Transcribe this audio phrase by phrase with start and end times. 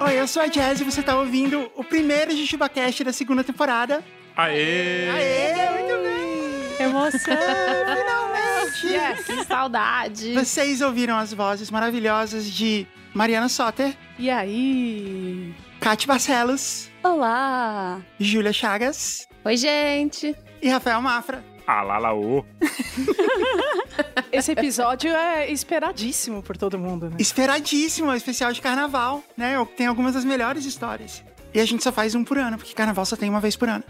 [0.00, 4.02] Oi, eu sou a Jazz e você tá ouvindo o primeiro JujubaCast da segunda temporada.
[4.36, 5.08] Aê!
[5.10, 6.86] Aê, muito bem!
[6.86, 7.36] Emoção!
[7.96, 8.86] Finalmente!
[8.88, 10.34] yes, que saudade!
[10.34, 12.84] Vocês ouviram as vozes maravilhosas de
[13.14, 15.54] Mariana Soter, E aí?
[15.78, 18.00] Kate Barcelos, Olá!
[18.18, 20.34] Júlia Chagas Oi, gente.
[20.62, 21.44] e Rafael Mafra.
[21.66, 22.44] Alalaô!
[24.32, 27.16] Esse episódio é esperadíssimo por todo mundo, né?
[27.18, 29.54] Esperadíssimo, é o especial de carnaval, né?
[29.76, 31.22] Tem algumas das melhores histórias.
[31.52, 33.68] E a gente só faz um por ano, porque carnaval só tem uma vez por
[33.68, 33.84] ano.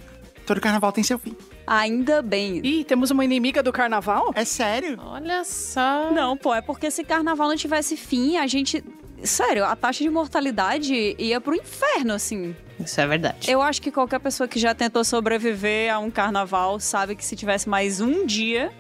[0.45, 1.37] Todo carnaval tem seu fim.
[1.67, 2.61] Ainda bem.
[2.65, 4.33] Ih, temos uma inimiga do carnaval?
[4.35, 4.99] É sério?
[5.01, 6.11] Olha só.
[6.11, 8.85] Não, pô, é porque se carnaval não tivesse fim, a gente.
[9.25, 12.55] Sério, a taxa de mortalidade ia pro inferno, assim.
[12.79, 13.51] Isso é verdade.
[13.51, 17.35] Eu acho que qualquer pessoa que já tentou sobreviver a um carnaval sabe que se
[17.35, 18.71] tivesse mais um dia,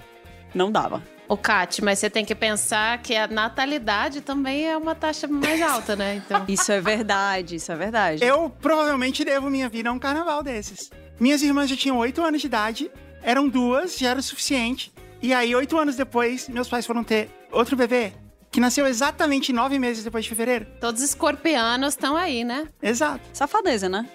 [0.55, 1.02] não dava.
[1.27, 5.62] Ô, Kate, mas você tem que pensar que a natalidade também é uma taxa mais
[5.62, 6.16] alta, né?
[6.16, 6.44] Então.
[6.48, 8.22] Isso é verdade, isso é verdade.
[8.22, 10.90] Eu provavelmente devo minha vida a um carnaval desses.
[11.18, 12.90] Minhas irmãs já tinham 8 anos de idade,
[13.22, 14.92] eram duas, já era o suficiente.
[15.22, 18.12] E aí, oito anos depois, meus pais foram ter outro bebê,
[18.55, 20.64] que nasceu exatamente nove meses depois de fevereiro.
[20.80, 22.69] Todos os escorpianos estão aí, né?
[22.80, 23.20] Exato.
[23.33, 24.08] Safadeza, né?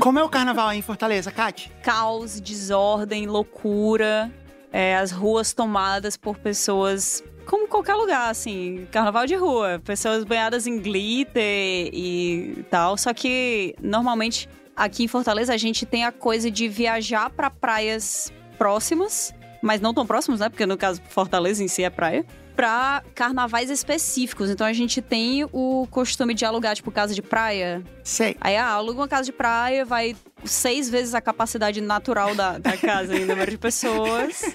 [0.00, 1.70] Como é o carnaval aí em Fortaleza, Kate?
[1.82, 4.32] Caos, desordem, loucura,
[4.72, 7.22] é, as ruas tomadas por pessoas.
[7.44, 9.82] Como qualquer lugar, assim, carnaval de rua.
[9.84, 12.96] Pessoas banhadas em glitter e tal.
[12.96, 18.32] Só que, normalmente, aqui em Fortaleza, a gente tem a coisa de viajar pra praias
[18.56, 20.48] próximas, mas não tão próximas, né?
[20.48, 22.24] Porque no caso, Fortaleza em si é praia.
[22.54, 24.50] Pra carnavais específicos.
[24.50, 27.82] Então a gente tem o costume de alugar, tipo, casa de praia.
[28.04, 28.36] Sei.
[28.40, 32.76] Aí ah, aluga uma casa de praia, vai seis vezes a capacidade natural da, da
[32.76, 34.54] casa em número de pessoas.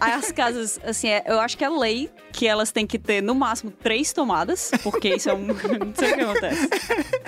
[0.00, 3.34] As casas, assim, é- eu acho que é lei que elas têm que ter no
[3.34, 5.46] máximo três tomadas, porque isso é um.
[5.48, 6.68] Não sei o que acontece.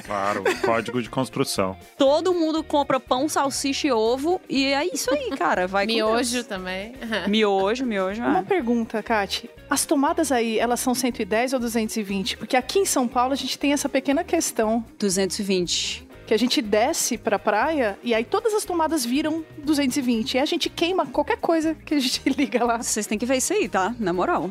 [0.06, 1.76] Claro, código de construção.
[1.96, 5.66] Todo mundo compra pão, salsicha e ovo, e é isso aí, cara.
[5.66, 6.94] Vai Miojo também.
[7.28, 8.22] Miojo, miojo.
[8.22, 8.42] Uma É.
[8.42, 9.48] pergunta, Kati.
[9.68, 12.36] As tomadas aí, elas são 110 ou 220?
[12.36, 16.06] Porque aqui em São Paulo a gente tem essa pequena questão 220.
[16.30, 20.34] Que a gente desce pra praia e aí todas as tomadas viram 220.
[20.34, 22.80] E a gente queima qualquer coisa que a gente liga lá.
[22.80, 23.92] Vocês têm que ver isso aí, tá?
[23.98, 24.48] Na moral.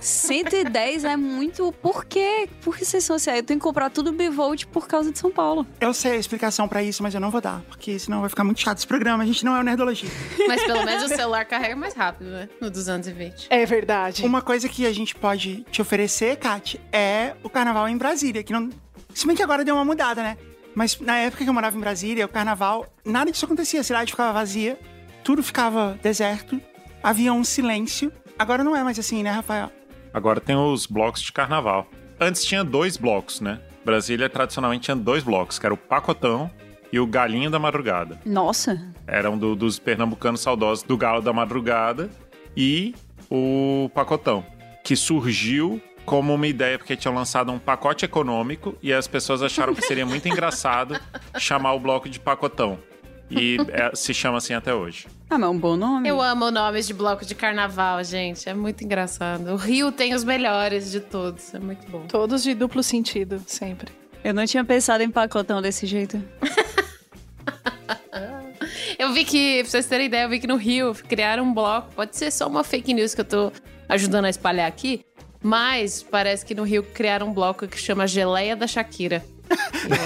[0.00, 1.72] 110 é muito.
[1.82, 2.48] Por quê?
[2.62, 3.32] Por que vocês são assim?
[3.32, 5.66] Eu tenho que comprar tudo bivolt por causa de São Paulo.
[5.80, 8.44] Eu sei a explicação pra isso, mas eu não vou dar, porque senão vai ficar
[8.44, 9.24] muito chato esse programa.
[9.24, 10.08] A gente não é o Nerdologia.
[10.46, 12.48] Mas pelo menos o celular carrega mais rápido, né?
[12.60, 13.48] No 220.
[13.50, 14.24] É verdade.
[14.24, 18.52] Uma coisa que a gente pode te oferecer, Kate, é o carnaval em Brasília, que
[18.52, 18.70] não.
[19.12, 20.36] Se bem que agora deu uma mudada, né?
[20.74, 23.80] Mas na época que eu morava em Brasília, o carnaval, nada disso acontecia.
[23.80, 24.78] A cidade ficava vazia,
[25.24, 26.60] tudo ficava deserto,
[27.02, 28.12] havia um silêncio.
[28.38, 29.70] Agora não é mais assim, né, Rafael?
[30.14, 31.86] Agora tem os blocos de carnaval.
[32.18, 33.60] Antes tinha dois blocos, né?
[33.84, 36.50] Brasília tradicionalmente tinha dois blocos, que era o Pacotão
[36.92, 38.18] e o Galinho da Madrugada.
[38.26, 38.92] Nossa.
[39.06, 42.10] Eram do- dos pernambucanos saudosos do Galo da Madrugada
[42.56, 42.94] e
[43.30, 44.44] o Pacotão,
[44.84, 49.74] que surgiu como uma ideia porque tinham lançado um pacote econômico e as pessoas acharam
[49.74, 50.98] que seria muito engraçado
[51.38, 52.78] chamar o bloco de Pacotão.
[53.30, 55.06] E é, se chama assim até hoje.
[55.28, 56.08] Ah, mas é um bom nome.
[56.08, 58.48] Eu amo nomes de bloco de carnaval, gente.
[58.48, 59.52] É muito engraçado.
[59.52, 61.54] O Rio tem os melhores de todos.
[61.54, 62.06] É muito bom.
[62.08, 63.92] Todos de duplo sentido, sempre.
[64.24, 66.20] Eu não tinha pensado em pacotão desse jeito.
[68.98, 71.88] Eu vi que, pra vocês terem ideia, eu vi que no Rio criaram um bloco.
[71.94, 73.52] Pode ser só uma fake news que eu tô
[73.88, 75.02] ajudando a espalhar aqui.
[75.42, 79.24] Mas parece que no Rio criaram um bloco que chama Geleia da Shakira.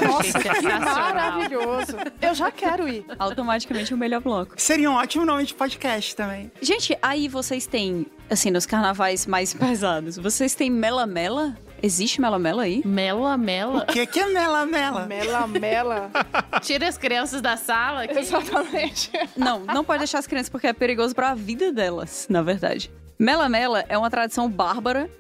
[0.03, 1.97] Eu Nossa, que maravilhoso.
[2.23, 3.05] Eu já quero ir.
[3.19, 4.55] Automaticamente o melhor bloco.
[4.57, 6.51] Seria um ótimo nome de podcast também.
[6.63, 11.55] Gente, aí vocês têm, assim, nos carnavais mais pesados, vocês têm Mela Mela?
[11.83, 12.81] Existe Mela Mela aí?
[12.87, 13.83] Mela, mela.
[13.83, 15.05] O que, que é mela mela?
[15.05, 16.11] Mela, mela.
[16.63, 18.07] Tira as crianças da sala.
[18.09, 19.11] que- Exatamente.
[19.37, 22.91] Não, não pode deixar as crianças porque é perigoso pra vida delas, na verdade.
[23.19, 25.11] Mela Mela é uma tradição bárbara.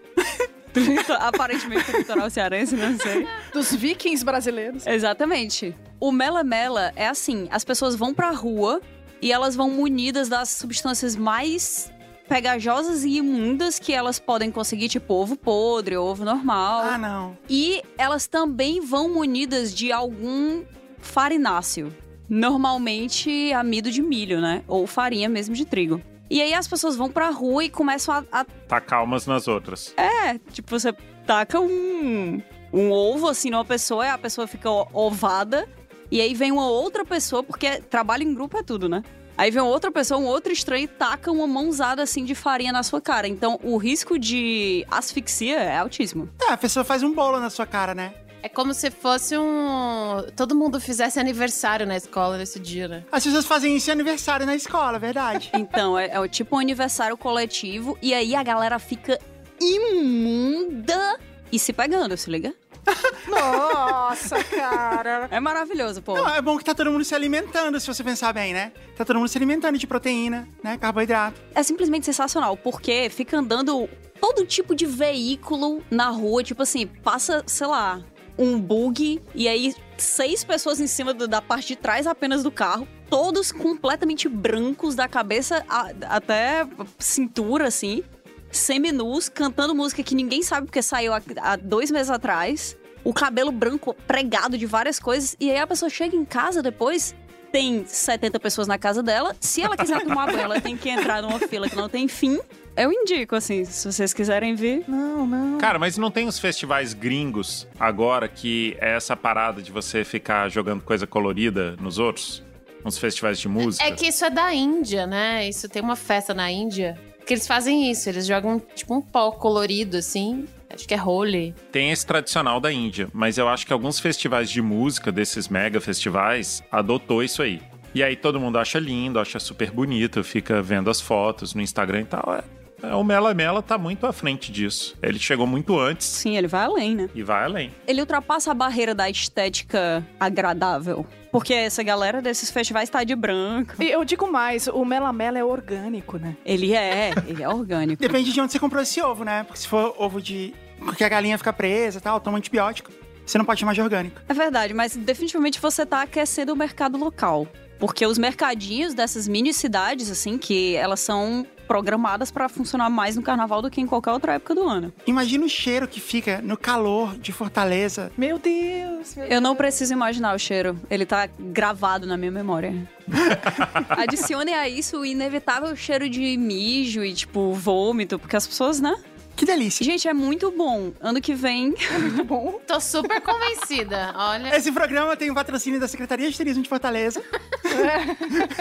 [1.20, 3.26] Aparentemente do litoral cearense, não sei.
[3.52, 4.86] Dos vikings brasileiros.
[4.86, 5.74] Exatamente.
[6.00, 8.80] O Mela Mela é assim: as pessoas vão pra rua
[9.22, 11.92] e elas vão munidas das substâncias mais
[12.28, 16.82] pegajosas e imundas que elas podem conseguir, tipo ovo podre, ovo normal.
[16.82, 17.38] Ah, não.
[17.48, 20.64] E elas também vão munidas de algum
[20.98, 21.94] farináceo.
[22.28, 24.64] Normalmente amido de milho, né?
[24.66, 26.00] Ou farinha mesmo de trigo.
[26.34, 29.94] E aí as pessoas vão pra rua e começam a, a Tá calmas nas outras.
[29.96, 30.92] é, tipo, você
[31.24, 32.42] taca um,
[32.72, 35.68] um ovo assim numa pessoa, e a pessoa fica ovada.
[36.10, 39.04] E aí vem uma outra pessoa, porque trabalho em grupo é tudo, né?
[39.38, 42.82] Aí vem outra pessoa, um outro estranho, e taca uma mãozada assim de farinha na
[42.82, 43.28] sua cara.
[43.28, 46.28] Então o risco de asfixia é altíssimo.
[46.48, 48.12] É, a pessoa faz um bolo na sua cara, né?
[48.44, 50.22] É como se fosse um.
[50.36, 53.02] Todo mundo fizesse aniversário na escola nesse dia, né?
[53.10, 55.50] As pessoas fazem isso em aniversário na escola, é verdade.
[55.64, 59.18] Então, é, é o tipo um aniversário coletivo, e aí a galera fica
[59.58, 61.18] imunda
[61.50, 62.54] e se pegando, se liga?
[63.26, 65.26] Nossa, cara.
[65.30, 66.14] É maravilhoso, pô.
[66.14, 68.72] Não, é bom que tá todo mundo se alimentando, se você pensar bem, né?
[68.94, 70.76] Tá todo mundo se alimentando de proteína, né?
[70.76, 71.40] Carboidrato.
[71.54, 73.88] É simplesmente sensacional, porque fica andando
[74.20, 78.02] todo tipo de veículo na rua, tipo assim, passa, sei lá,
[78.38, 82.50] um bug e aí seis pessoas em cima do- da parte de trás apenas do
[82.50, 86.66] carro, todos completamente brancos da cabeça a- até
[86.98, 88.02] cintura, assim,
[88.50, 93.52] seminus, cantando música que ninguém sabe porque saiu há, há dois meses atrás, o cabelo
[93.52, 97.14] branco pregado de várias coisas, e aí a pessoa chega em casa depois.
[97.52, 99.36] Tem 70 pessoas na casa dela.
[99.38, 102.40] Se ela quiser tomar banho, ela tem que entrar numa fila que não tem fim.
[102.76, 104.84] Eu indico, assim, se vocês quiserem vir.
[104.88, 105.58] Não, não.
[105.58, 110.48] Cara, mas não tem os festivais gringos agora que é essa parada de você ficar
[110.48, 112.42] jogando coisa colorida nos outros?
[112.84, 113.84] Uns festivais de música?
[113.84, 115.48] É que isso é da Índia, né?
[115.48, 118.08] Isso tem uma festa na Índia que eles fazem isso.
[118.08, 120.46] Eles jogam tipo um pó colorido, assim.
[120.68, 121.54] Acho que é Holy.
[121.70, 125.80] Tem esse tradicional da Índia, mas eu acho que alguns festivais de música, desses mega
[125.80, 127.60] festivais, adotou isso aí.
[127.94, 132.00] E aí todo mundo acha lindo, acha super bonito, fica vendo as fotos no Instagram
[132.00, 132.34] e tal.
[132.34, 132.42] É,
[132.92, 134.96] o Mela Mela tá muito à frente disso.
[135.02, 137.08] Ele chegou muito antes Sim, ele vai além, né?
[137.14, 137.72] e vai além.
[137.86, 141.06] Ele ultrapassa a barreira da estética agradável.
[141.30, 143.74] Porque essa galera desses festivais tá de branco.
[143.82, 146.36] E eu digo mais, o melamela é orgânico, né?
[146.44, 148.00] Ele é, ele é orgânico.
[148.00, 149.42] Depende de onde você comprou esse ovo, né?
[149.42, 150.54] Porque se for ovo de.
[150.96, 152.92] que a galinha fica presa e tal, toma antibiótico,
[153.26, 154.20] você não pode chamar de orgânico.
[154.28, 157.48] É verdade, mas definitivamente você tá aquecendo o mercado local.
[157.78, 163.22] Porque os mercadinhos dessas mini cidades, assim, que elas são programadas pra funcionar mais no
[163.22, 164.92] carnaval do que em qualquer outra época do ano.
[165.06, 168.12] Imagina o cheiro que fica no calor de Fortaleza.
[168.16, 169.16] Meu Deus.
[169.16, 170.78] meu Eu não preciso imaginar o cheiro.
[170.90, 172.88] Ele tá gravado na minha memória.
[173.90, 178.94] Adicionem a isso o inevitável cheiro de mijo e, tipo, vômito, porque as pessoas, né?
[179.36, 179.84] Que delícia.
[179.84, 180.92] Gente, é muito bom.
[181.00, 181.74] Ano que vem.
[181.98, 182.60] Muito bom.
[182.66, 184.12] Tô super convencida.
[184.16, 184.56] Olha.
[184.56, 187.22] Esse programa tem o patrocínio da Secretaria de Turismo de Fortaleza.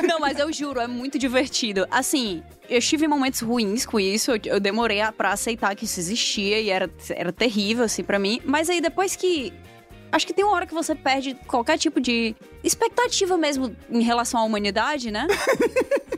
[0.07, 1.85] Não, mas eu juro, é muito divertido.
[1.91, 4.31] Assim, eu tive momentos ruins com isso.
[4.31, 8.17] Eu, eu demorei a- pra aceitar que isso existia e era, era terrível, assim, pra
[8.17, 8.41] mim.
[8.43, 9.53] Mas aí depois que.
[10.11, 14.39] Acho que tem uma hora que você perde qualquer tipo de expectativa mesmo em relação
[14.39, 15.25] à humanidade, né?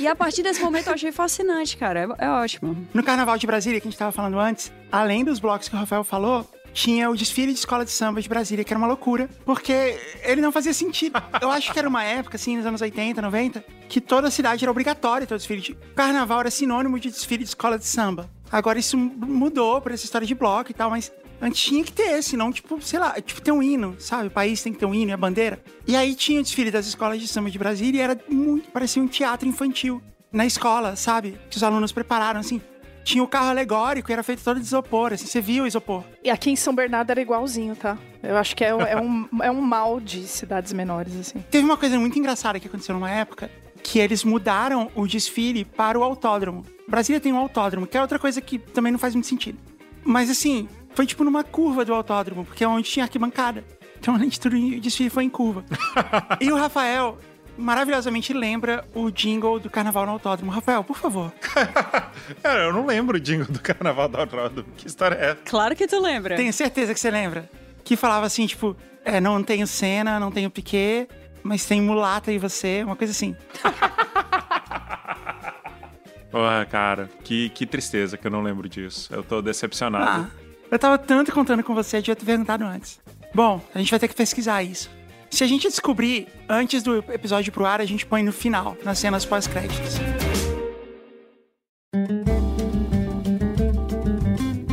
[0.00, 2.00] E a partir desse momento eu achei fascinante, cara.
[2.18, 2.86] É, é ótimo.
[2.92, 5.78] No Carnaval de Brasília, que a gente tava falando antes, além dos blocos que o
[5.78, 9.28] Rafael falou, tinha o desfile de escola de samba de Brasília, que era uma loucura,
[9.44, 11.20] porque ele não fazia sentido.
[11.40, 14.70] Eu acho que era uma época, assim, nos anos 80, 90, que toda cidade era
[14.70, 15.74] obrigatório ter o desfile de...
[15.94, 18.30] Carnaval era sinônimo de desfile de escola de samba.
[18.50, 22.22] Agora isso mudou por essa história de bloco e tal, mas antes tinha que ter,
[22.22, 24.28] senão, tipo, sei lá, tipo, tem um hino, sabe?
[24.28, 25.62] O país tem que ter um hino e a bandeira.
[25.86, 29.02] E aí tinha o desfile das escolas de samba de Brasília e era muito, parecia
[29.02, 30.02] um teatro infantil
[30.32, 31.38] na escola, sabe?
[31.50, 32.60] Que os alunos prepararam, assim.
[33.04, 36.04] Tinha o carro alegórico e era feito todo de isopor, assim, você via o isopor.
[36.22, 37.96] E aqui em São Bernardo era igualzinho, tá?
[38.22, 41.38] Eu acho que é, é um, é um mal de cidades menores, assim.
[41.50, 43.50] Teve uma coisa muito engraçada que aconteceu numa época,
[43.82, 46.66] que eles mudaram o desfile para o autódromo.
[46.86, 49.58] Brasília tem um autódromo, que é outra coisa que também não faz muito sentido.
[50.04, 50.68] Mas assim,
[50.98, 53.62] foi tipo numa curva do autódromo, porque é onde tinha arquibancada.
[54.00, 55.64] Então, além de tudo, o desfile foi em curva.
[56.40, 57.16] e o Rafael
[57.56, 60.50] maravilhosamente lembra o jingle do Carnaval no Autódromo.
[60.50, 61.32] Rafael, por favor.
[62.42, 64.64] Cara, eu não lembro o jingle do Carnaval da Roda.
[64.76, 65.36] Que história é essa?
[65.44, 66.34] Claro que tu lembra.
[66.34, 67.48] Tenho certeza que você lembra.
[67.84, 71.06] Que falava assim, tipo, é, não tenho cena, não tenho piquet,
[71.44, 73.36] mas tem mulata e você, uma coisa assim.
[76.28, 79.14] Porra, cara, que, que tristeza que eu não lembro disso.
[79.14, 80.47] Eu tô Ah, decepcionado.
[80.70, 83.00] Eu tava tanto contando com você, eu devia ter perguntado antes.
[83.34, 84.90] Bom, a gente vai ter que pesquisar isso.
[85.30, 88.98] Se a gente descobrir antes do episódio pro ar, a gente põe no final, nas
[88.98, 89.96] cenas pós-créditos.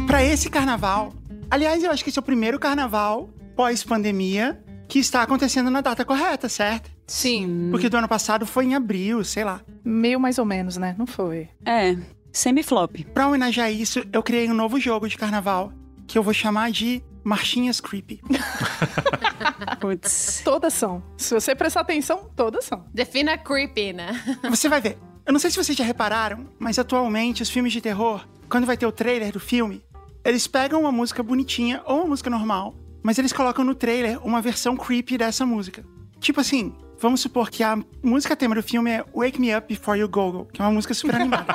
[0.07, 1.13] Pra esse carnaval,
[1.49, 6.05] aliás, eu acho que esse é o primeiro carnaval pós-pandemia que está acontecendo na data
[6.05, 6.89] correta, certo?
[7.07, 7.69] Sim.
[7.71, 9.61] Porque do ano passado foi em abril, sei lá.
[9.83, 10.95] Meio mais ou menos, né?
[10.97, 11.49] Não foi.
[11.65, 11.97] É,
[12.31, 13.03] semi-flop.
[13.13, 15.71] Pra homenagear isso, eu criei um novo jogo de carnaval
[16.07, 18.21] que eu vou chamar de Marchinhas Creepy.
[19.81, 20.41] Putz.
[20.43, 21.03] Todas são.
[21.17, 22.85] Se você prestar atenção, todas são.
[22.93, 24.21] Defina creepy, né?
[24.49, 24.97] Você vai ver.
[25.25, 28.77] Eu não sei se vocês já repararam, mas atualmente os filmes de terror, quando vai
[28.77, 29.83] ter o trailer do filme,
[30.23, 34.39] eles pegam uma música bonitinha ou uma música normal, mas eles colocam no trailer uma
[34.39, 35.83] versão creepy dessa música.
[36.19, 39.99] Tipo assim, vamos supor que a música tema do filme é Wake Me Up Before
[39.99, 41.53] You Go Go, que é uma música super animada.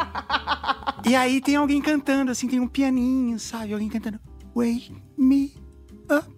[1.06, 3.72] e aí tem alguém cantando, assim, tem um pianinho, sabe?
[3.72, 4.18] Alguém cantando
[4.60, 5.54] Wake Me
[6.10, 6.28] Up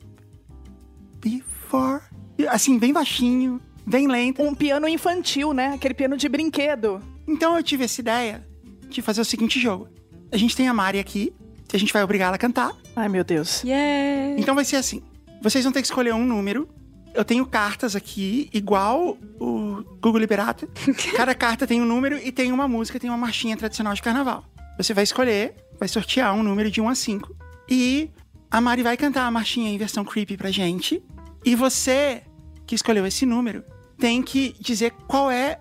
[1.19, 2.00] Before...
[2.49, 4.43] Assim, bem baixinho, bem lento.
[4.43, 5.75] Um piano infantil, né?
[5.75, 7.00] Aquele piano de brinquedo.
[7.26, 8.47] Então eu tive essa ideia
[8.88, 9.88] de fazer o seguinte jogo.
[10.31, 11.33] A gente tem a Mari aqui,
[11.73, 12.73] a gente vai obrigar ela a cantar.
[12.97, 13.62] Ai, meu Deus.
[13.64, 14.41] Yeah!
[14.41, 15.02] Então vai ser assim.
[15.41, 16.69] Vocês vão ter que escolher um número.
[17.14, 20.69] Eu tenho cartas aqui, igual o Google Liberato.
[21.17, 24.45] Cada carta tem um número e tem uma música, tem uma marchinha tradicional de carnaval.
[24.79, 27.42] Você vai escolher, vai sortear um número de 1 a 5.
[27.73, 28.11] E
[28.50, 31.02] a Mari vai cantar a marchinha em versão creepy pra gente.
[31.43, 32.23] E você,
[32.67, 33.64] que escolheu esse número,
[33.99, 35.59] tem que dizer qual é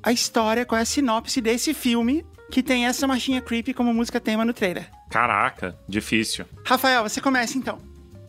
[0.00, 4.20] a história, qual é a sinopse desse filme que tem essa marchinha creepy como música
[4.20, 4.88] tema no trailer.
[5.10, 6.44] Caraca, difícil.
[6.64, 7.78] Rafael, você começa então.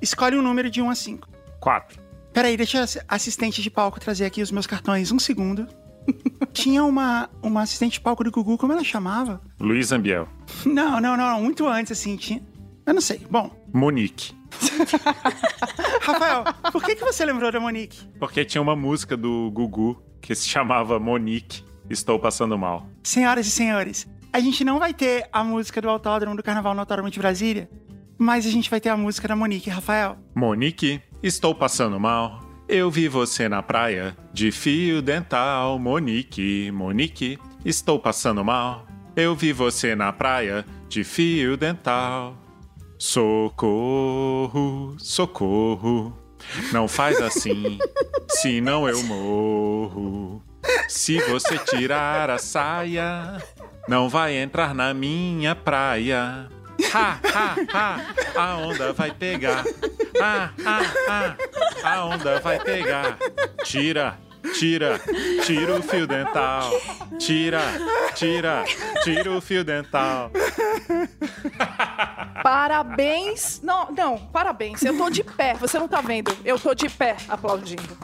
[0.02, 1.30] Escolhe um número de 1 a 5.
[1.60, 2.02] Quatro.
[2.34, 5.12] Peraí, deixa a assistente de palco trazer aqui os meus cartões.
[5.12, 5.68] Um segundo.
[6.52, 9.40] Tinha uma, uma assistente de palco do Gugu, como ela chamava?
[9.60, 10.28] Luiz Ambiel.
[10.66, 12.42] Não, não, não, muito antes, assim, tinha.
[12.86, 13.26] Eu não sei.
[13.30, 14.34] Bom, Monique.
[16.02, 18.08] Rafael, por que, que você lembrou da Monique?
[18.20, 21.64] Porque tinha uma música do Gugu que se chamava Monique.
[21.90, 22.88] Estou passando mal.
[23.04, 26.80] Senhoras e senhores, a gente não vai ter a música do Autódromo do Carnaval no
[26.80, 27.70] Autódromo de Brasília,
[28.18, 30.18] mas a gente vai ter a música da Monique, Rafael.
[30.34, 32.42] Monique, estou passando mal.
[32.68, 35.78] Eu vi você na praia de fio dental.
[35.78, 38.88] Monique, Monique, estou passando mal.
[39.16, 42.38] Eu vi você na praia de fio dental.
[43.04, 46.16] Socorro, socorro.
[46.72, 47.80] Não faz assim,
[48.30, 50.44] senão eu morro.
[50.88, 53.42] Se você tirar a saia,
[53.88, 56.48] não vai entrar na minha praia.
[56.94, 58.00] Ha, ha, ha,
[58.40, 59.64] a onda vai pegar.
[60.22, 60.80] Ha, ha,
[61.10, 61.36] ha,
[61.84, 63.18] a onda vai pegar.
[63.64, 64.20] Tira,
[64.58, 65.00] tira,
[65.46, 66.72] tira o fio dental.
[67.18, 67.62] Tira,
[68.16, 68.64] tira,
[69.04, 70.32] tira o fio dental.
[72.44, 73.62] Parabéns.
[73.62, 74.82] Não, não, parabéns.
[74.84, 75.54] Eu tô de pé.
[75.56, 76.36] Você não tá vendo.
[76.44, 77.98] Eu tô de pé aplaudindo.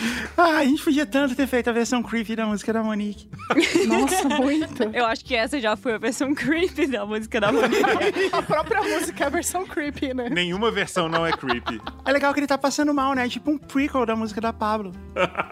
[0.36, 3.28] Ah, a gente podia tanto ter feito a versão creepy da música da Monique.
[3.86, 4.84] Nossa, muito.
[4.84, 7.82] Eu acho que essa já foi a versão creepy da música da Monique.
[8.32, 10.28] A própria música é a versão creepy, né?
[10.30, 11.80] Nenhuma versão não é creepy.
[12.04, 13.26] É legal que ele tá passando mal, né?
[13.26, 14.92] É tipo um prequel da música da Pablo.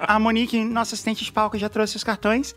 [0.00, 2.54] A Monique, nossa assistente de palco, já trouxe os cartões.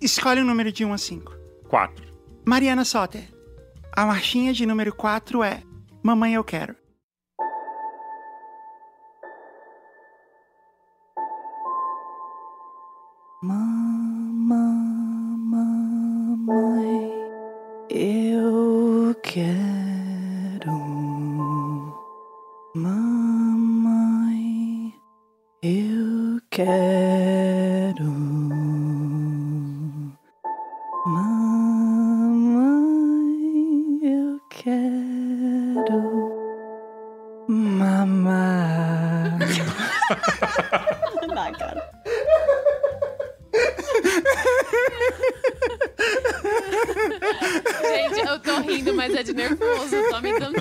[0.00, 1.32] Escolhe um número de 1 a 5.
[1.68, 2.06] Quatro.
[2.46, 3.28] Mariana Soter.
[3.92, 5.62] A marchinha de número 4 é
[6.02, 6.74] Mamãe Eu Quero.
[13.46, 14.64] Mamãe,
[17.90, 20.72] eu quero.
[22.74, 24.14] Mamãe,
[25.62, 26.93] eu quero.
[49.34, 49.96] Nervoso.
[50.10, 50.54] Tô me dando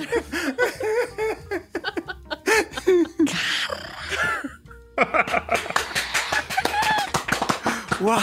[8.01, 8.20] Uau!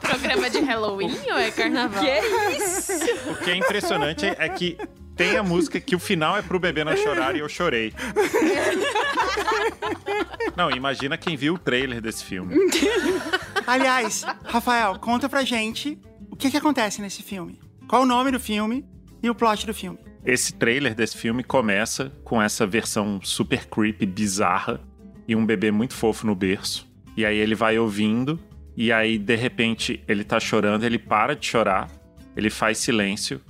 [0.00, 2.02] programa de Halloween ou é carnaval?
[2.02, 2.92] Que isso?
[3.30, 4.76] O que é impressionante é que
[5.14, 7.92] tem a música que o final é pro bebê não chorar e eu chorei.
[10.56, 12.54] Não, imagina quem viu o trailer desse filme.
[13.66, 15.98] Aliás, Rafael, conta pra gente
[16.30, 17.60] o que, que acontece nesse filme.
[17.88, 18.84] Qual o nome do filme
[19.22, 19.98] e o plot do filme.
[20.24, 24.80] Esse trailer desse filme começa com essa versão super creepy, bizarra,
[25.26, 26.86] e um bebê muito fofo no berço.
[27.16, 28.38] E aí ele vai ouvindo,
[28.76, 31.90] e aí de repente ele tá chorando, ele para de chorar,
[32.36, 33.40] ele faz silêncio,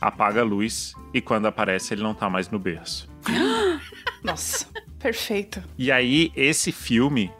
[0.00, 3.08] apaga a luz, e quando aparece ele não tá mais no berço.
[4.22, 4.66] Nossa,
[4.98, 5.62] perfeito.
[5.76, 7.30] E aí, esse filme,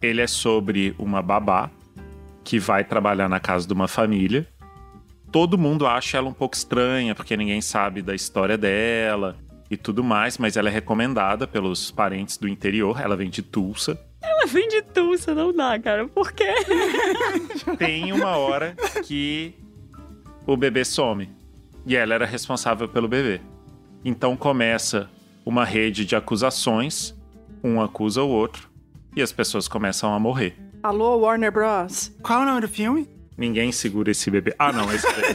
[0.00, 1.70] ele é sobre uma babá
[2.42, 4.46] que vai trabalhar na casa de uma família.
[5.32, 9.36] Todo mundo acha ela um pouco estranha, porque ninguém sabe da história dela
[9.70, 13.00] e tudo mais, mas ela é recomendada pelos parentes do interior.
[13.00, 13.98] Ela vem de Tulsa.
[14.20, 16.08] Ela vem de Tulsa, não dá, cara.
[16.08, 16.52] Por quê?
[17.78, 18.74] Tem uma hora
[19.06, 19.54] que
[20.44, 21.30] o bebê some.
[21.86, 23.40] E ela era responsável pelo bebê.
[24.04, 25.08] Então começa
[25.46, 27.14] uma rede de acusações,
[27.62, 28.68] um acusa o outro,
[29.14, 30.56] e as pessoas começam a morrer.
[30.82, 32.12] Alô, Warner Bros.
[32.22, 33.19] Qual é o nome do filme?
[33.40, 34.54] Ninguém segura esse bebê.
[34.58, 35.34] Ah, não, esse bebê.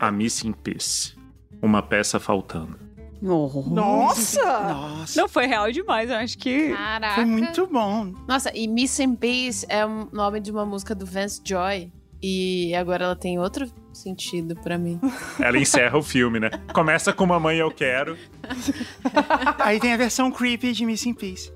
[0.00, 1.14] A Missing Piece.
[1.62, 2.76] Uma peça faltando.
[3.22, 4.42] Nossa!
[4.44, 6.70] Nossa, Não foi real demais, eu acho que.
[6.74, 7.14] Caraca.
[7.14, 8.12] foi muito bom.
[8.26, 11.92] Nossa, e Missing Peace é o nome de uma música do Vance Joy.
[12.20, 15.00] E agora ela tem outro sentido pra mim.
[15.38, 16.50] Ela encerra o filme, né?
[16.72, 18.16] Começa com Mamãe Eu Quero.
[19.58, 21.52] Aí tem a versão creepy de Missing Piece.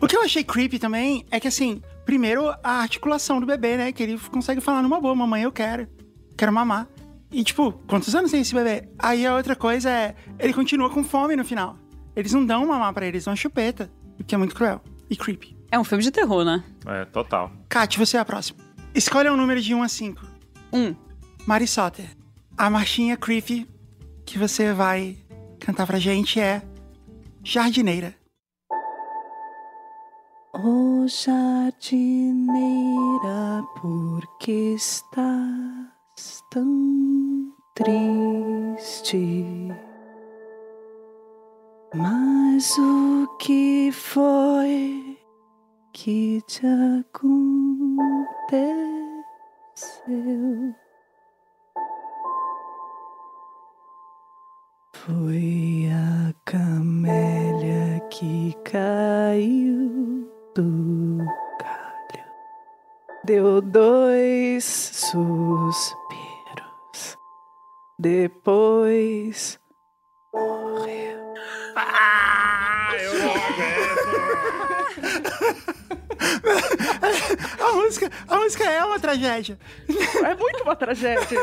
[0.00, 3.92] O que eu achei creepy também é que, assim, primeiro a articulação do bebê, né?
[3.92, 5.88] Que ele consegue falar numa boa, mamãe, eu quero.
[6.36, 6.88] Quero mamar.
[7.30, 8.88] E, tipo, quantos anos tem esse bebê?
[8.98, 11.76] Aí a outra coisa é, ele continua com fome no final.
[12.16, 13.90] Eles não dão mamar pra ele, eles dão chupeta.
[14.18, 15.56] O que é muito cruel e creepy.
[15.70, 16.64] É um filme de terror, né?
[16.86, 17.52] É, total.
[17.68, 18.58] Kat, você é a próxima.
[18.94, 20.26] Escolha um número de 1 a 5.
[20.72, 20.94] Um.
[21.48, 22.14] Mari Soter.
[22.58, 23.66] A marchinha creepy
[24.26, 25.16] que você vai
[25.58, 26.60] cantar pra gente é
[27.42, 28.14] Jardineira.
[30.52, 31.72] Oh, jardineira,
[33.80, 39.46] por que estás tão triste?
[41.94, 45.18] Mas o que foi
[45.94, 47.48] que te aconteceu?
[55.08, 61.16] Foi a camélia que caiu do
[61.58, 62.26] galho.
[63.24, 65.96] Deu dois suspiros.
[67.98, 69.58] Depois
[70.34, 71.32] morreu.
[71.74, 73.32] Ah, eu não
[77.58, 79.58] A música, a música é uma tragédia.
[80.24, 81.38] É muito uma tragédia.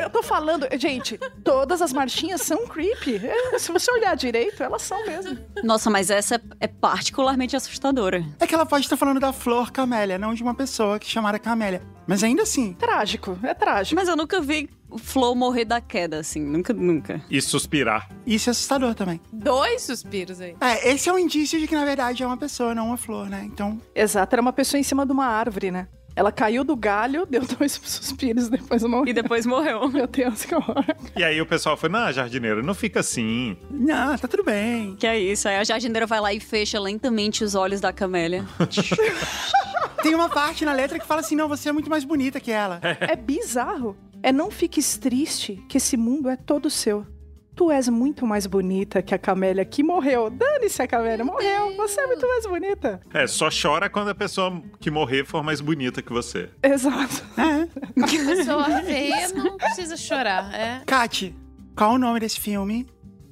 [0.00, 3.16] Eu tô falando, gente, todas as marchinhas são creepy.
[3.24, 5.38] É, se você olhar direito, elas são mesmo.
[5.62, 8.24] Nossa, mas essa é particularmente assustadora.
[8.38, 11.38] É que ela pode estar falando da flor camélia, não de uma pessoa que chamara
[11.38, 11.82] camélia.
[12.06, 13.94] Mas ainda assim, Trágico, é trágico.
[13.94, 16.40] Mas eu nunca vi o Flow morrer da queda, assim.
[16.40, 17.20] Nunca, nunca.
[17.30, 18.08] E suspirar.
[18.26, 19.20] isso é assustador também.
[19.32, 20.56] Dois suspiros aí.
[20.60, 23.28] É, esse é um indício de que na verdade é uma pessoa, não uma flor,
[23.28, 23.42] né?
[23.44, 25.88] Então, Exato, era uma pessoa em cima de uma árvore, né?
[26.16, 29.06] Ela caiu do galho, deu dois suspiros, depois morreu.
[29.06, 29.88] E depois morreu.
[29.88, 30.84] Meu Deus, que horror.
[31.16, 33.56] E aí o pessoal foi, não, jardineira, não fica assim.
[33.70, 34.96] não, tá tudo bem.
[34.96, 35.46] Que é isso.
[35.48, 38.44] Aí a jardineira vai lá e fecha lentamente os olhos da camélia.
[40.02, 42.50] Tem uma parte na letra que fala assim: não, você é muito mais bonita que
[42.50, 42.80] ela.
[42.82, 43.96] É bizarro.
[44.22, 47.06] É não fiques triste, que esse mundo é todo seu.
[47.54, 50.30] Tu és muito mais bonita que a camélia que morreu.
[50.30, 51.76] Dane-se a camélia, morreu.
[51.76, 53.00] Você é muito mais bonita.
[53.12, 56.50] É, só chora quando a pessoa que morrer for mais bonita que você.
[56.62, 57.24] Exato.
[57.36, 57.66] É.
[57.98, 60.54] Pessoa feia não precisa chorar.
[60.54, 60.82] É.
[60.86, 61.34] Kat,
[61.76, 62.86] qual o nome desse filme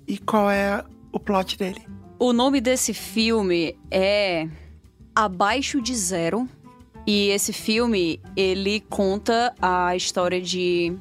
[0.09, 1.87] e qual é o plot dele?
[2.18, 4.49] O nome desse filme é
[5.14, 6.49] Abaixo de Zero.
[7.07, 10.97] E esse filme, ele conta a história de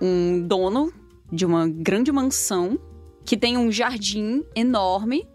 [0.00, 0.92] um dono
[1.30, 2.78] de uma grande mansão
[3.24, 5.26] que tem um jardim enorme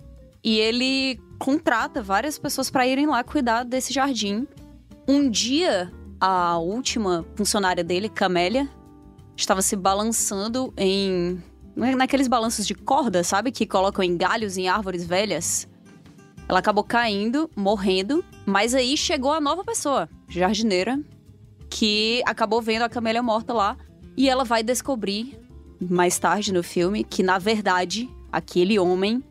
[0.44, 4.48] e ele contrata várias pessoas para irem lá cuidar desse jardim.
[5.08, 8.70] Um dia, a última funcionária dele, Camélia,
[9.36, 11.42] estava se balançando em
[11.76, 15.68] naqueles balanços de corda, sabe, que colocam em galhos em árvores velhas.
[16.48, 21.00] Ela acabou caindo, morrendo, mas aí chegou a nova pessoa, jardineira,
[21.70, 23.78] que acabou vendo a camélia morta lá
[24.16, 25.40] e ela vai descobrir
[25.80, 29.24] mais tarde no filme que na verdade aquele homem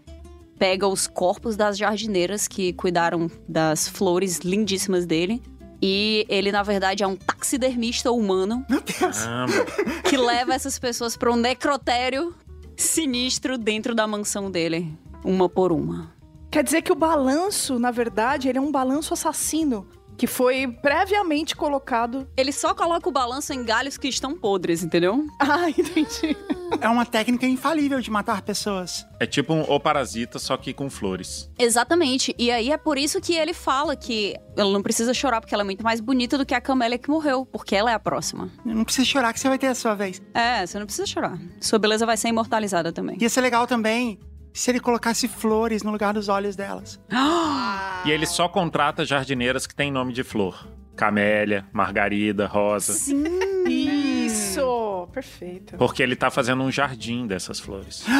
[0.59, 5.41] pega os corpos das jardineiras que cuidaram das flores lindíssimas dele
[5.83, 9.19] e ele na verdade é um taxidermista humano Meu Deus.
[10.05, 12.35] Que leva essas pessoas para um necrotério
[12.77, 14.93] sinistro dentro da mansão dele,
[15.25, 16.13] uma por uma.
[16.51, 19.87] Quer dizer que o balanço, na verdade, ele é um balanço assassino.
[20.17, 22.29] Que foi previamente colocado.
[22.37, 25.25] Ele só coloca o balanço em galhos que estão podres, entendeu?
[25.41, 26.37] Ah, entendi.
[26.81, 29.07] É uma técnica infalível de matar pessoas.
[29.19, 31.51] É tipo um O Parasita, só que com flores.
[31.59, 32.35] Exatamente.
[32.39, 35.63] E aí é por isso que ele fala que ela não precisa chorar, porque ela
[35.63, 38.51] é muito mais bonita do que a Camélia que morreu, porque ela é a próxima.
[38.65, 40.21] Não precisa chorar que você vai ter a sua vez.
[40.35, 41.39] É, você não precisa chorar.
[41.61, 43.17] Sua beleza vai ser imortalizada também.
[43.21, 44.19] Ia ser legal também
[44.53, 47.01] se ele colocasse flores no lugar dos olhos delas.
[48.03, 50.67] E ele só contrata jardineiras que têm nome de flor.
[50.97, 52.95] Camélia, Margarida, Rosa.
[52.95, 53.25] Sim!
[53.69, 55.07] Isso!
[55.13, 55.77] Perfeito.
[55.77, 58.05] Porque ele tá fazendo um jardim dessas flores.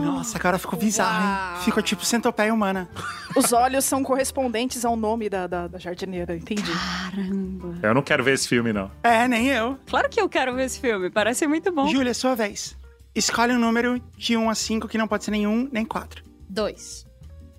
[0.00, 1.62] Nossa, agora ficou bizarro, hein?
[1.64, 2.88] Ficou tipo centopeia humana.
[3.36, 6.72] Os olhos são correspondentes ao nome da, da, da jardineira, entendi.
[6.72, 7.74] Caramba.
[7.80, 8.90] Eu não quero ver esse filme, não.
[9.02, 9.78] É, nem eu.
[9.86, 11.86] Claro que eu quero ver esse filme, parece muito bom.
[11.88, 12.76] Júlia, sua vez.
[13.14, 16.24] Escolhe um número de 1 a 5 que não pode ser nenhum nem 4.
[16.48, 17.06] 2.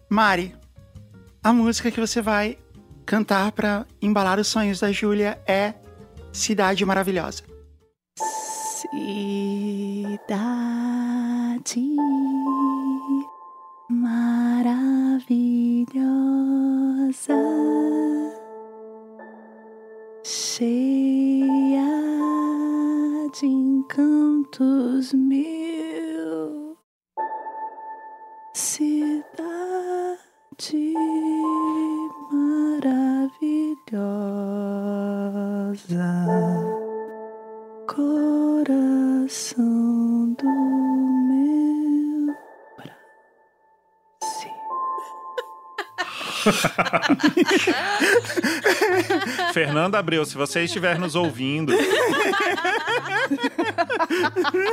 [0.10, 0.54] Mari,
[1.42, 2.58] a música que você vai
[3.06, 5.74] cantar para embalar os sonhos da Júlia é
[6.34, 7.44] Cidade Maravilhosa.
[11.64, 12.06] Cidade
[13.90, 15.34] maravilhosa,
[20.24, 21.86] cheia
[23.40, 26.78] de encantos mil,
[28.54, 30.16] cidade
[32.32, 33.36] maravilhosa,
[37.94, 39.54] coração
[40.36, 40.85] do
[49.54, 51.74] Fernanda Abreu, se você estiver nos ouvindo,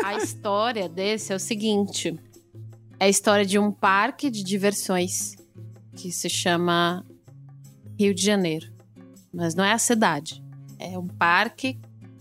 [0.05, 2.17] A história desse é o seguinte:
[2.99, 5.37] é a história de um parque de diversões
[5.97, 7.05] que se chama
[7.99, 8.71] Rio de Janeiro.
[9.33, 10.43] Mas não é a cidade.
[10.79, 11.79] É um parque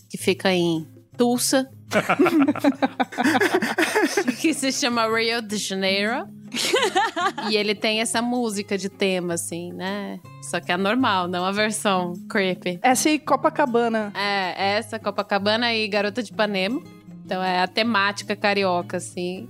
[0.10, 0.88] que fica em
[1.18, 1.70] Tulsa,
[4.40, 6.26] que se chama Rio de Janeiro.
[7.50, 10.20] e ele tem essa música de tema, assim, né?
[10.42, 12.80] Só que é normal, não a versão creepy.
[12.82, 14.12] Essa e Copacabana.
[14.16, 16.82] É, essa, Copacabana e Garota de Ipanema.
[17.26, 19.48] Então é a temática carioca, assim.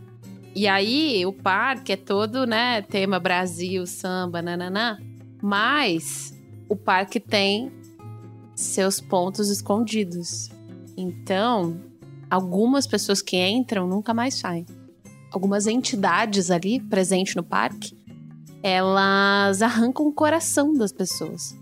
[0.53, 4.97] E aí, o parque é todo, né, tema Brasil, samba, nananã.
[5.41, 6.33] Mas
[6.67, 7.71] o parque tem
[8.53, 10.49] seus pontos escondidos.
[10.97, 11.81] Então,
[12.29, 14.65] algumas pessoas que entram nunca mais saem.
[15.31, 17.97] Algumas entidades ali presentes no parque,
[18.61, 21.55] elas arrancam o coração das pessoas.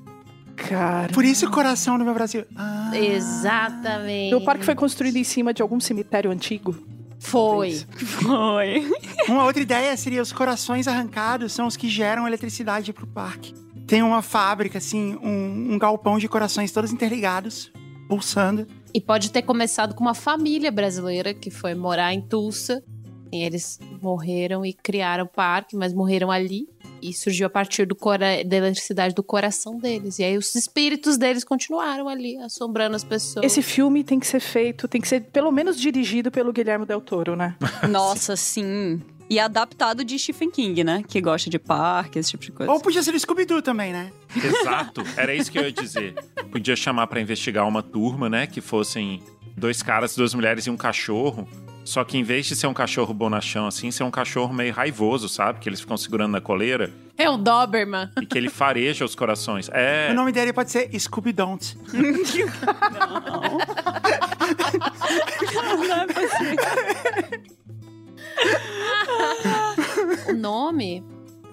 [0.55, 1.13] Cara.
[1.13, 2.45] Por isso o coração do meu Brasil.
[2.55, 2.91] Ah.
[2.93, 4.35] Exatamente.
[4.35, 6.75] O parque foi construído em cima de algum cemitério antigo.
[7.19, 7.73] Foi.
[7.95, 8.91] Foi.
[9.27, 13.53] Uma outra ideia seria os corações arrancados são os que geram eletricidade pro parque.
[13.85, 17.71] Tem uma fábrica, assim, um, um galpão de corações todos interligados,
[18.07, 18.67] pulsando.
[18.93, 22.83] E pode ter começado com uma família brasileira que foi morar em Tulsa.
[23.31, 26.67] Eles morreram e criaram o parque, mas morreram ali.
[27.01, 30.19] E surgiu a partir do cora- da eletricidade do coração deles.
[30.19, 33.45] E aí os espíritos deles continuaram ali, assombrando as pessoas.
[33.45, 36.99] Esse filme tem que ser feito, tem que ser pelo menos dirigido pelo Guilherme Del
[36.99, 37.55] Toro, né?
[37.89, 39.01] Nossa, sim.
[39.29, 41.03] E adaptado de Stephen King, né?
[41.07, 42.69] Que gosta de parque, esse tipo de coisa.
[42.71, 44.11] Ou podia ser o Scooby-Doo também, né?
[44.35, 46.15] exato, era isso que eu ia dizer.
[46.51, 49.21] Podia chamar pra investigar uma turma, né, que fossem
[49.55, 51.47] dois caras, duas mulheres e um cachorro.
[51.83, 55.27] Só que em vez de ser um cachorro bonachão assim, ser um cachorro meio raivoso,
[55.27, 55.59] sabe?
[55.59, 58.09] Que eles ficam segurando na coleira É o Doberman.
[58.21, 59.69] e que ele fareja os corações.
[59.73, 61.77] É, O nome dele pode ser Scooby-Don't.
[70.29, 71.03] O nome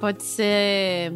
[0.00, 1.14] pode ser.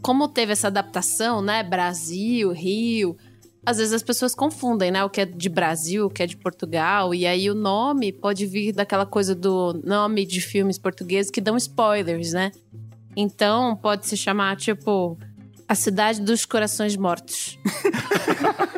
[0.00, 1.62] Como teve essa adaptação, né?
[1.62, 3.16] Brasil, Rio.
[3.64, 5.04] Às vezes as pessoas confundem, né?
[5.04, 7.14] O que é de Brasil, o que é de Portugal.
[7.14, 11.56] E aí o nome pode vir daquela coisa do nome de filmes portugueses que dão
[11.56, 12.50] spoilers, né?
[13.16, 15.16] Então pode se chamar, tipo,
[15.68, 17.58] A Cidade dos Corações Mortos.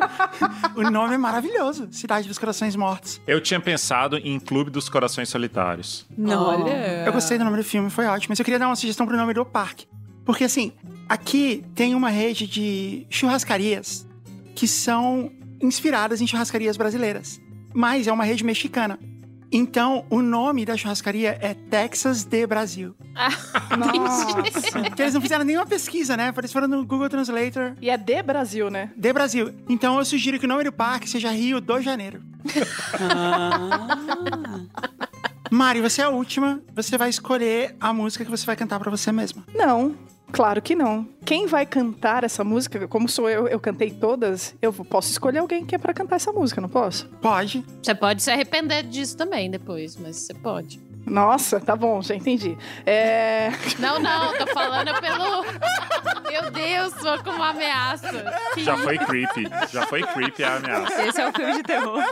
[0.75, 1.87] O nome é maravilhoso.
[1.91, 3.21] Cidade dos Corações Mortos.
[3.25, 6.05] eu tinha pensado em Clube dos Corações Solitários.
[6.17, 6.67] Não.
[7.05, 8.31] Eu gostei do nome do filme, foi ótimo.
[8.31, 9.87] Mas eu queria dar uma sugestão pro nome do parque.
[10.25, 10.73] Porque, assim,
[11.07, 14.05] aqui tem uma rede de churrascarias
[14.55, 17.39] que são inspiradas em churrascarias brasileiras.
[17.73, 18.97] Mas é uma rede mexicana.
[19.51, 22.95] Então, o nome da churrascaria é Texas de Brasil.
[23.77, 24.81] Nossa.
[24.81, 26.33] Porque eles não fizeram nenhuma pesquisa, né?
[26.35, 28.91] Eles foram no Google Translator e é de Brasil, né?
[28.95, 29.53] de Brasil.
[29.69, 32.21] Então, eu sugiro que o nome do parque seja Rio de Janeiro.
[32.99, 34.61] Ah.
[35.49, 36.61] Mari, você é a última.
[36.73, 39.45] Você vai escolher a música que você vai cantar pra você mesma.
[39.53, 39.95] Não,
[40.35, 41.07] claro que não.
[41.23, 45.65] Quem vai cantar essa música, como sou eu, eu cantei todas, eu posso escolher alguém
[45.65, 47.07] que é pra cantar essa música, não posso?
[47.21, 47.63] Pode.
[47.81, 50.79] Você pode se arrepender disso também depois, mas você pode.
[51.05, 52.57] Nossa, tá bom, já entendi.
[52.85, 53.49] É...
[53.77, 55.45] Não, não, tô falando pelo.
[56.29, 58.09] Meu Deus, sou como uma ameaça.
[58.53, 59.47] Que Já foi creepy.
[59.71, 61.05] Já foi creepy a ameaça.
[61.05, 62.03] Esse é o filme de terror.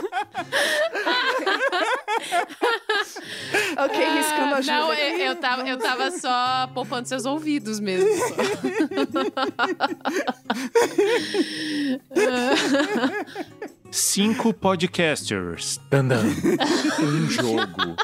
[3.76, 4.78] Ok, riscando a ajuda.
[4.78, 8.08] Não, eu, eu tava, eu tava só poupando seus ouvidos mesmo.
[13.94, 15.80] Cinco podcasters.
[17.00, 17.94] Um jogo.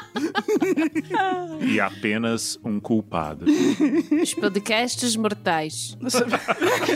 [1.59, 3.43] e apenas um culpado.
[4.23, 5.97] Os podcasts mortais.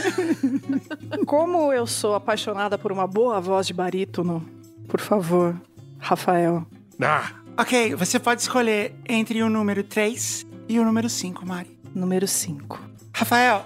[1.27, 4.47] Como eu sou apaixonada por uma boa voz de barítono,
[4.87, 5.59] por favor,
[5.99, 6.65] Rafael.
[7.01, 7.33] Ah!
[7.57, 11.77] Ok, você pode escolher entre o número 3 e o número 5, Mari.
[11.93, 12.79] Número 5.
[13.13, 13.65] Rafael,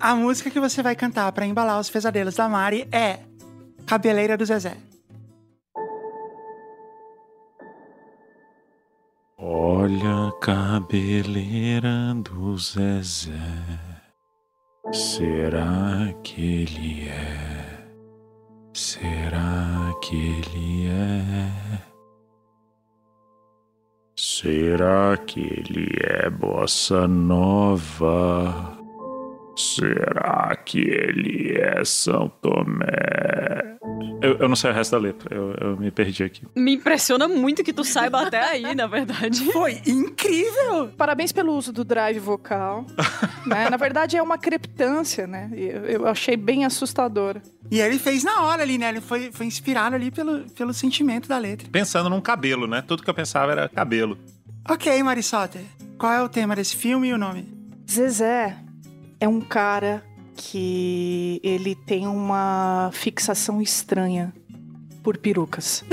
[0.00, 3.20] a música que você vai cantar pra embalar os pesadelos da Mari é
[3.90, 4.76] Cabeleira do Zezé.
[9.36, 13.32] Olha a cabeleira do Zezé.
[14.92, 17.90] Será que ele é?
[18.72, 21.82] Será que ele é?
[24.14, 28.79] Será que ele é bossa nova?
[29.60, 33.76] Será que ele é São Tomé?
[34.22, 36.42] Eu, eu não sei o resto da letra, eu, eu me perdi aqui.
[36.56, 39.44] Me impressiona muito que tu saiba até aí, na verdade.
[39.52, 40.88] Foi incrível!
[40.96, 42.86] Parabéns pelo uso do drive vocal.
[43.46, 43.68] né?
[43.68, 45.50] Na verdade, é uma creptância, né?
[45.52, 47.40] Eu, eu achei bem assustador.
[47.70, 48.88] E ele fez na hora ali, né?
[48.88, 51.68] Ele foi, foi inspirado ali pelo, pelo sentimento da letra.
[51.70, 52.82] Pensando num cabelo, né?
[52.86, 54.18] Tudo que eu pensava era cabelo.
[54.68, 55.62] Ok, Marisotter.
[55.98, 57.46] Qual é o tema desse filme e o nome?
[57.90, 58.56] Zezé
[59.20, 60.02] é um cara
[60.34, 64.32] que ele tem uma fixação estranha
[65.02, 65.84] por perucas.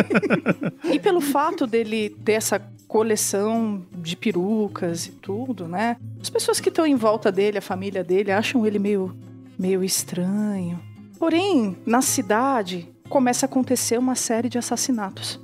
[0.84, 5.96] e pelo fato dele ter essa coleção de perucas e tudo, né?
[6.20, 9.16] As pessoas que estão em volta dele, a família dele, acham ele meio,
[9.58, 10.78] meio estranho.
[11.18, 15.40] Porém, na cidade começa a acontecer uma série de assassinatos.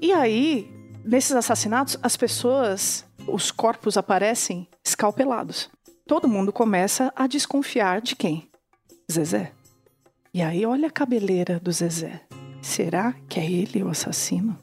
[0.00, 0.70] E aí,
[1.02, 5.70] nesses assassinatos, as pessoas, os corpos aparecem escalpelados
[6.10, 8.48] todo mundo começa a desconfiar de quem?
[9.10, 9.52] Zezé.
[10.34, 12.22] E aí, olha a cabeleira do Zezé.
[12.60, 14.58] Será que é ele o assassino?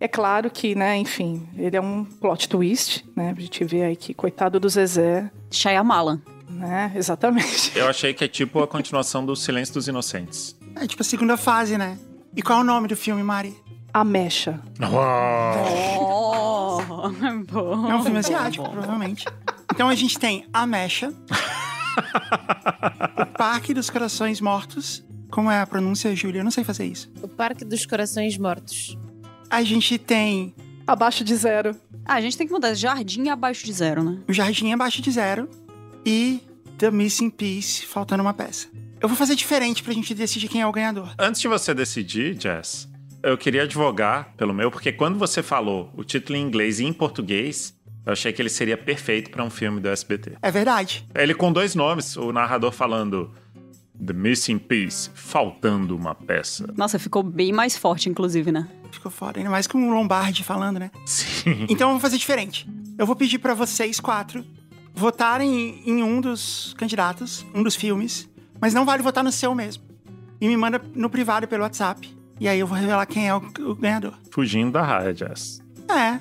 [0.00, 3.34] É claro que, né, enfim, ele é um plot twist, né?
[3.36, 6.22] A gente vê aí que, coitado do Zezé, Shyamalan.
[6.48, 6.90] né?
[6.96, 7.76] Exatamente.
[7.76, 10.56] Eu achei que é tipo a continuação do Silêncio dos Inocentes.
[10.76, 11.98] É tipo a segunda fase, né?
[12.34, 13.54] E qual é o nome do filme, Mari?
[13.92, 14.60] A mecha.
[14.80, 16.15] Oh,
[17.50, 17.90] bom.
[17.90, 19.24] É um filme asiático, provavelmente.
[19.72, 21.12] Então a gente tem A Mecha,
[23.20, 25.04] o Parque dos Corações Mortos.
[25.30, 26.40] Como é a pronúncia, Júlia?
[26.40, 27.10] Eu não sei fazer isso.
[27.22, 28.96] O Parque dos Corações Mortos.
[29.50, 30.54] A gente tem
[30.86, 31.74] Abaixo de zero.
[32.04, 34.20] Ah, a gente tem que mudar jardim abaixo de zero, né?
[34.28, 35.48] o Jardim Abaixo de Zero
[36.04, 36.40] e
[36.78, 38.68] The Missing Piece, faltando uma peça.
[39.00, 41.12] Eu vou fazer diferente pra gente decidir quem é o ganhador.
[41.18, 42.88] Antes de você decidir, Jess,
[43.22, 46.92] eu queria advogar pelo meu, porque quando você falou o título em inglês e em
[46.92, 47.74] português,
[48.04, 50.32] eu achei que ele seria perfeito pra um filme do SBT.
[50.40, 51.06] É verdade.
[51.14, 53.32] Ele com dois nomes, o narrador falando
[54.04, 56.72] The Missing Piece, faltando uma peça.
[56.76, 58.68] Nossa, ficou bem mais forte, inclusive, né?
[58.92, 59.38] Ficou foda.
[59.38, 60.90] Ainda mais com o Lombardi falando, né?
[61.04, 61.66] Sim.
[61.68, 62.68] Então eu vou fazer diferente.
[62.98, 64.44] Eu vou pedir pra vocês quatro
[64.94, 68.28] votarem em um dos candidatos, um dos filmes,
[68.60, 69.82] mas não vale votar no seu mesmo.
[70.40, 72.15] E me manda no privado pelo WhatsApp.
[72.38, 74.14] E aí eu vou revelar quem é o, o ganhador.
[74.30, 75.60] Fugindo da raia, Jess.
[75.88, 76.20] É.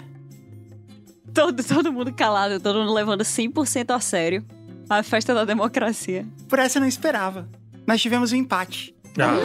[1.33, 4.45] Todo, todo mundo calado, todo mundo levando 100% a sério.
[4.89, 6.25] A festa da democracia.
[6.47, 7.49] Por essa eu não esperava.
[7.87, 8.95] Nós tivemos um empate.
[9.19, 9.35] Ah,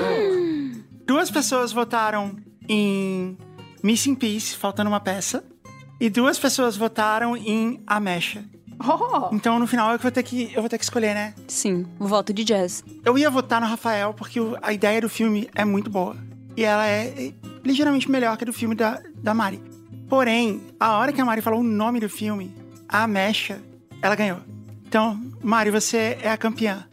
[1.06, 2.36] Duas pessoas votaram
[2.68, 3.36] em
[3.82, 5.42] Missing Piece, faltando uma peça.
[5.98, 8.44] E duas pessoas votaram em A Mecha.
[8.82, 11.34] Oh, Então no final eu vou ter que, eu vou ter que escolher, né?
[11.48, 12.82] Sim, o voto de jazz.
[13.04, 16.16] Eu ia votar no Rafael porque a ideia do filme é muito boa.
[16.60, 17.32] E ela é
[17.64, 19.62] ligeiramente melhor que a do filme da, da Mari.
[20.10, 22.54] Porém, a hora que a Mari falou o nome do filme,
[22.86, 23.62] a Mecha,
[24.02, 24.40] ela ganhou.
[24.86, 26.86] Então, Mari, você é a campeã.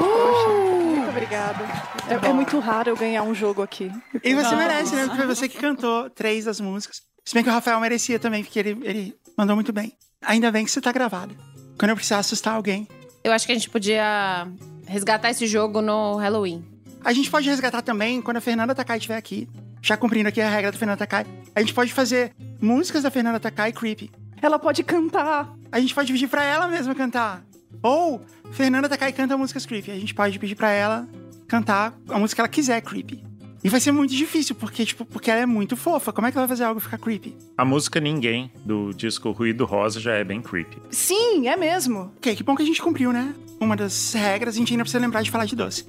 [0.00, 1.64] muito obrigada.
[2.08, 3.88] É, é muito raro eu ganhar um jogo aqui.
[4.24, 5.04] E você merece, né?
[5.04, 7.02] Porque foi você que cantou três das músicas.
[7.24, 9.92] Se bem que o Rafael merecia também, porque ele, ele mandou muito bem.
[10.20, 11.36] Ainda bem que você tá gravado.
[11.78, 12.88] Quando eu precisar assustar alguém.
[13.22, 14.48] Eu acho que a gente podia
[14.88, 16.75] resgatar esse jogo no Halloween.
[17.06, 19.48] A gente pode resgatar também quando a Fernanda Takai estiver aqui.
[19.80, 21.24] Já cumprindo aqui a regra da Fernanda Takai.
[21.54, 24.10] A gente pode fazer músicas da Fernanda Takai creepy.
[24.42, 25.54] Ela pode cantar.
[25.70, 27.44] A gente pode pedir pra ela mesma cantar.
[27.80, 29.92] Ou Fernanda Takai canta músicas creepy.
[29.92, 31.08] A gente pode pedir pra ela
[31.46, 33.22] cantar a música que ela quiser creepy.
[33.62, 36.12] E vai ser muito difícil, porque, tipo, porque ela é muito fofa.
[36.12, 37.36] Como é que ela vai fazer algo ficar creepy?
[37.56, 40.82] a música Ninguém, do disco Ruído Rosa, já é bem creepy.
[40.90, 42.12] Sim, é mesmo.
[42.16, 43.32] Ok, que bom que a gente cumpriu, né?
[43.60, 45.86] Uma das regras, a gente ainda precisa lembrar de falar de doce.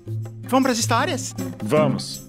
[0.50, 1.36] Vamos pras histórias?
[1.62, 2.26] Vamos!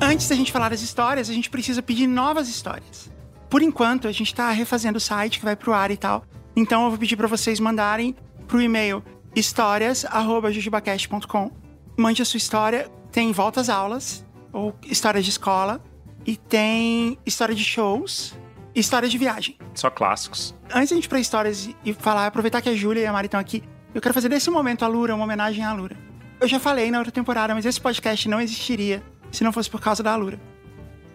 [0.00, 3.10] Antes da gente falar das histórias, a gente precisa pedir novas histórias.
[3.48, 6.26] Por enquanto, a gente tá refazendo o site que vai pro ar e tal.
[6.54, 8.14] Então eu vou pedir pra vocês mandarem
[8.46, 9.02] pro e-mail
[9.34, 11.50] histórias@jujubacast.com.
[11.96, 15.82] Mande a sua história, tem volta às aulas ou história de escola
[16.26, 18.34] e tem história de shows,
[18.74, 19.56] e história de viagem.
[19.74, 20.54] Só clássicos.
[20.74, 23.12] Antes de a gente ir pra histórias e- falar, aproveitar que a Júlia e a
[23.12, 23.62] Mari estão aqui,
[23.94, 25.96] eu quero fazer desse momento a Lura uma homenagem à Lura.
[26.40, 29.80] Eu já falei na outra temporada, mas esse podcast não existiria se não fosse por
[29.80, 30.40] causa da Lura.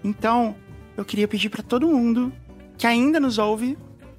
[0.04, 0.56] Então,
[0.96, 2.32] eu queria pedir pra todo mundo
[2.78, 3.78] que ainda nos ouve,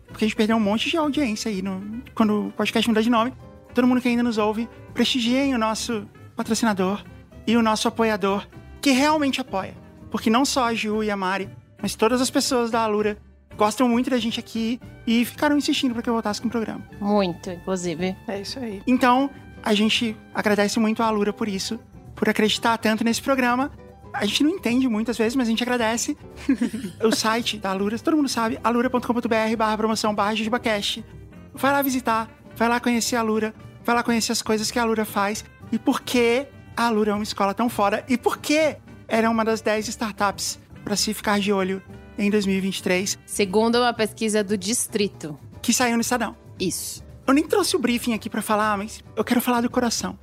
[0.08, 3.10] porque a gente perdeu um monte de audiência aí no, quando o podcast mudar de
[3.10, 3.32] nome.
[3.74, 7.02] Todo mundo que ainda nos ouve, prestigiem o nosso patrocinador
[7.46, 8.46] e o nosso apoiador,
[8.80, 9.74] que realmente apoia.
[10.10, 11.48] porque não só a Ju e a Mari,
[11.80, 13.18] mas todas as pessoas da Alura
[13.58, 16.80] gostam muito da gente aqui e ficaram insistindo para que eu voltasse com o programa.
[17.00, 18.16] Muito, inclusive.
[18.28, 18.80] É isso aí.
[18.86, 19.28] Então,
[19.62, 21.78] a gente agradece muito a Alura por isso,
[22.14, 23.72] por acreditar tanto nesse programa.
[24.14, 26.16] A gente não entende muitas vezes, mas a gente agradece.
[27.02, 31.04] o site da Alura, todo mundo sabe, alura.com.br barra promoção barra JujubaCast.
[31.52, 33.52] Vai lá visitar, vai lá conhecer a Alura,
[33.84, 37.14] vai lá conhecer as coisas que a Alura faz e por que a Alura é
[37.14, 38.76] uma escola tão foda e por que
[39.08, 41.82] era uma das 10 startups para se ficar de olho
[42.18, 45.38] em 2023, Segundo uma pesquisa do Distrito.
[45.62, 46.36] que saiu no Estadão.
[46.58, 47.02] Isso.
[47.26, 50.18] Eu nem trouxe o briefing aqui pra falar, mas eu quero falar do coração.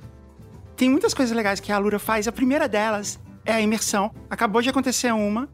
[0.76, 2.28] Tem muitas coisas legais que a Alura faz.
[2.28, 4.10] A primeira delas é a imersão.
[4.28, 5.48] Acabou de acontecer uma,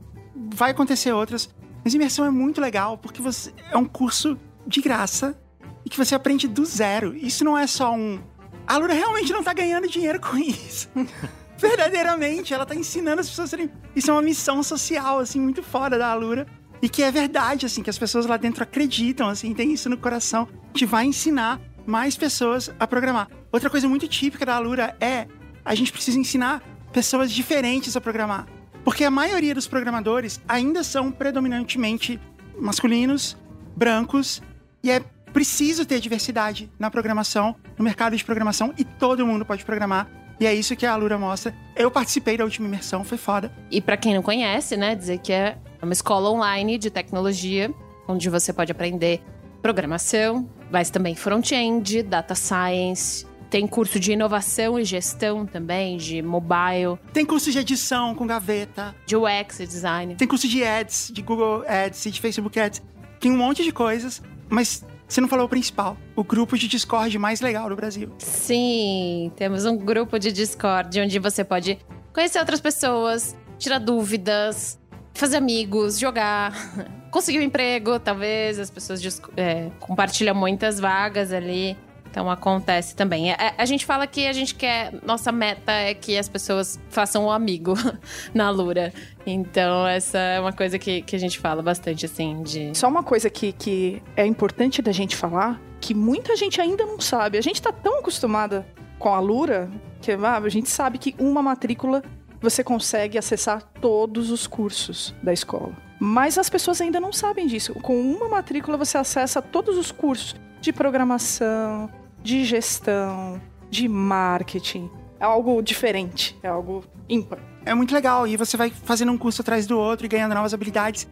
[0.53, 1.49] vai acontecer outras.
[1.85, 5.39] Mas imersão é muito legal porque você é um curso de graça
[5.85, 7.15] e que você aprende do zero.
[7.17, 8.21] Isso não é só um.
[8.67, 10.89] A Alura realmente não tá ganhando dinheiro com isso.
[11.63, 13.71] Verdadeiramente, ela tá ensinando as pessoas a serem.
[13.95, 16.45] Isso é uma missão social, assim, muito fora da Alura.
[16.83, 19.97] E que é verdade, assim, que as pessoas lá dentro acreditam, assim, tem isso no
[19.97, 20.49] coração.
[20.51, 23.29] A gente vai ensinar mais pessoas a programar.
[23.53, 25.29] Outra coisa muito típica da Alura é
[25.65, 26.61] a gente precisa ensinar
[26.93, 28.49] pessoas diferentes a programar.
[28.85, 32.19] Porque a maioria dos programadores ainda são predominantemente
[32.59, 33.37] masculinos,
[33.77, 34.43] brancos,
[34.83, 34.99] e é
[35.33, 40.09] preciso ter diversidade na programação, no mercado de programação, e todo mundo pode programar.
[40.43, 41.55] E é isso que a Alura mostra.
[41.77, 43.53] Eu participei da última imersão, foi foda.
[43.71, 47.73] E pra quem não conhece, né, dizer que é uma escola online de tecnologia,
[48.09, 49.23] onde você pode aprender
[49.63, 56.99] programação, mas também front-end, data science, tem curso de inovação e gestão também, de mobile,
[57.13, 60.17] Tem curso de edição com gaveta, de UX e design.
[60.17, 62.83] tem curso de ads, de Google Ads e de Facebook Ads.
[63.21, 65.97] Tem um monte de coisas, mas você não falou o principal.
[66.17, 68.11] O grupo de Discord mais legal do Brasil.
[68.19, 71.79] Sim, temos um grupo de Discord onde você pode
[72.15, 74.81] conhecer outras pessoas, tirar dúvidas,
[75.13, 76.55] fazer amigos, jogar,
[77.13, 78.59] conseguir um emprego, talvez.
[78.59, 81.77] As pessoas é, compartilham muitas vagas ali.
[82.13, 83.33] Então acontece também.
[83.33, 84.93] A, a gente fala que a gente quer.
[85.03, 87.73] Nossa meta é que as pessoas façam um amigo
[88.35, 88.93] na Lura.
[89.27, 92.77] Então, essa é uma coisa que, que a gente fala bastante, assim, de.
[92.77, 97.01] Só uma coisa que, que é importante da gente falar, que muita gente ainda não
[97.01, 97.39] sabe.
[97.39, 98.67] A gente tá tão acostumada
[98.99, 99.71] com a Lura,
[100.03, 102.03] que ah, a gente sabe que uma matrícula
[102.43, 105.73] você consegue acessar todos os cursos da escola.
[105.99, 107.73] Mas as pessoas ainda não sabem disso.
[107.75, 111.89] Com uma matrícula você acessa todos os cursos de programação,
[112.23, 114.91] de gestão, de marketing.
[115.19, 117.39] É algo diferente, é algo ímpar.
[117.65, 118.27] É muito legal.
[118.27, 121.09] E você vai fazendo um curso atrás do outro e ganhando novas habilidades.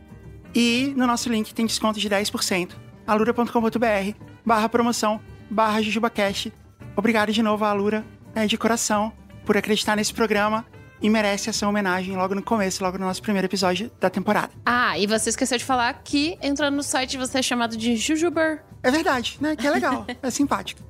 [0.55, 2.73] E no nosso link tem desconto de 10%.
[3.07, 5.20] alura.com.br barra promoção
[5.51, 6.53] barra JujubaCast.
[6.96, 9.12] Obrigado de novo, Alura, é, de coração,
[9.44, 10.66] por acreditar nesse programa
[11.03, 14.51] e merece essa homenagem logo no começo, logo no nosso primeiro episódio da temporada.
[14.66, 18.62] Ah, e você esqueceu de falar que entrando no site você é chamado de Jujuber.
[18.83, 19.57] É verdade, né?
[19.57, 20.81] Que é legal, é simpático.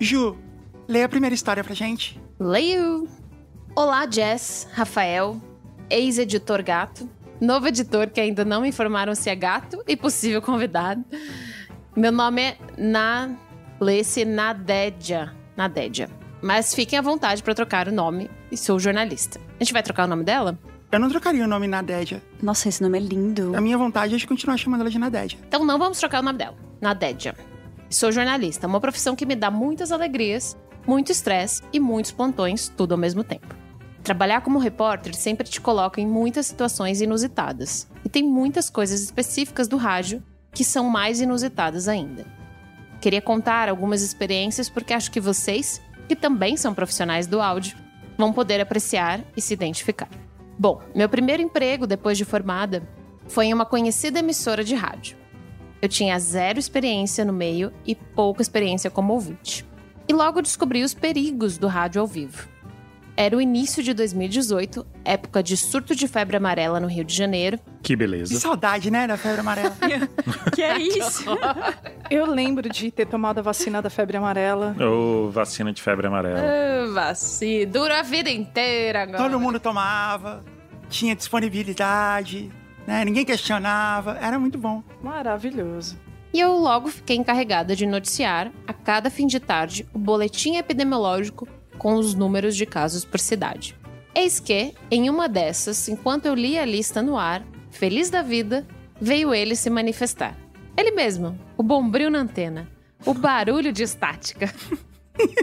[0.00, 0.36] Ju,
[0.88, 2.20] lê a primeira história pra gente.
[2.38, 3.06] Leio!
[3.76, 5.40] Olá, Jess, Rafael,
[5.90, 7.08] ex-editor gato,
[7.40, 11.04] novo editor que ainda não me informaram se é gato e possível convidado.
[11.96, 13.30] Meu nome é Na...
[13.80, 15.34] Lê-se Nadédia.
[15.56, 16.08] Nadédia.
[16.40, 19.40] Mas fiquem à vontade para trocar o nome e sou jornalista.
[19.60, 20.58] A gente vai trocar o nome dela?
[20.92, 22.22] Eu não trocaria o nome Nadédia.
[22.40, 23.54] Nossa, esse nome é lindo.
[23.56, 25.38] A minha vontade é de continuar chamando ela de Nadédia.
[25.48, 26.56] Então não vamos trocar o nome dela.
[26.84, 27.34] Nadédia.
[27.88, 30.54] Sou jornalista, uma profissão que me dá muitas alegrias,
[30.86, 33.54] muito estresse e muitos plantões, tudo ao mesmo tempo.
[34.02, 37.88] Trabalhar como repórter sempre te coloca em muitas situações inusitadas.
[38.04, 42.26] E tem muitas coisas específicas do rádio que são mais inusitadas ainda.
[43.00, 47.78] Queria contar algumas experiências porque acho que vocês, que também são profissionais do áudio,
[48.18, 50.10] vão poder apreciar e se identificar.
[50.58, 52.86] Bom, meu primeiro emprego depois de formada
[53.26, 55.23] foi em uma conhecida emissora de rádio.
[55.82, 59.64] Eu tinha zero experiência no meio e pouca experiência como ouvinte.
[60.08, 62.48] E logo descobri os perigos do rádio ao vivo.
[63.16, 67.58] Era o início de 2018, época de surto de febre amarela no Rio de Janeiro.
[67.80, 68.40] Que Que beleza.
[68.40, 69.72] saudade, né, da febre amarela.
[70.52, 71.24] Que é isso?
[72.10, 74.74] Eu lembro de ter tomado a vacina da febre amarela.
[74.84, 76.40] Ô, vacina de febre amarela.
[76.40, 79.18] Ah, vacina, dura a vida inteira agora.
[79.18, 80.42] Todo mundo tomava,
[80.90, 82.50] tinha disponibilidade,
[82.86, 83.04] né?
[83.04, 84.82] Ninguém questionava, era muito bom.
[85.02, 85.98] Maravilhoso.
[86.32, 91.46] E eu logo fiquei encarregada de noticiar, a cada fim de tarde, o boletim epidemiológico
[91.78, 93.76] com os números de casos por cidade.
[94.14, 98.66] Eis que, em uma dessas, enquanto eu lia a lista no ar, feliz da vida,
[99.00, 100.36] veio ele se manifestar.
[100.76, 102.68] Ele mesmo, o bombril na antena,
[103.04, 104.52] o barulho de estática.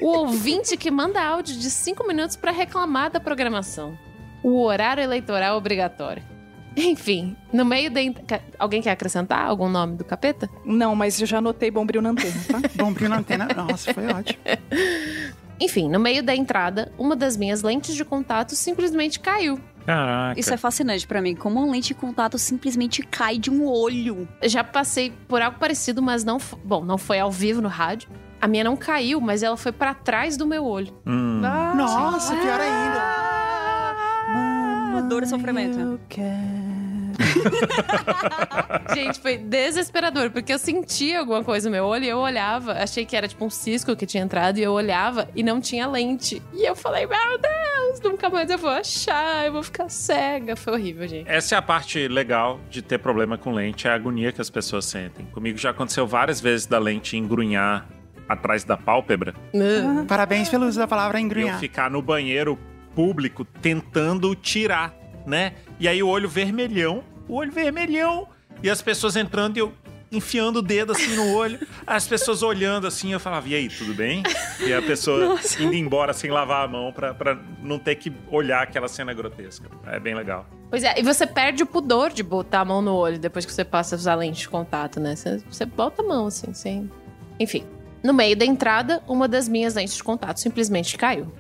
[0.02, 3.98] O ouvinte que manda áudio de 5 minutos para reclamar da programação.
[4.44, 6.24] O horário eleitoral obrigatório.
[6.76, 8.00] Enfim, no meio da.
[8.26, 10.50] Quer- Alguém quer acrescentar algum nome do capeta?
[10.66, 12.62] Não, mas eu já anotei Bombril na antena, tá?
[12.76, 13.48] Bombril na antena.
[13.56, 14.40] Nossa, foi ótimo.
[15.60, 19.60] Enfim, no meio da entrada, uma das minhas lentes de contato simplesmente caiu.
[19.86, 20.40] Caraca.
[20.40, 21.36] Isso é fascinante pra mim.
[21.36, 24.28] Como uma lente de contato simplesmente cai de um olho.
[24.42, 26.38] Eu já passei por algo parecido, mas não.
[26.64, 28.10] Bom, não foi ao vivo no rádio.
[28.40, 30.92] A minha não caiu, mas ela foi pra trás do meu olho.
[31.06, 31.42] Hum.
[31.76, 33.41] Nossa, pior ainda.
[34.98, 35.80] Ah, dor e sofrimento.
[35.80, 36.82] Eu quero.
[38.94, 43.06] Gente, foi desesperador, porque eu sentia alguma coisa no meu olho e eu olhava, achei
[43.06, 46.42] que era tipo um cisco que tinha entrado e eu olhava e não tinha lente.
[46.54, 50.56] E eu falei, meu Deus, nunca mais eu vou achar, eu vou ficar cega.
[50.56, 51.30] Foi horrível, gente.
[51.30, 54.50] Essa é a parte legal de ter problema com lente, é a agonia que as
[54.50, 55.26] pessoas sentem.
[55.28, 57.88] Comigo já aconteceu várias vezes da lente engrunhar
[58.28, 60.06] atrás da pálpebra Uh.
[60.06, 61.60] Parabéns pelo uso da palavra e eu engrunhar.
[61.60, 62.58] ficar no banheiro
[62.96, 64.94] público tentando tirar,
[65.26, 65.54] né?
[65.80, 68.28] E aí o olho vermelhão, o olho vermelhão,
[68.62, 69.74] e as pessoas entrando e eu
[70.12, 73.94] enfiando o dedo assim no olho, as pessoas olhando assim, eu falava, e aí, tudo
[73.94, 74.24] bem?
[74.60, 78.62] E a pessoa indo embora sem lavar a mão pra, pra não ter que olhar
[78.62, 79.70] aquela cena grotesca.
[79.88, 80.46] É bem legal.
[80.70, 83.54] Pois é, e você perde o pudor de botar a mão no olho depois que
[83.54, 85.16] você passa a usar lente de contato, né?
[85.16, 86.92] Você, você bota a mão assim, sem.
[87.40, 87.66] Enfim.
[88.04, 91.32] No meio da entrada, uma das minhas lentes de contato simplesmente caiu.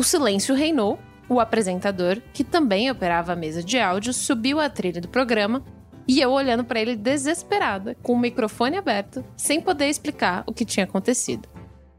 [0.00, 0.98] O silêncio reinou.
[1.28, 5.62] O apresentador, que também operava a mesa de áudio, subiu a trilha do programa
[6.08, 10.64] e eu olhando pra ele desesperada, com o microfone aberto, sem poder explicar o que
[10.64, 11.46] tinha acontecido.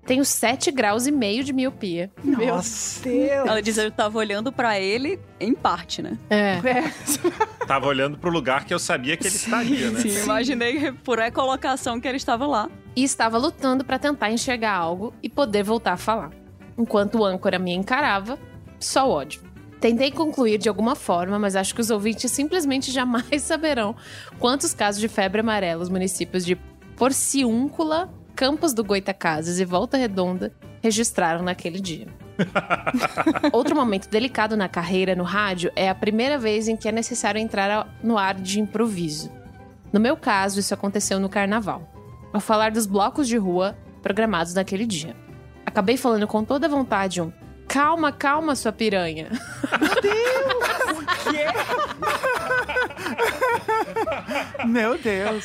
[0.04, 2.10] Tenho 7 graus e meio de miopia.
[2.24, 3.04] Meu Nossa.
[3.04, 3.48] Deus.
[3.48, 6.18] Ela diz que eu tava olhando pra ele em parte, né?
[6.28, 6.54] É.
[6.56, 6.92] É.
[7.68, 10.00] Tava olhando pro lugar que eu sabia que ele estaria, né?
[10.00, 12.68] Sim, imaginei por recolocação que ele estava lá.
[12.96, 16.41] e estava lutando para tentar enxergar algo e poder voltar a falar.
[16.82, 18.40] Enquanto o âncora me encarava,
[18.80, 19.44] só ódio.
[19.80, 23.96] Tentei concluir de alguma forma, mas acho que os ouvintes simplesmente jamais saberão
[24.40, 26.56] quantos casos de febre amarela os municípios de
[26.96, 30.52] Porciúncula, Campos do Goitacazes e Volta Redonda
[30.82, 32.08] registraram naquele dia.
[33.54, 37.40] Outro momento delicado na carreira no rádio é a primeira vez em que é necessário
[37.40, 39.32] entrar no ar de improviso.
[39.94, 41.88] No meu caso, isso aconteceu no carnaval
[42.34, 45.16] ao falar dos blocos de rua programados naquele dia.
[45.66, 47.32] Acabei falando com toda a vontade um
[47.72, 49.30] Calma, calma, sua piranha.
[54.68, 55.44] Meu Deus.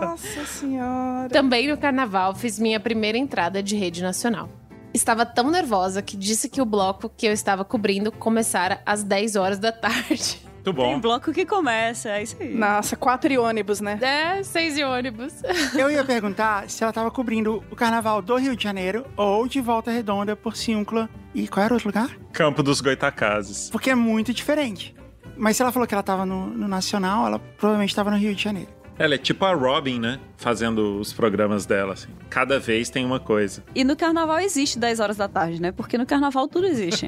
[0.00, 1.28] Nossa senhora.
[1.30, 4.48] Também no carnaval fiz minha primeira entrada de rede nacional.
[4.94, 9.34] Estava tão nervosa que disse que o bloco que eu estava cobrindo começara às 10
[9.34, 10.49] horas da tarde.
[10.72, 11.00] Muito Tem bom.
[11.00, 12.54] bloco que começa, é isso aí.
[12.54, 13.98] Nossa, quatro e ônibus, né?
[14.00, 15.34] É, seis de ônibus.
[15.76, 19.60] Eu ia perguntar se ela tava cobrindo o carnaval do Rio de Janeiro ou de
[19.60, 21.08] Volta Redonda por Ciúncula.
[21.34, 22.10] E qual era o outro lugar?
[22.32, 23.70] Campo dos Goitacazes.
[23.70, 24.94] Porque é muito diferente.
[25.36, 28.34] Mas se ela falou que ela tava no, no Nacional, ela provavelmente tava no Rio
[28.34, 28.79] de Janeiro.
[29.00, 30.20] Ela é tipo a Robin, né?
[30.36, 32.10] Fazendo os programas dela, assim.
[32.28, 33.64] Cada vez tem uma coisa.
[33.74, 35.72] E no carnaval existe 10 horas da tarde, né?
[35.72, 37.06] Porque no carnaval tudo existe.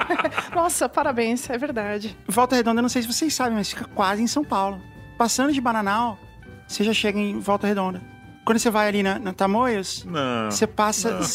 [0.56, 2.16] Nossa, parabéns, é verdade.
[2.26, 4.80] Volta Redonda, não sei se vocês sabem, mas fica quase em São Paulo.
[5.18, 6.18] Passando de Bananal,
[6.66, 8.00] você já chega em Volta Redonda.
[8.46, 10.50] Quando você vai ali na, na Tamoios, Não.
[10.50, 11.18] você passa.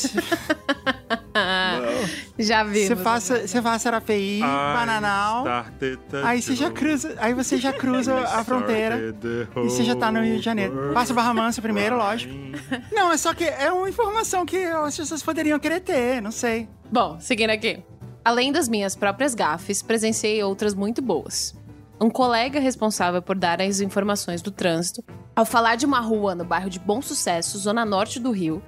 [1.34, 2.88] Você Já vi.
[2.88, 5.46] você passa, você passa Arapeí, Bananal.
[6.24, 9.00] Aí você já cruza, aí você já cruza a fronteira.
[9.56, 10.92] E você já tá no Rio de Janeiro.
[10.94, 12.34] Passa Barra Mansa primeiro, lógico.
[12.92, 16.68] Não, é só que é uma informação que as pessoas poderiam querer ter, não sei.
[16.92, 17.82] Bom, seguindo aqui.
[18.24, 21.56] Além das minhas próprias gafes, presenciei outras muito boas.
[22.02, 25.04] Um colega responsável por dar as informações do trânsito,
[25.36, 28.60] ao falar de uma rua no bairro de Bom Sucesso, zona norte do Rio,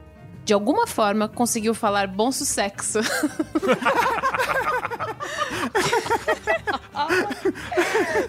[0.46, 3.00] de alguma forma conseguiu falar bom sucesso.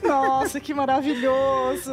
[0.03, 1.93] Nossa, que maravilhoso.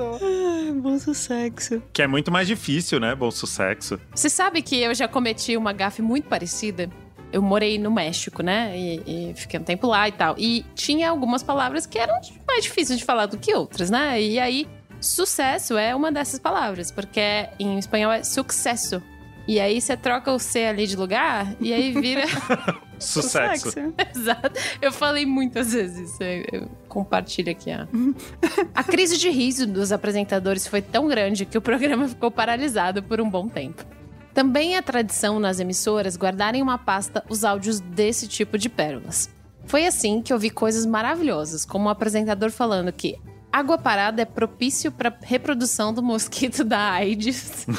[0.76, 1.84] Bom sucesso.
[1.92, 3.14] Que é muito mais difícil, né?
[3.14, 4.00] Bom sucesso.
[4.16, 6.90] Você sabe que eu já cometi uma gafe muito parecida?
[7.32, 8.78] Eu morei no México, né?
[8.78, 10.36] E, e fiquei um tempo lá e tal.
[10.38, 14.22] E tinha algumas palavras que eram mais difíceis de falar do que outras, né?
[14.22, 14.68] E aí,
[15.00, 19.02] sucesso é uma dessas palavras, porque em espanhol é sucesso.
[19.48, 22.24] E aí você troca o C ali de lugar e aí vira.
[23.00, 23.74] Sucesso.
[24.16, 24.52] Exato.
[24.80, 26.24] Eu falei muitas vezes isso.
[26.24, 27.72] Eu, eu compartilho aqui.
[27.72, 27.88] A...
[28.76, 33.20] a crise de riso dos apresentadores foi tão grande que o programa ficou paralisado por
[33.20, 33.84] um bom tempo.
[34.34, 39.30] Também é tradição nas emissoras guardarem uma pasta os áudios desse tipo de pérolas.
[39.66, 43.18] Foi assim que eu vi coisas maravilhosas, como o apresentador falando que
[43.52, 47.66] água parada é propício para reprodução do mosquito da AIDS.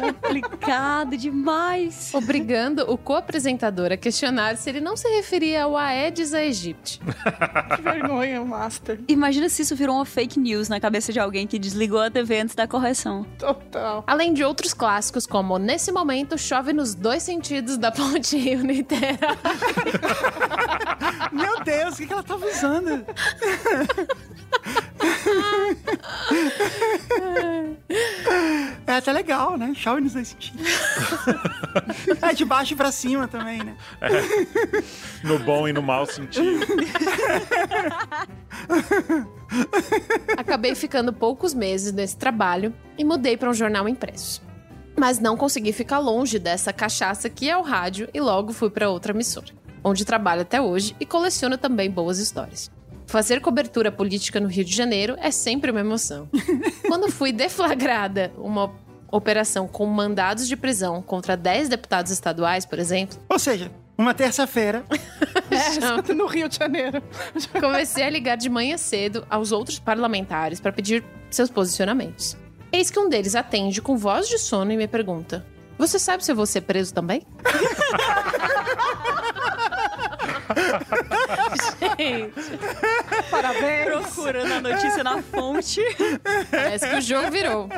[0.00, 2.12] Complicado demais.
[2.14, 7.00] Obrigando o co-apresentador a questionar se ele não se referia ao Aedes aegypti.
[7.76, 9.00] Que vergonha, Master.
[9.08, 12.40] Imagina se isso virou uma fake news na cabeça de alguém que desligou a TV
[12.40, 13.24] antes da correção.
[13.38, 14.04] Total.
[14.06, 19.18] Além de outros clássicos como Nesse Momento Chove nos Dois Sentidos da Ponte Rio Niterói.
[21.32, 23.04] Meu Deus, o que, que ela tava usando?
[28.86, 29.72] É até legal, né?
[29.74, 30.62] Chove nos dois sentidos.
[32.20, 33.76] É de baixo pra cima também, né?
[35.22, 36.66] No bom e no mau sentido.
[40.36, 44.42] Acabei ficando poucos meses nesse trabalho e mudei para um jornal impresso.
[44.98, 48.90] Mas não consegui ficar longe dessa cachaça que é o rádio e logo fui para
[48.90, 52.70] outra emissora, onde trabalho até hoje e coleciono também boas histórias.
[53.06, 56.28] Fazer cobertura política no Rio de Janeiro é sempre uma emoção.
[56.86, 58.72] Quando fui deflagrada uma
[59.10, 64.84] operação com mandados de prisão contra 10 deputados estaduais, por exemplo, Ou seja, uma terça-feira.
[65.52, 67.02] É, no Rio de Janeiro.
[67.60, 72.38] Comecei a ligar de manhã cedo aos outros parlamentares para pedir seus posicionamentos.
[72.72, 75.44] Eis que um deles atende com voz de sono e me pergunta:
[75.76, 77.26] Você sabe se eu vou ser preso também?
[81.98, 82.32] Gente,
[83.30, 83.84] Parabéns.
[83.86, 85.80] Procurando a notícia na fonte.
[86.50, 87.68] parece que o jogo virou.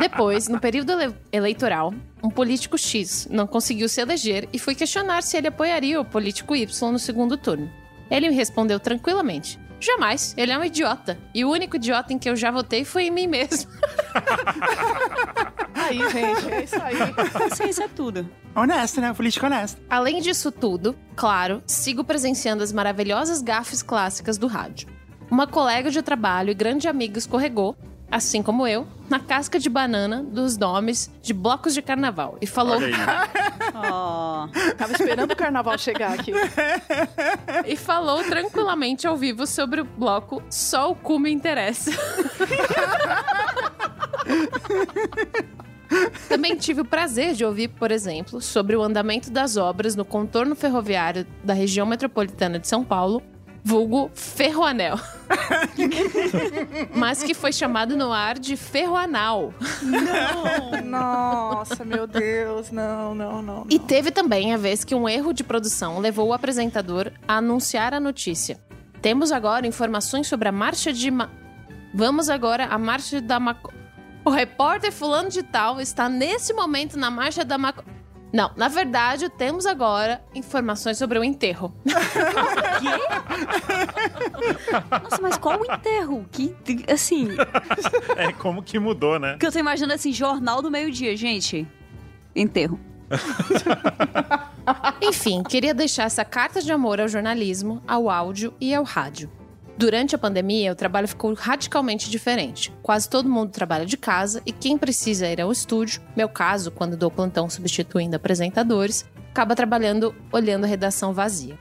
[0.00, 1.92] Depois, no período ele- eleitoral,
[2.22, 6.54] um político X não conseguiu se eleger e fui questionar se ele apoiaria o político
[6.54, 7.70] Y no segundo turno.
[8.10, 11.18] Ele respondeu tranquilamente: Jamais, ele é um idiota.
[11.34, 13.70] E o único idiota em que eu já votei foi em mim mesmo.
[15.74, 16.96] Aí, gente, é isso aí.
[17.32, 18.28] Paciência é tudo.
[18.54, 19.12] Honesto, né?
[19.14, 19.80] Política honesta.
[19.88, 24.88] Além disso tudo, claro, sigo presenciando as maravilhosas gafes clássicas do rádio.
[25.30, 27.76] Uma colega de trabalho e grande amiga escorregou,
[28.10, 32.78] assim como eu, na casca de banana dos nomes de blocos de carnaval e falou.
[33.74, 34.48] Ó.
[34.76, 36.32] Tava esperando o carnaval chegar aqui.
[37.66, 41.90] e falou tranquilamente ao vivo sobre o bloco Só o cu me interessa.
[46.28, 50.54] Também tive o prazer de ouvir, por exemplo, sobre o andamento das obras no contorno
[50.54, 53.22] ferroviário da região metropolitana de São Paulo,
[53.68, 54.98] vulgo Ferroanel.
[56.96, 59.52] Mas que foi chamado no ar de Ferroanal.
[60.86, 62.70] Nossa, meu Deus.
[62.70, 63.66] Não, não, não.
[63.68, 63.86] E não.
[63.86, 68.00] teve também a vez que um erro de produção levou o apresentador a anunciar a
[68.00, 68.58] notícia.
[69.02, 71.10] Temos agora informações sobre a marcha de.
[71.10, 71.28] Ma...
[71.92, 73.70] Vamos agora à marcha da Maco.
[74.24, 77.84] O repórter fulano de tal está nesse momento na marcha da Maco.
[78.32, 81.72] Não, na verdade, temos agora informações sobre o enterro.
[85.02, 86.26] Nossa, mas qual o enterro?
[86.30, 86.54] Que,
[86.92, 87.28] assim,
[88.16, 89.36] É como que mudou, né?
[89.38, 91.66] que eu tô imaginando assim, jornal do meio-dia, gente.
[92.36, 92.78] Enterro.
[95.00, 99.30] Enfim, queria deixar essa carta de amor ao jornalismo, ao áudio e ao rádio.
[99.78, 102.72] Durante a pandemia, o trabalho ficou radicalmente diferente.
[102.82, 106.96] Quase todo mundo trabalha de casa e quem precisa ir ao estúdio, meu caso, quando
[106.96, 111.56] dou plantão substituindo apresentadores, acaba trabalhando olhando a redação vazia.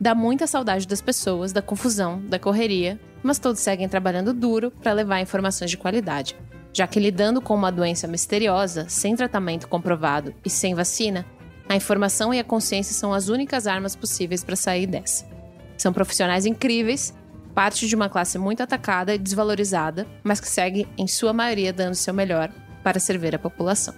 [0.00, 4.92] Dá muita saudade das pessoas, da confusão, da correria, mas todos seguem trabalhando duro para
[4.92, 6.36] levar informações de qualidade,
[6.72, 11.26] já que lidando com uma doença misteriosa, sem tratamento comprovado e sem vacina,
[11.68, 15.26] a informação e a consciência são as únicas armas possíveis para sair dessa.
[15.76, 17.12] São profissionais incríveis,
[17.56, 21.94] parte de uma classe muito atacada e desvalorizada, mas que segue, em sua maioria, dando
[21.94, 22.50] seu melhor
[22.84, 23.94] para servir a população.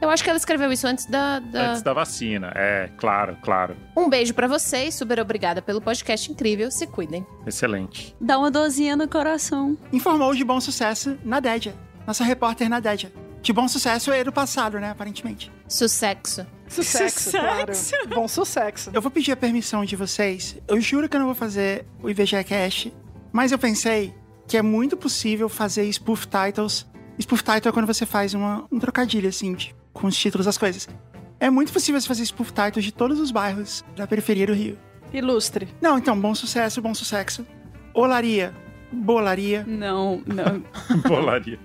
[0.00, 1.38] Eu acho que ela escreveu isso antes da.
[1.38, 2.52] da- Antes da vacina.
[2.54, 3.76] É, claro, claro.
[3.96, 7.26] Um beijo pra vocês, super obrigada pelo podcast incrível, se cuidem.
[7.46, 8.14] Excelente.
[8.20, 9.76] Dá uma dorzinha no coração.
[9.92, 11.74] Informou de bom sucesso na Dédia.
[12.06, 12.80] Nossa repórter na
[13.52, 14.90] Bom sucesso é do passado, né?
[14.90, 15.50] Aparentemente.
[15.68, 16.46] Sucesso.
[16.68, 17.72] Sucesso, claro.
[18.14, 18.90] Bom sucesso.
[18.92, 20.56] Eu vou pedir a permissão de vocês.
[20.66, 22.92] Eu juro que eu não vou fazer o IBGE Cast,
[23.32, 24.12] mas eu pensei
[24.48, 26.86] que é muito possível fazer spoof titles.
[27.20, 30.58] Spoof title é quando você faz uma, um trocadilho, assim, de- com os títulos das
[30.58, 30.88] coisas.
[31.38, 34.78] É muito possível você fazer spoof titles de todos os bairros da periferia do Rio.
[35.12, 35.68] Ilustre.
[35.80, 37.46] Não, então, bom sucesso, bom sucesso.
[37.94, 38.52] Olaria,
[38.92, 39.64] bolaria.
[39.66, 40.62] Não, não.
[41.08, 41.58] Bolaria.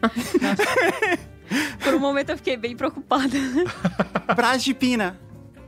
[1.83, 3.37] Por um momento eu fiquei bem preocupada.
[4.35, 5.19] Brás de Pina.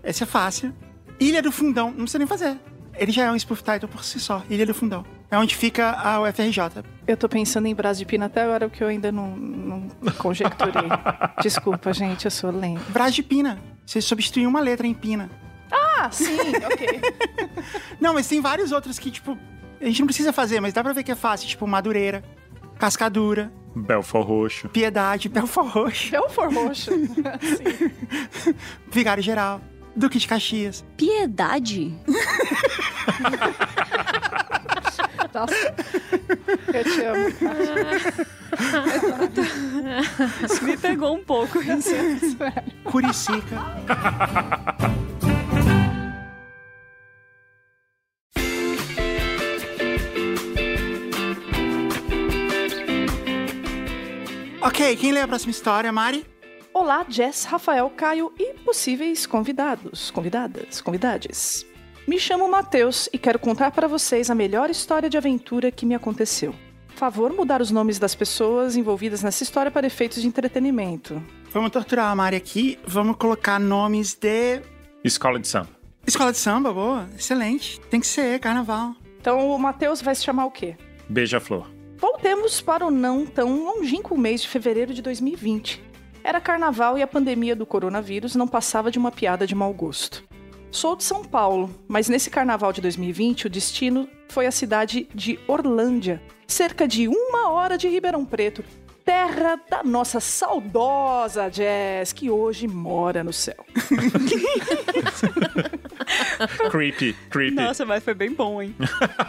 [0.03, 0.73] Esse é fácil.
[1.19, 1.89] Ilha do Fundão.
[1.89, 2.57] Não precisa nem fazer.
[2.95, 4.43] Ele já é um spoof title por si só.
[4.49, 5.05] Ilha do Fundão.
[5.31, 6.83] É onde fica a UFRJ.
[7.07, 10.83] Eu tô pensando em Brás de Pina até agora, porque eu ainda não, não conjecturei.
[11.41, 12.83] Desculpa, gente, eu sou lenta.
[12.89, 13.59] Brás de Pina.
[13.85, 15.29] Você substitui uma letra em Pina.
[15.71, 16.37] Ah, sim,
[16.71, 17.01] ok.
[17.99, 19.37] Não, mas tem vários outros que, tipo,
[19.83, 21.47] a gente não precisa fazer, mas dá pra ver que é fácil.
[21.47, 22.23] Tipo, Madureira,
[22.79, 24.69] Cascadura, Belfor Roxo.
[24.69, 26.91] Piedade, Belfor Roxo, Belfor Roxo.
[27.41, 28.55] Sim.
[28.91, 29.61] Vigário Geral,
[29.95, 30.83] Duque de Caxias.
[30.97, 31.93] Piedade?
[35.33, 35.75] Nossa.
[36.71, 37.25] Eu te amo.
[40.61, 41.59] Me pegou um pouco.
[41.59, 42.37] Isso.
[42.83, 43.57] Curicica.
[54.63, 56.25] Ok, quem lê a próxima história, Mari?
[56.73, 61.65] Olá, Jess, Rafael, Caio e possíveis convidados, convidadas, convidades.
[62.07, 65.93] Me chamo Matheus e quero contar para vocês a melhor história de aventura que me
[65.93, 66.55] aconteceu.
[66.95, 71.21] Favor mudar os nomes das pessoas envolvidas nessa história para efeitos de entretenimento.
[71.51, 72.79] Vamos torturar a Mari aqui.
[72.85, 74.61] Vamos colocar nomes de.
[75.03, 75.69] Escola de samba.
[76.05, 77.07] Escola de samba, boa.
[77.15, 77.79] Excelente.
[77.89, 78.95] Tem que ser, carnaval.
[79.19, 80.75] Então o Matheus vai se chamar o quê?
[81.09, 81.72] Beija-flor.
[82.03, 85.81] Voltemos para o não tão longínquo mês de fevereiro de 2020.
[86.21, 90.21] Era carnaval e a pandemia do coronavírus não passava de uma piada de mau gosto.
[90.69, 95.39] Sou de São Paulo, mas nesse carnaval de 2020 o destino foi a cidade de
[95.47, 98.65] Orlândia, cerca de uma hora de Ribeirão Preto,
[99.05, 103.65] terra da nossa saudosa Jazz, que hoje mora no céu.
[106.69, 107.55] Creepy, creepy.
[107.55, 108.75] Nossa, mas foi bem bom, hein?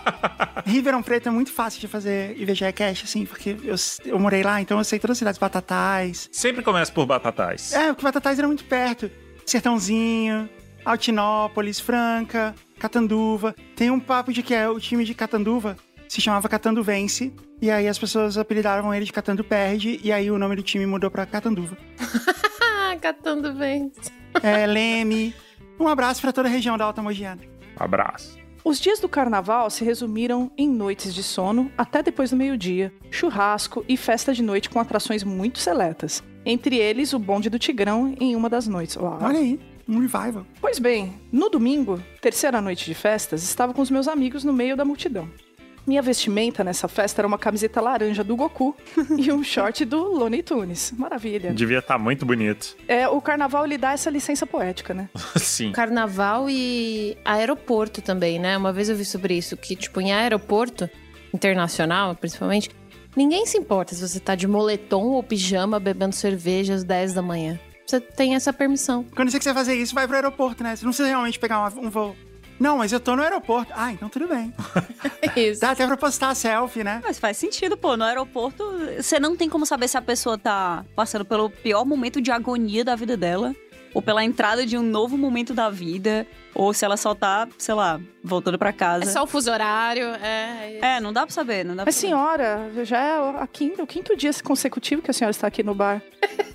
[0.65, 3.77] Ribeirão Preto é muito fácil de fazer IVGE Cash, assim, porque eu,
[4.07, 5.39] eu morei lá, então eu sei todas as cidades.
[5.39, 6.29] Batatais.
[6.33, 7.73] Sempre começa por batatais.
[7.73, 9.11] É, porque Batatais era muito perto.
[9.45, 10.49] Sertãozinho,
[10.85, 13.55] Altinópolis, Franca, Catanduva.
[13.77, 15.77] Tem um papo de que é o time de Catanduva
[16.09, 17.33] se chamava Catanduvense.
[17.61, 20.01] E aí as pessoas apelidaram ele de Catando Perde.
[20.03, 21.77] E aí o nome do time mudou pra Catanduva.
[23.01, 23.91] Catando bem.
[24.43, 25.35] É, Leme.
[25.79, 27.43] Um abraço pra toda a região da Alta Mogiana.
[27.77, 28.39] Abraço.
[28.65, 33.85] Os dias do carnaval se resumiram em noites de sono até depois do meio-dia, churrasco
[33.87, 36.25] e festa de noite com atrações muito seletas.
[36.47, 38.97] Entre eles, o bonde do Tigrão em uma das noites.
[38.97, 39.19] Uau.
[39.21, 40.47] Olha aí, um revival.
[40.61, 44.77] Pois bem, no domingo, terceira noite de festas, estava com os meus amigos no meio
[44.77, 45.29] da multidão.
[45.87, 48.75] Minha vestimenta nessa festa era uma camiseta laranja do Goku
[49.19, 50.93] e um short do Looney Tunes.
[50.97, 51.53] Maravilha.
[51.53, 52.77] Devia estar muito bonito.
[52.89, 55.11] É, o carnaval ele dá essa licença poética, né?
[55.37, 55.73] Sim.
[55.73, 58.57] Carnaval e aeroporto também, né?
[58.57, 60.89] Uma vez eu vi sobre isso, que, tipo, em aeroporto
[61.35, 62.71] internacional, principalmente,
[63.15, 67.21] ninguém se importa se você tá de moletom ou pijama bebendo cerveja às 10 da
[67.23, 67.61] manhã.
[67.87, 69.05] Você tem essa permissão.
[69.15, 70.75] Quando você quiser fazer isso, vai pro aeroporto, né?
[70.75, 72.17] Você não precisa realmente pegar um voo.
[72.59, 73.73] Não, mas eu tô no aeroporto.
[73.75, 74.53] Ah, então tudo bem.
[75.37, 75.61] Isso.
[75.61, 77.01] Dá até pra postar a selfie, né?
[77.05, 77.97] Mas faz sentido, pô.
[77.97, 78.65] No aeroporto,
[78.97, 82.85] você não tem como saber se a pessoa tá passando pelo pior momento de agonia
[82.85, 83.55] da vida dela,
[83.95, 87.75] ou pela entrada de um novo momento da vida, ou se ela só tá, sei
[87.75, 89.05] lá, voltando pra casa.
[89.05, 90.79] É só o fuso horário, é...
[90.83, 92.09] É, não dá pra saber, não dá pra Mas saber.
[92.09, 95.75] senhora, já é a quinta, o quinto dia consecutivo que a senhora está aqui no
[95.75, 96.03] bar.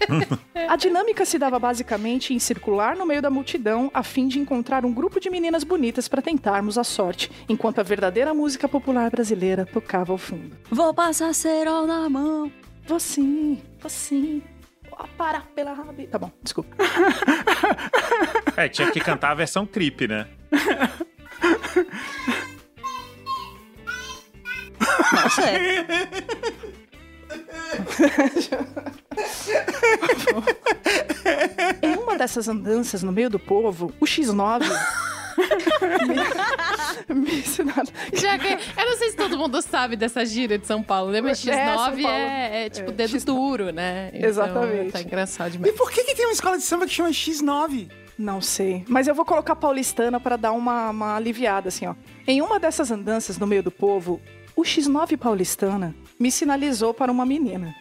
[0.68, 4.86] a dinâmica se dava basicamente em circular no meio da multidão a fim de encontrar
[4.86, 9.66] um grupo de meninas bonitas para tentarmos a sorte, enquanto a verdadeira música popular brasileira
[9.66, 10.58] tocava ao fundo.
[10.70, 12.52] Vou passar cerol na mão.
[12.86, 14.42] Vou sim, vou sim.
[15.00, 16.08] Vou parar pela rabi.
[16.08, 16.76] Tá bom, desculpa.
[18.58, 20.28] É, tinha que cantar a versão creepy, né?
[25.14, 25.86] Nossa, é.
[31.82, 34.64] Em uma dessas andanças no meio do povo, o X9
[37.14, 37.88] me, ensinaram.
[38.14, 41.22] Já que, eu não sei se todo mundo sabe dessa gíria de São Paulo, né?
[41.22, 42.08] Mas É, X9 São Paulo.
[42.08, 43.26] é, é, tipo É, dedo X9.
[43.26, 44.12] duro, né?
[44.14, 44.92] Então, Exatamente.
[44.92, 45.76] Tá engraçado E demais.
[45.76, 47.90] por que, que tem uma escola de samba que chama X9?
[48.18, 48.84] Não sei.
[48.88, 51.96] Mas eu vou colocar paulistana para dar uma, uma aliviada, assim, ó.
[52.28, 54.20] Em uma dessas andanças no meio do povo,
[54.56, 57.74] o X9 paulistana me sinalizou para uma menina.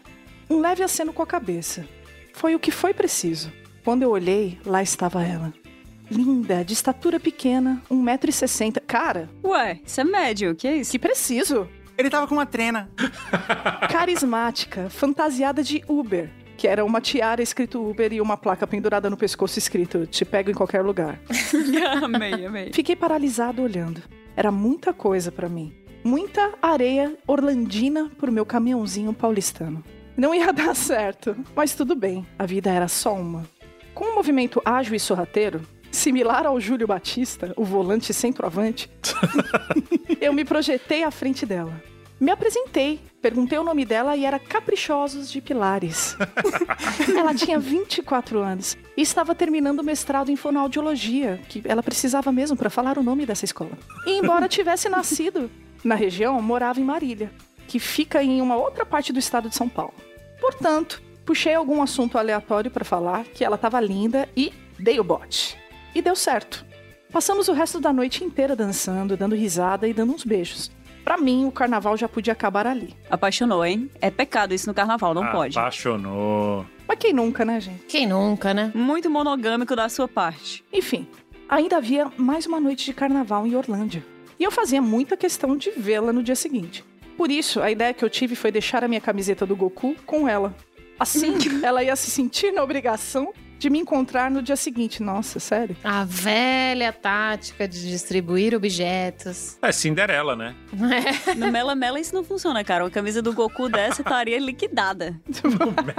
[0.48, 1.84] Um leve aceno com a cabeça.
[2.32, 3.52] Foi o que foi preciso.
[3.84, 5.52] Quando eu olhei, lá estava ela.
[6.10, 8.80] Linda, de estatura pequena, 1,60m.
[8.86, 10.90] Cara, Ué, isso é médio, que é isso?
[10.92, 11.68] que preciso!
[11.96, 12.88] Ele tava com uma trena.
[13.90, 16.30] Carismática, fantasiada de Uber.
[16.56, 20.50] Que era uma tiara escrito Uber e uma placa pendurada no pescoço escrito Te pego
[20.50, 21.20] em qualquer lugar.
[22.02, 22.72] amei, amei.
[22.72, 24.00] Fiquei paralisado olhando.
[24.36, 25.72] Era muita coisa pra mim.
[26.04, 29.82] Muita areia orlandina pro meu caminhãozinho paulistano.
[30.16, 33.44] Não ia dar certo, mas tudo bem, a vida era só uma.
[33.94, 38.90] Com um movimento ágil e sorrateiro, similar ao Júlio Batista, o volante centroavante,
[40.20, 41.82] eu me projetei à frente dela.
[42.20, 46.16] Me apresentei, perguntei o nome dela e era Caprichosos de Pilares.
[47.16, 52.56] ela tinha 24 anos e estava terminando o mestrado em fonoaudiologia, que ela precisava mesmo
[52.56, 53.70] para falar o nome dessa escola.
[54.04, 55.48] E embora tivesse nascido
[55.84, 57.30] na região, morava em Marília.
[57.68, 59.94] que fica em uma outra parte do estado de São Paulo.
[60.40, 65.56] Portanto, puxei algum assunto aleatório para falar que ela estava linda e dei o bote.
[65.98, 66.64] E deu certo.
[67.10, 70.70] Passamos o resto da noite inteira dançando, dando risada e dando uns beijos.
[71.02, 72.94] Pra mim, o carnaval já podia acabar ali.
[73.10, 73.90] Apaixonou, hein?
[74.00, 75.58] É pecado isso no carnaval, não pode.
[75.58, 76.64] Apaixonou.
[76.86, 77.84] Mas quem nunca, né, gente?
[77.86, 78.70] Quem nunca, né?
[78.76, 80.64] Muito monogâmico da sua parte.
[80.72, 81.04] Enfim,
[81.48, 84.06] ainda havia mais uma noite de carnaval em Orlândia.
[84.38, 86.84] E eu fazia muita questão de vê-la no dia seguinte.
[87.16, 90.28] Por isso, a ideia que eu tive foi deixar a minha camiseta do Goku com
[90.28, 90.54] ela.
[90.96, 95.02] Assim, ela ia se sentir na obrigação de me encontrar no dia seguinte.
[95.02, 95.76] Nossa, sério?
[95.82, 99.58] A velha tática de distribuir objetos.
[99.60, 100.54] É Cinderela, né?
[101.36, 102.84] No Mela Mela isso não funciona, cara.
[102.84, 105.18] Uma camisa do Goku dessa estaria liquidada.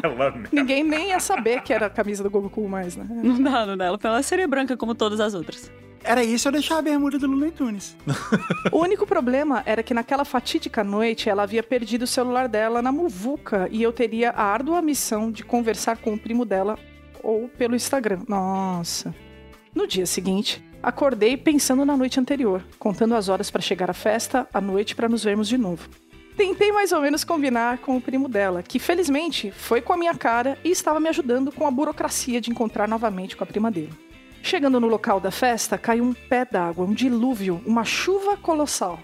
[0.03, 0.43] Mela, mela.
[0.51, 3.05] Ninguém nem ia saber que era a camisa do Goku mais, né?
[3.09, 3.85] Não dá, não dá.
[3.85, 5.71] Ela ela seria branca como todas as outras.
[6.03, 7.95] Era isso eu deixar a bermuda do Looney Tunes.
[8.71, 12.91] O único problema era que naquela fatídica noite ela havia perdido o celular dela na
[12.91, 16.77] muvuca e eu teria a árdua missão de conversar com o primo dela
[17.23, 18.21] ou pelo Instagram.
[18.27, 19.13] Nossa.
[19.73, 24.47] No dia seguinte, acordei pensando na noite anterior, contando as horas para chegar à festa,
[24.53, 25.89] à noite para nos vermos de novo.
[26.35, 30.15] Tentei mais ou menos combinar com o primo dela, que felizmente foi com a minha
[30.15, 33.91] cara e estava me ajudando com a burocracia de encontrar novamente com a prima dele.
[34.41, 38.99] Chegando no local da festa, caiu um pé d'água, um dilúvio, uma chuva colossal.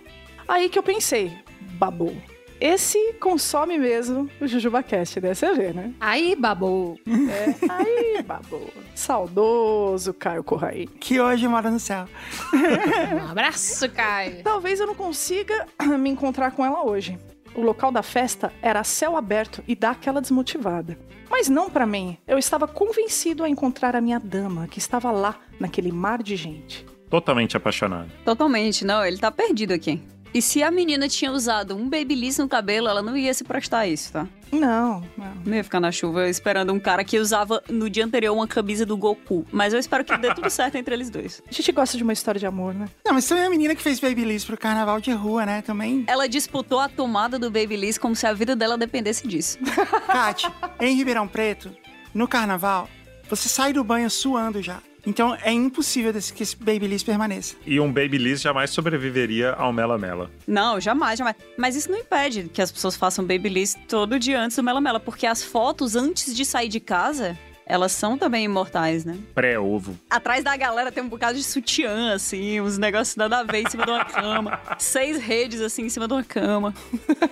[0.48, 1.38] Aí que eu pensei,
[1.78, 2.16] babou.
[2.60, 5.34] Esse consome mesmo o JujubaCast, né?
[5.34, 5.94] Você vê, né?
[6.00, 6.98] Aí, babou.
[7.08, 8.70] É, aí, babou.
[8.94, 10.88] Saudoso Caio Corraí.
[10.88, 12.06] Que hoje mora no céu.
[12.54, 14.42] Um abraço, Caio.
[14.44, 15.68] Talvez eu não consiga
[16.00, 17.20] me encontrar com ela hoje.
[17.54, 20.98] O local da festa era a céu aberto e dá aquela desmotivada.
[21.30, 22.18] Mas não pra mim.
[22.28, 26.86] Eu estava convencido a encontrar a minha dama, que estava lá, naquele mar de gente.
[27.10, 28.10] Totalmente apaixonado.
[28.24, 29.06] Totalmente, não.
[29.06, 30.02] Ele tá perdido aqui.
[30.36, 33.80] E se a menina tinha usado um babyliss no cabelo, ela não ia se prestar
[33.80, 34.28] a isso, tá?
[34.52, 35.34] Não, não.
[35.46, 38.86] Não ia ficar na chuva esperando um cara que usava no dia anterior uma camisa
[38.86, 39.46] do Goku.
[39.50, 41.42] Mas eu espero que dê tudo certo entre eles dois.
[41.50, 42.90] A gente gosta de uma história de amor, né?
[43.06, 45.62] Não, mas também a menina que fez Babyliss pro carnaval de rua, né?
[45.62, 46.04] Também.
[46.06, 49.58] Ela disputou a tomada do Babyliss como se a vida dela dependesse disso.
[50.12, 51.72] Kat, em Ribeirão Preto,
[52.14, 52.90] no carnaval,
[53.30, 54.82] você sai do banho suando já.
[55.06, 57.56] Então é impossível desse- que esse Babyliss permaneça.
[57.66, 60.32] E um Babyliss jamais sobreviveria ao Mela Mela.
[60.48, 61.36] Não, jamais, jamais.
[61.58, 65.00] Mas isso não impede que as pessoas façam Babyliss todo dia antes do Mela Mela,
[65.00, 67.38] porque as fotos antes de sair de casa,
[67.68, 69.18] elas são também imortais, né?
[69.34, 69.98] Pré-ovo.
[70.10, 73.70] Atrás da galera tem um bocado de sutiã, assim, uns negócios nada a ver em
[73.70, 74.60] cima de uma cama.
[74.78, 76.74] Seis redes, assim, em cima de uma cama.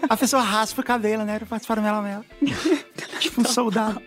[0.10, 1.38] A pessoa raspa o cabelo, né?
[1.40, 2.26] Pra participar do Mela Mela.
[3.20, 4.02] tipo um soldado.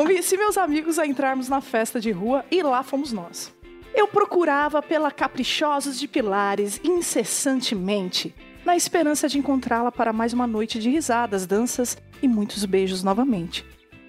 [0.00, 3.54] Convenci meus amigos a entrarmos na festa de rua e lá fomos nós.
[3.94, 8.34] Eu procurava pela Caprichosos de Pilares incessantemente,
[8.64, 13.62] na esperança de encontrá-la para mais uma noite de risadas, danças e muitos beijos novamente.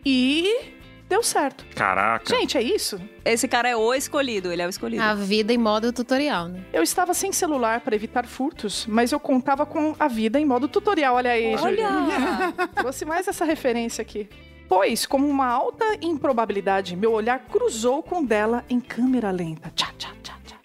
[0.05, 0.69] E
[1.09, 1.65] deu certo.
[1.75, 2.37] Caraca.
[2.37, 2.97] Gente, é isso?
[3.25, 5.03] Esse cara é o escolhido, ele é o escolhido.
[5.03, 6.63] A vida em modo tutorial, né?
[6.71, 10.69] Eu estava sem celular para evitar furtos, mas eu contava com a vida em modo
[10.69, 11.15] tutorial.
[11.15, 11.53] Olha aí.
[11.57, 12.53] Olha!
[12.79, 14.29] Trouxe mais essa referência aqui.
[14.71, 19.69] Pois, como uma alta improbabilidade, meu olhar cruzou com dela em câmera lenta.
[19.75, 20.33] Tchá, tchá, tchá.
[20.45, 20.55] tchá.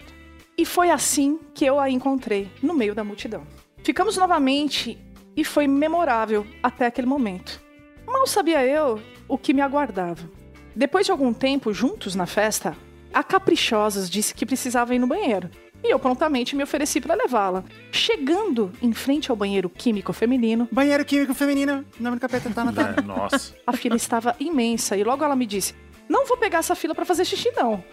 [0.56, 3.44] E foi assim que eu a encontrei, no meio da multidão.
[3.82, 4.96] Ficamos novamente
[5.36, 7.60] e foi memorável até aquele momento.
[8.06, 10.30] Mal sabia eu o que me aguardava.
[10.72, 12.76] Depois de algum tempo juntos na festa,
[13.12, 15.50] a Caprichosas disse que precisava ir no banheiro.
[15.86, 17.62] E eu prontamente me ofereci para levá-la.
[17.92, 21.84] Chegando em frente ao banheiro químico feminino, Banheiro químico feminino.
[22.00, 22.98] Nome do capeta tá anotado.
[22.98, 23.54] É, nossa.
[23.64, 25.76] a fila estava imensa e logo ela me disse:
[26.08, 27.84] Não vou pegar essa fila para fazer xixi, não.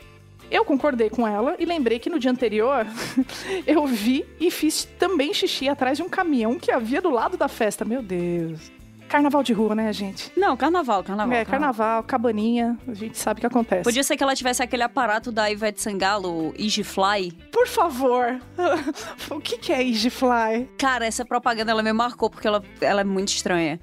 [0.50, 2.88] Eu concordei com ela e lembrei que no dia anterior
[3.68, 7.48] eu vi e fiz também xixi atrás de um caminhão que havia do lado da
[7.48, 7.86] festa.
[7.86, 8.72] Meu Deus.
[9.08, 10.32] Carnaval de rua, né, gente?
[10.36, 11.36] Não, carnaval, carnaval.
[11.36, 13.84] é, carnaval, cabaninha, a gente sabe o que acontece.
[13.84, 17.32] Podia ser que ela tivesse aquele aparato da Ivete Sangalo, o Fly.
[17.52, 18.40] Por favor,
[19.30, 20.70] o que, que é Igifly?
[20.78, 23.80] Cara, essa propaganda ela me marcou porque ela, ela é muito estranha.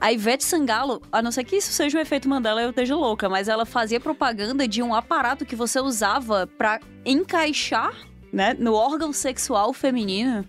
[0.00, 3.28] A Ivete Sangalo, a não ser que isso seja um efeito Mandela eu esteja louca,
[3.28, 7.94] mas ela fazia propaganda de um aparato que você usava pra encaixar,
[8.32, 10.46] né, no órgão sexual feminino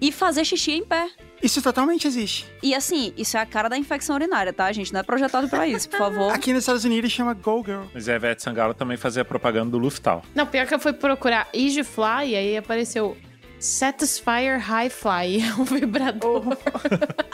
[0.00, 1.08] e fazer xixi em pé.
[1.42, 2.46] Isso totalmente existe.
[2.62, 4.92] E assim, isso é a cara da infecção urinária, tá, gente?
[4.92, 6.32] Não é projetado pra isso, por favor.
[6.32, 7.82] Aqui nos Estados Unidos chama Go Girl.
[7.94, 10.22] Mas a Ivete Sangalo também fazia propaganda do Luftal.
[10.34, 13.16] Não, pior que eu fui procurar Easy Fly e aí apareceu
[13.58, 16.44] Satisfyer High Fly, um vibrador.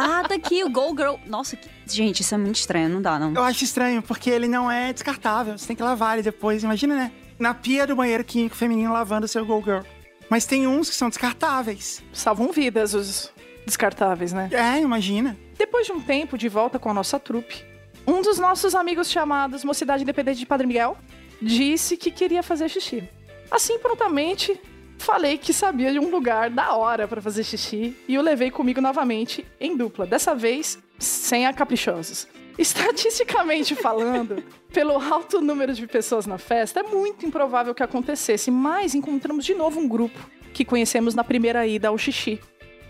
[0.04, 1.14] Ah, tá aqui, o Go Girl.
[1.26, 3.32] Nossa, que- gente, isso é muito estranho, não dá, não.
[3.34, 5.56] Eu acho estranho, porque ele não é descartável.
[5.56, 6.64] Você tem que lavar ele depois.
[6.64, 7.12] Imagina, né?
[7.38, 9.82] Na pia do banheiro químico feminino lavando o seu Go Girl.
[10.28, 12.02] Mas tem uns que são descartáveis.
[12.12, 13.30] Salvam vidas os,
[13.66, 14.48] descartáveis, né?
[14.52, 15.36] É, imagina.
[15.56, 17.64] Depois de um tempo de volta com a nossa trupe,
[18.06, 20.96] um dos nossos amigos chamados Mocidade Independente de Padre Miguel
[21.40, 23.08] disse que queria fazer xixi.
[23.50, 24.60] Assim, prontamente,
[24.98, 28.80] falei que sabia de um lugar da hora para fazer xixi e o levei comigo
[28.80, 32.26] novamente em dupla, dessa vez sem a caprichosos.
[32.58, 34.42] Estatisticamente falando,
[34.72, 39.54] pelo alto número de pessoas na festa, é muito improvável que acontecesse, mas encontramos de
[39.54, 40.18] novo um grupo
[40.52, 42.40] que conhecemos na primeira ida ao xixi.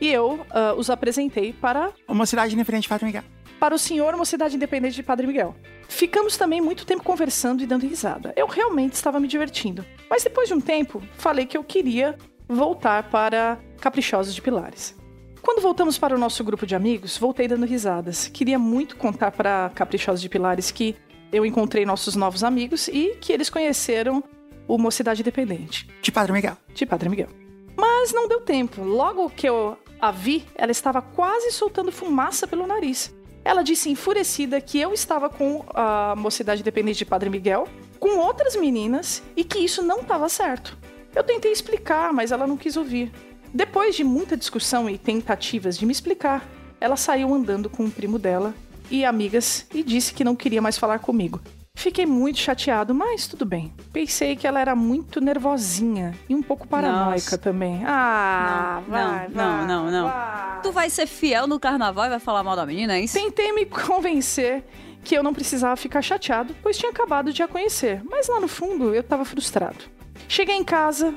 [0.03, 3.23] E eu ah, os apresentei para Uma cidade diferente de Padre Miguel.
[3.61, 5.55] para o senhor Mocidade Independente de Padre Miguel.
[5.89, 8.33] Ficamos também muito tempo conversando e dando risada.
[8.35, 9.85] Eu realmente estava me divertindo.
[10.11, 14.97] Mas depois de um tempo, falei que eu queria voltar para Caprichosos de Pilares.
[15.41, 18.27] Quando voltamos para o nosso grupo de amigos, voltei dando risadas.
[18.27, 20.97] Queria muito contar para Caprichosos de Pilares que
[21.33, 24.25] eu encontrei nossos novos amigos e que eles conheceram
[24.67, 26.57] o Mocidade Independente De Padre Miguel.
[26.75, 27.29] de Padre Miguel.
[27.77, 28.83] Mas não deu tempo.
[28.83, 33.15] Logo que eu a vi, ela estava quase soltando fumaça pelo nariz.
[33.45, 37.69] Ela disse enfurecida que eu estava com a mocidade dependente de Padre Miguel,
[38.01, 40.77] com outras meninas, e que isso não estava certo.
[41.15, 43.13] Eu tentei explicar, mas ela não quis ouvir.
[43.55, 46.49] Depois de muita discussão e tentativas de me explicar,
[46.81, 48.53] ela saiu andando com o primo dela
[48.91, 51.41] e amigas e disse que não queria mais falar comigo.
[51.75, 53.73] Fiquei muito chateado, mas tudo bem.
[53.93, 57.39] Pensei que ela era muito nervosinha e um pouco paranoica Nossa.
[57.39, 57.83] também.
[57.85, 60.05] Ah, Não, vai, não, vai, não, não, não.
[60.09, 60.61] vai.
[60.63, 63.15] Tu vai ser fiel no carnaval e vai falar mal da menina, é isso?
[63.15, 64.63] Tentei me convencer
[65.03, 68.47] que eu não precisava ficar chateado, pois tinha acabado de a conhecer, mas lá no
[68.47, 69.85] fundo eu tava frustrado.
[70.29, 71.13] Cheguei em casa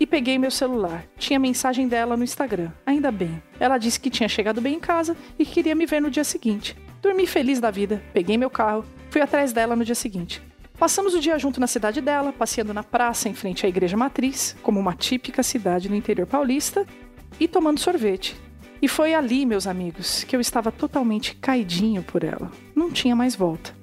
[0.00, 1.04] e peguei meu celular.
[1.16, 2.72] Tinha mensagem dela no Instagram.
[2.84, 3.40] Ainda bem.
[3.60, 6.76] Ela disse que tinha chegado bem em casa e queria me ver no dia seguinte.
[7.00, 10.42] Dormi feliz da vida, peguei meu carro, fui atrás dela no dia seguinte.
[10.78, 14.56] Passamos o dia junto na cidade dela, passeando na praça em frente à igreja matriz,
[14.62, 16.86] como uma típica cidade no interior paulista,
[17.40, 18.36] e tomando sorvete.
[18.80, 22.50] E foi ali, meus amigos, que eu estava totalmente caidinho por ela.
[22.76, 23.76] Não tinha mais volta.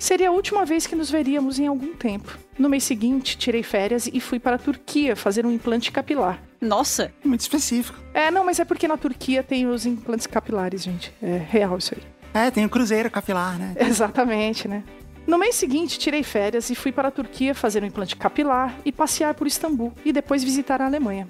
[0.00, 2.36] Seria a última vez que nos veríamos em algum tempo.
[2.58, 6.42] No mês seguinte, tirei férias e fui para a Turquia fazer um implante capilar.
[6.60, 7.96] Nossa, Muito específico.
[8.12, 11.12] É, não, mas é porque na Turquia tem os implantes capilares, gente.
[11.22, 12.02] É real isso aí.
[12.34, 13.74] É, tem o Cruzeiro capilar, né?
[13.80, 14.82] Exatamente, né?
[15.26, 18.90] No mês seguinte, tirei férias e fui para a Turquia fazer um implante capilar e
[18.90, 21.28] passear por Istambul e depois visitar a Alemanha.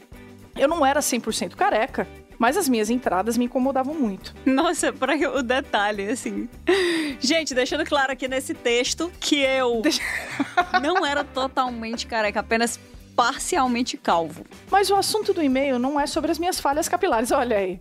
[0.57, 2.07] Eu não era 100% careca,
[2.39, 4.35] mas as minhas entradas me incomodavam muito.
[4.47, 6.49] nossa, para o detalhe, assim.
[7.21, 9.83] Gente, deixando claro aqui nesse texto que eu
[10.83, 12.81] não era totalmente careca, apenas
[13.15, 14.45] parcialmente calvo.
[14.71, 17.81] Mas o assunto do e-mail não é sobre as minhas falhas capilares, olha aí.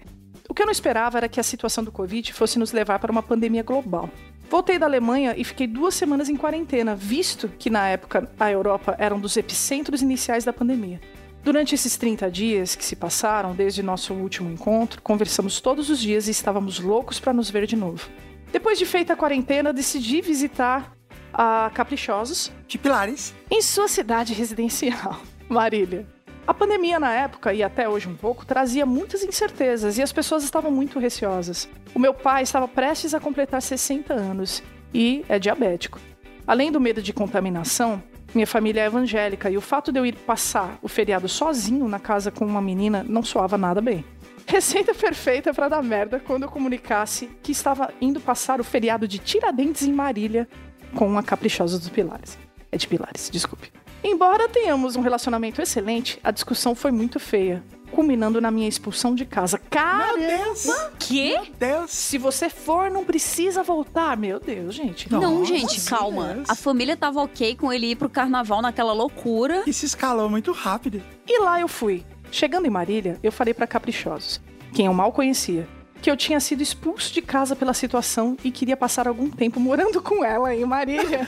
[0.52, 3.10] O que eu não esperava era que a situação do Covid fosse nos levar para
[3.10, 4.10] uma pandemia global.
[4.50, 8.94] Voltei da Alemanha e fiquei duas semanas em quarentena, visto que na época a Europa
[9.00, 11.00] era um dos epicentros iniciais da pandemia.
[11.42, 16.28] Durante esses 30 dias que se passaram desde nosso último encontro, conversamos todos os dias
[16.28, 18.10] e estávamos loucos para nos ver de novo.
[18.52, 20.92] Depois de feita a quarentena, decidi visitar
[21.34, 23.34] a Caprichosos, De Pilares.
[23.50, 26.06] em sua cidade residencial, Marília.
[26.48, 30.44] A pandemia na época, e até hoje um pouco, trazia muitas incertezas e as pessoas
[30.44, 31.70] estavam muito receosas.
[31.94, 34.64] O meu pai estava prestes a completar 60 anos
[34.94, 36.00] e é diabético.
[36.46, 38.02] Além do medo de contaminação,
[38.34, 42.00] minha família é evangélica e o fato de eu ir passar o feriado sozinho na
[42.00, 44.04] casa com uma menina não soava nada bem.
[44.48, 49.20] Receita perfeita para dar merda quando eu comunicasse que estava indo passar o feriado de
[49.20, 50.48] Tiradentes em Marília
[50.96, 52.38] com a Caprichosa dos Pilares.
[52.72, 53.72] É de Pilares, desculpe.
[54.04, 59.26] Embora tenhamos um relacionamento excelente, a discussão foi muito feia, culminando na minha expulsão de
[59.26, 59.58] casa.
[59.58, 60.68] Meu Cara, Deus!
[60.98, 61.34] Quê?
[61.34, 61.92] Meu Deus!
[61.92, 64.18] se você for, não precisa voltar.
[64.18, 65.12] Meu Deus, gente.
[65.12, 65.40] Não.
[65.40, 66.34] Nossa, gente, calma.
[66.34, 66.50] Deus.
[66.50, 69.64] A família tava ok com ele ir pro carnaval naquela loucura.
[69.68, 71.02] Isso escalou muito rápido.
[71.28, 72.04] E lá eu fui.
[72.32, 74.42] Chegando em Marília, eu falei pra Caprichosos,
[74.74, 75.68] quem eu mal conhecia,
[76.02, 80.02] que eu tinha sido expulso de casa pela situação e queria passar algum tempo morando
[80.02, 81.28] com ela em Marília.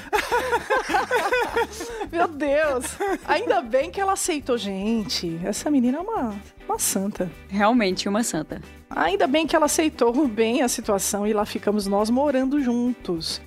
[2.12, 2.98] Meu Deus!
[3.26, 4.58] Ainda bem que ela aceitou.
[4.58, 6.36] Gente, essa menina é uma,
[6.68, 7.32] uma santa.
[7.48, 8.62] Realmente, uma santa.
[8.90, 13.42] Ainda bem que ela aceitou bem a situação e lá ficamos nós morando juntos.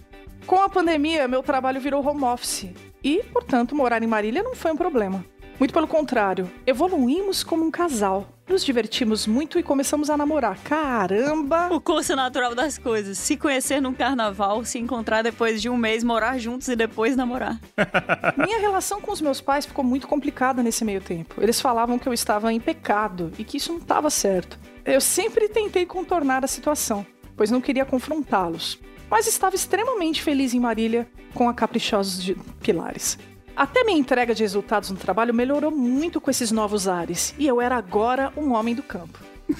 [0.47, 2.71] Com a pandemia, meu trabalho virou home office
[3.03, 5.25] e, portanto, morar em Marília não foi um problema.
[5.59, 8.29] Muito pelo contrário, evoluímos como um casal.
[8.47, 10.59] Nos divertimos muito e começamos a namorar.
[10.63, 11.69] Caramba!
[11.73, 13.17] O curso natural das coisas.
[13.17, 17.59] Se conhecer num carnaval, se encontrar depois de um mês, morar juntos e depois namorar.
[18.37, 21.43] Minha relação com os meus pais ficou muito complicada nesse meio tempo.
[21.43, 24.59] Eles falavam que eu estava em pecado e que isso não estava certo.
[24.85, 27.05] Eu sempre tentei contornar a situação,
[27.35, 28.79] pois não queria confrontá-los.
[29.11, 33.19] Mas estava extremamente feliz em Marília com a Caprichosos de Pilares.
[33.57, 37.59] Até minha entrega de resultados no trabalho melhorou muito com esses novos ares, e eu
[37.59, 39.19] era agora um homem do campo.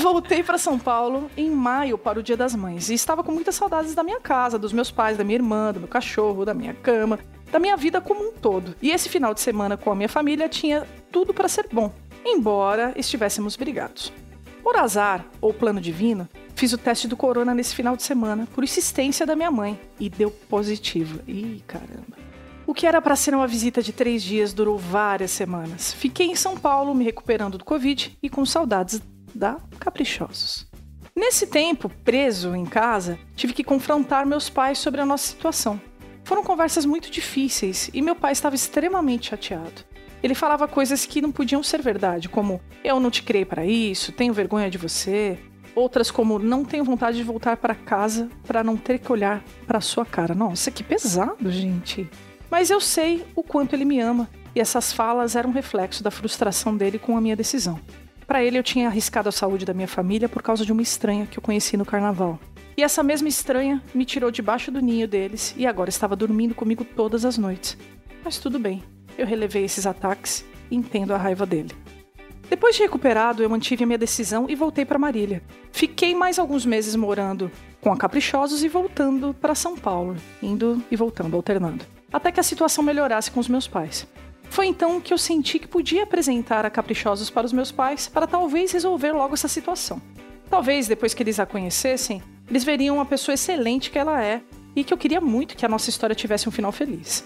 [0.00, 3.56] Voltei para São Paulo em maio para o Dia das Mães e estava com muitas
[3.56, 6.72] saudades da minha casa, dos meus pais, da minha irmã, do meu cachorro, da minha
[6.72, 7.18] cama,
[7.50, 8.74] da minha vida como um todo.
[8.80, 11.92] E esse final de semana com a minha família tinha tudo para ser bom,
[12.24, 14.12] embora estivéssemos brigados.
[14.62, 18.62] Por azar ou plano divino, fiz o teste do corona nesse final de semana por
[18.62, 21.20] insistência da minha mãe e deu positivo.
[21.26, 22.21] Ih, caramba.
[22.72, 25.92] O que era para ser uma visita de três dias durou várias semanas.
[25.92, 28.98] Fiquei em São Paulo me recuperando do Covid e com saudades
[29.34, 30.66] da Caprichosos.
[31.14, 35.78] Nesse tempo, preso em casa, tive que confrontar meus pais sobre a nossa situação.
[36.24, 39.84] Foram conversas muito difíceis e meu pai estava extremamente chateado.
[40.22, 44.12] Ele falava coisas que não podiam ser verdade, como eu não te criei para isso,
[44.12, 45.38] tenho vergonha de você.
[45.74, 49.82] Outras como não tenho vontade de voltar para casa para não ter que olhar para
[49.82, 50.34] sua cara.
[50.34, 52.08] Nossa, que pesado, gente.
[52.52, 56.10] Mas eu sei o quanto ele me ama e essas falas eram um reflexo da
[56.10, 57.80] frustração dele com a minha decisão.
[58.26, 61.24] Para ele, eu tinha arriscado a saúde da minha família por causa de uma estranha
[61.24, 62.38] que eu conheci no carnaval.
[62.76, 66.84] E essa mesma estranha me tirou debaixo do ninho deles e agora estava dormindo comigo
[66.84, 67.74] todas as noites.
[68.22, 68.82] Mas tudo bem,
[69.16, 71.72] eu relevei esses ataques e entendo a raiva dele.
[72.50, 75.42] Depois de recuperado, eu mantive a minha decisão e voltei para Marília.
[75.72, 77.50] Fiquei mais alguns meses morando
[77.80, 81.82] com a Caprichosos e voltando para São Paulo, indo e voltando, alternando,
[82.12, 84.06] até que a situação melhorasse com os meus pais.
[84.50, 88.26] Foi então que eu senti que podia apresentar a Caprichosos para os meus pais para
[88.26, 90.00] talvez resolver logo essa situação.
[90.50, 94.42] Talvez depois que eles a conhecessem, eles veriam a pessoa excelente que ela é
[94.76, 97.24] e que eu queria muito que a nossa história tivesse um final feliz.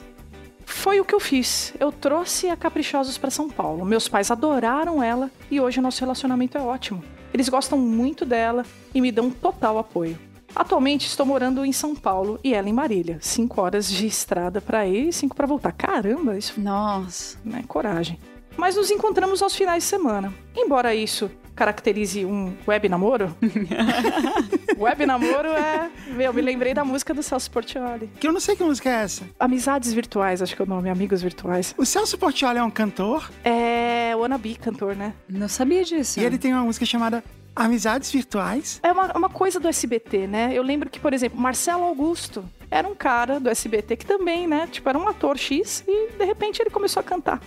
[0.65, 1.75] Foi o que eu fiz.
[1.81, 3.85] Eu trouxe a Caprichosos para São Paulo.
[3.85, 7.03] Meus pais adoraram ela e hoje o nosso relacionamento é ótimo.
[7.35, 8.65] Eles gostam muito dela
[8.95, 10.19] e me dão total apoio.
[10.57, 13.19] Atualmente estou morando em São Paulo e ela em Marília.
[13.21, 15.71] Cinco horas de estrada para ir e cinco para voltar.
[15.73, 17.37] Caramba, isso Nossa.
[17.45, 17.63] né?
[17.69, 18.19] Coragem.
[18.57, 20.33] Mas nos encontramos aos finais de semana.
[20.57, 23.35] Embora isso caracterize um web namoro,
[24.79, 25.91] web namoro é.
[26.15, 28.11] Meu, me lembrei da música do Celso Portioli.
[28.21, 29.25] Que eu não sei que música é essa.
[29.39, 31.75] Amizades virtuais, acho que é o nome, amigos virtuais.
[31.79, 35.15] O Celso Portioli é um cantor É wannabe cantor, né?
[35.29, 36.21] Não sabia disso.
[36.21, 37.23] e ele tem uma música chamada
[37.57, 38.79] Amizades Virtuais.
[38.83, 40.51] É uma, uma coisa do SBT, né?
[40.53, 44.69] Eu lembro que, por exemplo, Marcelo Augusto era um cara do SBT que também, né?
[44.71, 47.41] Tipo, era um ator X e de repente ele começou a cantar.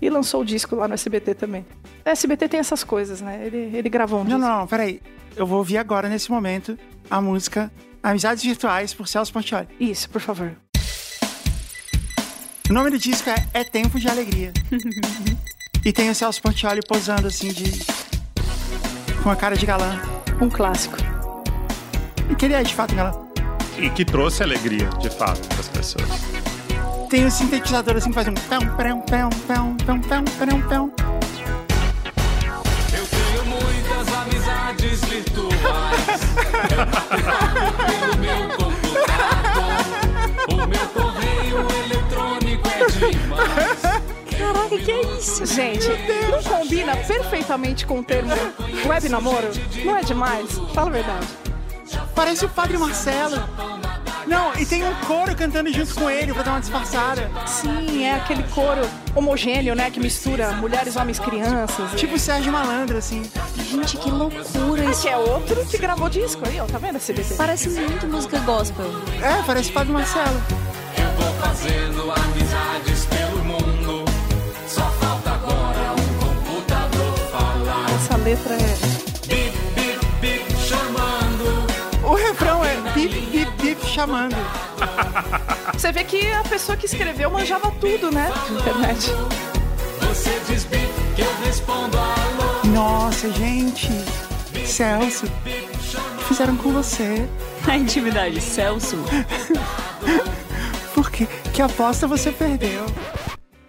[0.00, 1.66] E lançou o disco lá no SBT também.
[2.04, 3.44] O SBT tem essas coisas, né?
[3.44, 4.50] Ele, ele gravou um Não, disco.
[4.52, 5.02] não, não, peraí.
[5.34, 6.78] Eu vou ouvir agora, nesse momento,
[7.10, 9.66] a música Amizades Virtuais por Celso Portioli.
[9.80, 10.52] Isso, por favor.
[12.68, 14.52] O nome do disco é É Tempo de Alegria.
[15.84, 17.64] e tem o Celso Portioli posando assim de.
[19.26, 20.00] Com a cara de galã.
[20.40, 20.96] Um clássico.
[22.30, 23.12] E que ele é de fato galã.
[23.76, 26.08] E que trouxe alegria, de fato, para as pessoas.
[27.10, 30.92] Tem um sintetizador assim que faz um pão, pão, pão, pão, pão, pão, pão, pão.
[32.96, 36.20] Eu tenho muitas amizades virtuais.
[37.98, 38.65] pelo meu computador.
[44.76, 45.46] Caraca, que é isso?
[45.46, 45.88] Gente,
[46.30, 48.32] não combina perfeitamente com o termo
[48.86, 49.48] web namoro?
[49.84, 50.50] Não é demais?
[50.74, 51.26] Fala a verdade.
[52.14, 53.36] Parece o Padre Marcelo.
[54.26, 57.30] Não, e tem um coro cantando junto com ele pra dar uma disfarçada.
[57.46, 58.80] Sim, é aquele coro
[59.14, 59.88] homogêneo, né?
[59.88, 61.92] Que mistura mulheres, homens, crianças.
[61.92, 63.22] Tipo o Sérgio Malandro, assim.
[63.56, 64.90] Gente, que loucura isso.
[64.90, 66.64] Esse é outro que gravou disco aí, ó.
[66.66, 67.34] Tá vendo esse BT?
[67.34, 68.86] Parece muito música gospel.
[69.22, 70.42] É, parece o Padre Marcelo.
[70.98, 72.95] Eu vou fazendo amizades
[78.36, 78.76] letra é.
[79.26, 81.66] Bip, bip, bip, chamando.
[82.04, 84.36] O refrão é bip, bip, bip chamando.
[85.72, 88.30] Você vê que a pessoa que escreveu manjava tudo, né?
[88.50, 89.12] Na internet.
[90.00, 92.66] Você diz bip que eu respondo alô.
[92.66, 93.90] Nossa, gente.
[94.64, 97.28] Celso, o que fizeram com você?
[97.68, 98.96] A intimidade, Celso.
[100.94, 101.28] Por quê?
[101.52, 102.84] Que aposta você perdeu?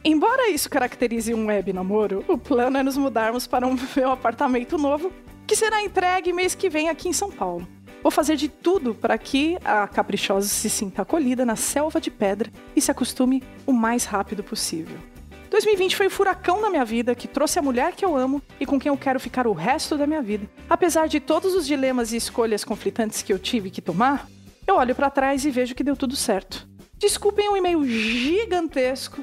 [0.10, 4.78] Embora isso caracterize um web namoro, o plano é nos mudarmos para um meu apartamento
[4.78, 5.12] novo,
[5.46, 7.68] que será entregue mês que vem aqui em São Paulo.
[8.02, 12.50] Vou fazer de tudo para que a Caprichosa se sinta acolhida na selva de pedra
[12.74, 14.98] e se acostume o mais rápido possível.
[15.50, 18.66] 2020 foi o furacão na minha vida que trouxe a mulher que eu amo e
[18.66, 20.50] com quem eu quero ficar o resto da minha vida.
[20.70, 24.26] Apesar de todos os dilemas e escolhas conflitantes que eu tive que tomar,
[24.66, 26.66] eu olho para trás e vejo que deu tudo certo.
[26.98, 29.22] Desculpem um e-mail gigantesco.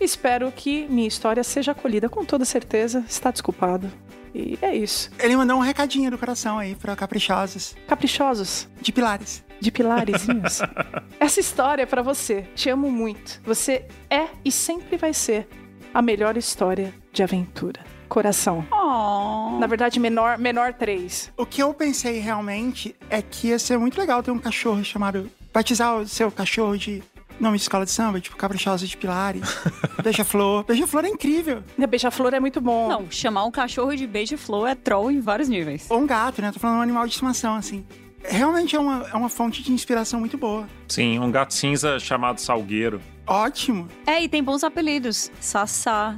[0.00, 3.04] Espero que minha história seja acolhida com toda certeza.
[3.08, 3.90] Está desculpado.
[4.34, 5.10] E é isso.
[5.18, 7.74] Ele mandou um recadinho do coração aí pra Caprichosos.
[7.86, 9.42] Caprichosos, De Pilares.
[9.58, 10.60] de pilarezinhos.
[11.18, 12.42] Essa história é pra você.
[12.54, 13.40] Te amo muito.
[13.44, 15.48] Você é e sempre vai ser
[15.94, 17.80] a melhor história de aventura.
[18.08, 18.66] Coração.
[18.70, 19.58] Oh.
[19.58, 21.32] Na verdade, menor, menor 3.
[21.36, 25.30] O que eu pensei realmente é que ia ser muito legal ter um cachorro chamado.
[25.52, 27.02] Batizar o seu cachorro de
[27.40, 29.42] nome de escola de samba, tipo Caprichosa de Pilares,
[30.02, 30.64] Beija-Flor.
[30.64, 31.62] Beija-Flor é incrível.
[31.80, 32.88] A beija-flor é muito bom.
[32.88, 35.86] Não, chamar um cachorro de beija-flor é troll em vários níveis.
[35.90, 36.50] Ou um gato, né?
[36.52, 37.84] Tô falando de um animal de estimação, assim.
[38.24, 40.66] Realmente é uma, é uma fonte de inspiração muito boa.
[40.88, 43.00] Sim, um gato cinza chamado Salgueiro.
[43.26, 43.88] Ótimo.
[44.06, 45.30] É, e tem bons apelidos.
[45.40, 46.16] Sassá.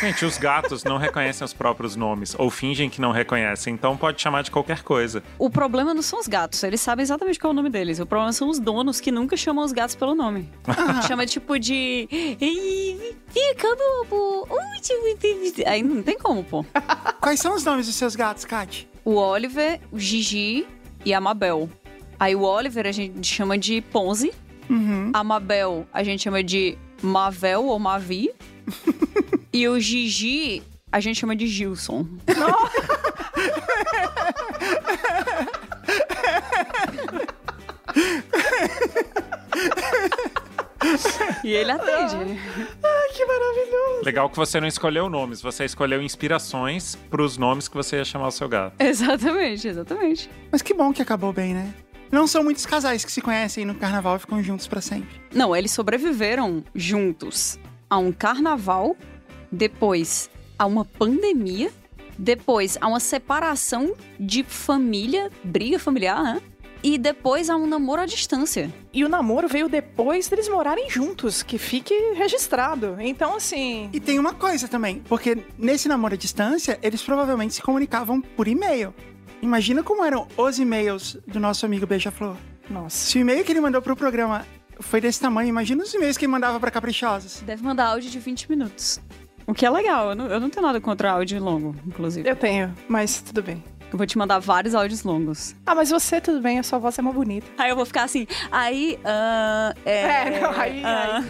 [0.00, 4.20] Gente, os gatos não reconhecem os próprios nomes, ou fingem que não reconhecem, então pode
[4.20, 5.22] chamar de qualquer coisa.
[5.38, 7.98] O problema não são os gatos, eles sabem exatamente qual é o nome deles.
[7.98, 10.50] O problema são os donos que nunca chamam os gatos pelo nome.
[11.06, 12.08] Chama tipo de.
[13.28, 13.68] Fica,
[14.08, 14.48] bobo!
[15.66, 16.64] Aí não tem como, pô.
[17.20, 18.88] Quais são os nomes dos seus gatos, Kat?
[19.04, 20.66] O Oliver, o Gigi
[21.04, 21.68] e a Mabel.
[22.18, 24.32] Aí o Oliver a gente chama de Ponzi.
[24.68, 25.10] Uhum.
[25.12, 28.30] A Mabel a gente chama de Mavel ou Mavi.
[29.54, 32.04] e o Gigi a gente chama de Gilson.
[41.44, 42.16] e ele atende.
[43.14, 44.04] Que maravilhoso.
[44.04, 48.26] Legal que você não escolheu nomes, você escolheu inspirações pros nomes que você ia chamar
[48.26, 48.74] o seu gato.
[48.80, 50.28] Exatamente, exatamente.
[50.50, 51.72] Mas que bom que acabou bem, né?
[52.10, 55.20] Não são muitos casais que se conhecem no carnaval e ficam juntos pra sempre.
[55.32, 57.56] Não, eles sobreviveram juntos
[57.88, 58.96] a um carnaval,
[59.54, 60.28] depois
[60.58, 61.70] a uma pandemia,
[62.18, 66.42] depois a uma separação de família, briga familiar, né?
[66.82, 68.70] E depois a um namoro à distância.
[68.92, 72.96] E o namoro veio depois deles morarem juntos, que fique registrado.
[73.00, 73.88] Então, assim.
[73.90, 78.46] E tem uma coisa também, porque nesse namoro à distância, eles provavelmente se comunicavam por
[78.46, 78.94] e-mail.
[79.40, 82.36] Imagina como eram os e-mails do nosso amigo Beija-Flor.
[82.68, 82.96] Nossa.
[82.96, 84.46] Se o e-mail que ele mandou pro programa
[84.80, 87.40] foi desse tamanho, imagina os e-mails que ele mandava pra Caprichosos.
[87.40, 89.00] Deve mandar áudio de 20 minutos.
[89.46, 92.28] O que é legal, eu não, eu não tenho nada contra áudio longo, inclusive.
[92.28, 93.62] Eu tenho, mas tudo bem.
[93.92, 95.54] Eu vou te mandar vários áudios longos.
[95.66, 97.46] Ah, mas você, tudo bem, a sua voz é mais bonita.
[97.58, 98.98] Aí eu vou ficar assim, aí.
[99.04, 101.22] ah, é, É, não, aí- ah,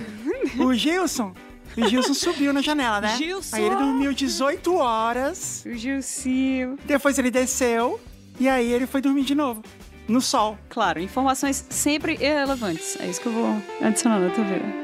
[0.59, 1.35] O Gilson,
[1.77, 3.17] o Gilson subiu na janela, né?
[3.17, 3.57] Gilson!
[3.57, 6.79] Aí ele dormiu 18 horas, O Gilcinho.
[6.87, 8.01] depois ele desceu,
[8.41, 9.63] e aí ele foi dormir de novo.
[10.07, 10.57] No sol.
[10.69, 12.97] Claro, informações sempre irrelevantes.
[13.01, 14.84] É isso que eu vou adicionar na tua vida.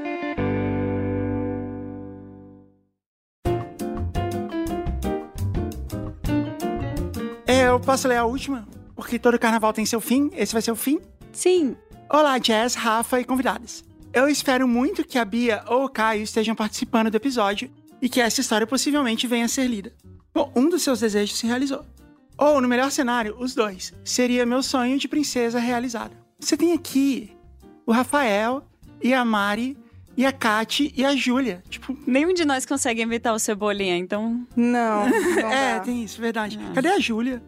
[7.70, 8.66] Eu posso ler a última?
[8.96, 10.98] Porque todo carnaval tem seu fim, esse vai ser o fim.
[11.32, 11.76] Sim,
[12.12, 13.84] Olá, Jazz, Rafa e convidados.
[14.12, 17.70] Eu espero muito que a Bia ou o Caio estejam participando do episódio
[18.02, 19.92] e que essa história possivelmente venha a ser lida.
[20.34, 21.86] Bom, um dos seus desejos se realizou.
[22.36, 23.94] Ou, no melhor cenário, os dois.
[24.04, 26.16] Seria meu sonho de princesa realizado.
[26.40, 27.30] Você tem aqui
[27.86, 28.64] o Rafael
[29.00, 29.78] e a Mari
[30.16, 31.62] e a Kati e a Júlia.
[31.70, 34.44] Tipo, nenhum de nós consegue imitar o Cebolinha, então.
[34.56, 35.06] Não.
[35.08, 35.80] não é, dá.
[35.80, 36.58] tem isso, verdade.
[36.74, 37.40] Cadê a Júlia?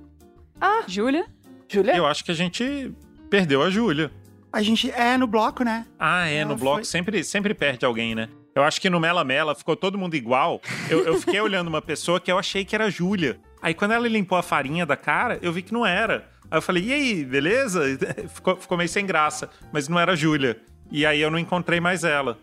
[0.87, 1.27] Júlia?
[1.69, 1.97] Júlia?
[1.97, 2.93] Eu acho que a gente
[3.31, 4.11] perdeu a Júlia.
[4.53, 5.87] A gente é no bloco, né?
[5.99, 8.29] Ah, é, Ela no bloco foi- sempre, sempre perde alguém, né?
[8.55, 10.61] Eu acho que no Mela Mela ficou todo mundo igual.
[10.91, 13.41] Eu, eu fiquei olhando uma pessoa que eu achei que era a Júlia.
[13.63, 16.29] Aí quando ela limpou a farinha da cara, eu vi que não era.
[16.51, 17.83] Aí eu falei, e aí, beleza?
[18.29, 20.61] Ficou, ficou meio sem graça, mas não era a Júlia.
[20.91, 22.39] E aí eu não encontrei mais ela.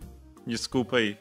[0.47, 1.15] Desculpa aí.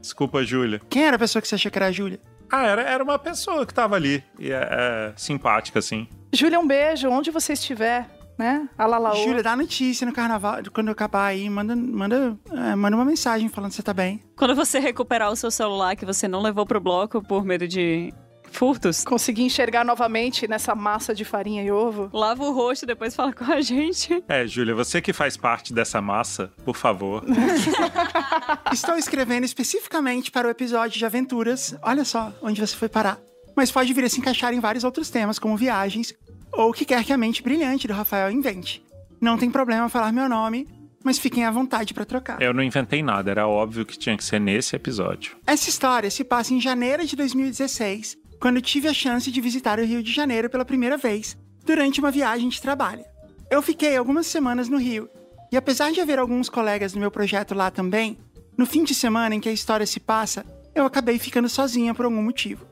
[0.00, 0.80] Desculpa, Júlia.
[0.90, 2.18] Quem era a pessoa que você achou que era a Júlia?
[2.52, 4.22] Ah, era, era uma pessoa que tava ali.
[4.38, 6.06] E é, é simpática, assim.
[6.30, 8.06] Júlia, um beijo, onde você estiver,
[8.38, 8.68] né?
[8.76, 9.16] Alalaô.
[9.24, 10.58] Júlia, dá notícia no carnaval.
[10.70, 14.22] Quando eu acabar aí, manda, manda, é, manda uma mensagem falando que você tá bem.
[14.36, 18.12] Quando você recuperar o seu celular que você não levou pro bloco por medo de
[18.52, 22.10] furtos, Consegui enxergar novamente nessa massa de farinha e ovo.
[22.12, 24.22] lava o rosto e depois fala com a gente.
[24.28, 27.24] É, Júlia, você que faz parte dessa massa, por favor.
[28.72, 31.74] Estou escrevendo especificamente para o episódio de aventuras.
[31.82, 33.18] Olha só onde você foi parar.
[33.56, 36.14] Mas pode vir a se encaixar em vários outros temas, como viagens,
[36.52, 38.82] ou o que quer que a mente brilhante do Rafael invente.
[39.20, 40.66] Não tem problema falar meu nome,
[41.04, 42.40] mas fiquem à vontade para trocar.
[42.40, 45.36] Eu não inventei nada, era óbvio que tinha que ser nesse episódio.
[45.46, 49.84] Essa história se passa em janeiro de 2016, quando tive a chance de visitar o
[49.84, 53.04] Rio de Janeiro pela primeira vez, durante uma viagem de trabalho.
[53.48, 55.08] Eu fiquei algumas semanas no Rio,
[55.52, 58.18] e apesar de haver alguns colegas do meu projeto lá também,
[58.58, 60.44] no fim de semana em que a história se passa,
[60.74, 62.66] eu acabei ficando sozinha por algum motivo.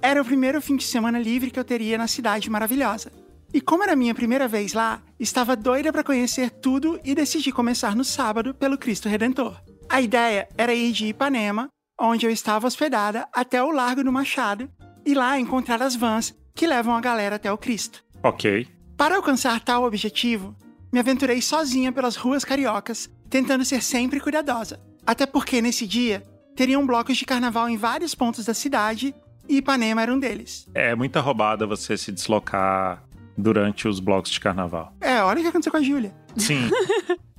[0.00, 3.10] Era o primeiro fim de semana livre que eu teria na cidade maravilhosa.
[3.52, 7.96] E como era minha primeira vez lá, estava doida para conhecer tudo e decidi começar
[7.96, 9.60] no sábado pelo Cristo Redentor.
[9.88, 11.66] A ideia era ir de Ipanema,
[12.00, 14.70] onde eu estava hospedada, até o Largo do Machado
[15.04, 18.04] e lá encontrar as vans que levam a galera até o Cristo.
[18.22, 18.66] Ok.
[18.96, 20.54] Para alcançar tal objetivo,
[20.92, 24.80] me aventurei sozinha pelas ruas cariocas, tentando ser sempre cuidadosa.
[25.06, 26.22] Até porque nesse dia
[26.54, 29.14] teriam blocos de carnaval em vários pontos da cidade
[29.48, 30.68] e Ipanema era um deles.
[30.74, 33.02] É muita roubada você se deslocar
[33.36, 34.92] durante os blocos de carnaval.
[35.00, 36.14] É, olha o que aconteceu com a Júlia.
[36.36, 36.68] Sim,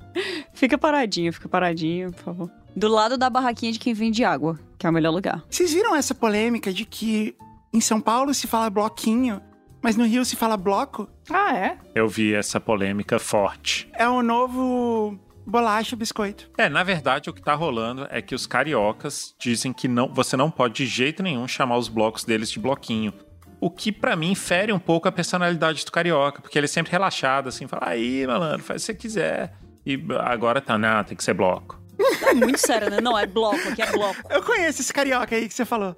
[0.52, 2.50] Fica paradinho, fica paradinho, por favor.
[2.74, 5.42] Do lado da barraquinha de quem vende água, que é o melhor lugar.
[5.48, 7.34] Vocês viram essa polêmica de que
[7.72, 9.40] em São Paulo se fala bloquinho,
[9.82, 11.08] mas no Rio se fala bloco?
[11.30, 11.78] Ah, é?
[11.94, 13.90] eu vi essa polêmica forte.
[13.94, 16.50] É o novo bolacha biscoito.
[16.56, 20.36] É, na verdade, o que tá rolando é que os cariocas dizem que não, você
[20.36, 23.12] não pode de jeito nenhum chamar os blocos deles de bloquinho.
[23.60, 26.92] O que pra mim fere um pouco a personalidade do carioca, porque ele é sempre
[26.92, 29.54] relaxado, assim, fala, aí, malandro, faz o que você quiser.
[29.84, 31.80] E agora tá, não, tem que ser bloco.
[32.26, 33.00] É muito sério, né?
[33.00, 34.16] Não, é bloco, aqui é bloco.
[34.30, 35.94] Eu conheço esse carioca aí que você falou.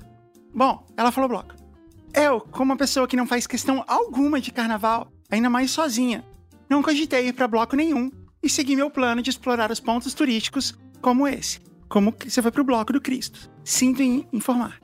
[0.52, 1.54] Bom, ela falou bloco.
[2.14, 6.24] Eu, como uma pessoa que não faz questão alguma de carnaval, ainda mais sozinha,
[6.70, 8.10] não cogitei ir pra bloco nenhum
[8.40, 11.60] e segui meu plano de explorar os pontos turísticos como esse.
[11.88, 13.50] Como você foi pro bloco do Cristo.
[13.64, 14.80] Sinto em informar.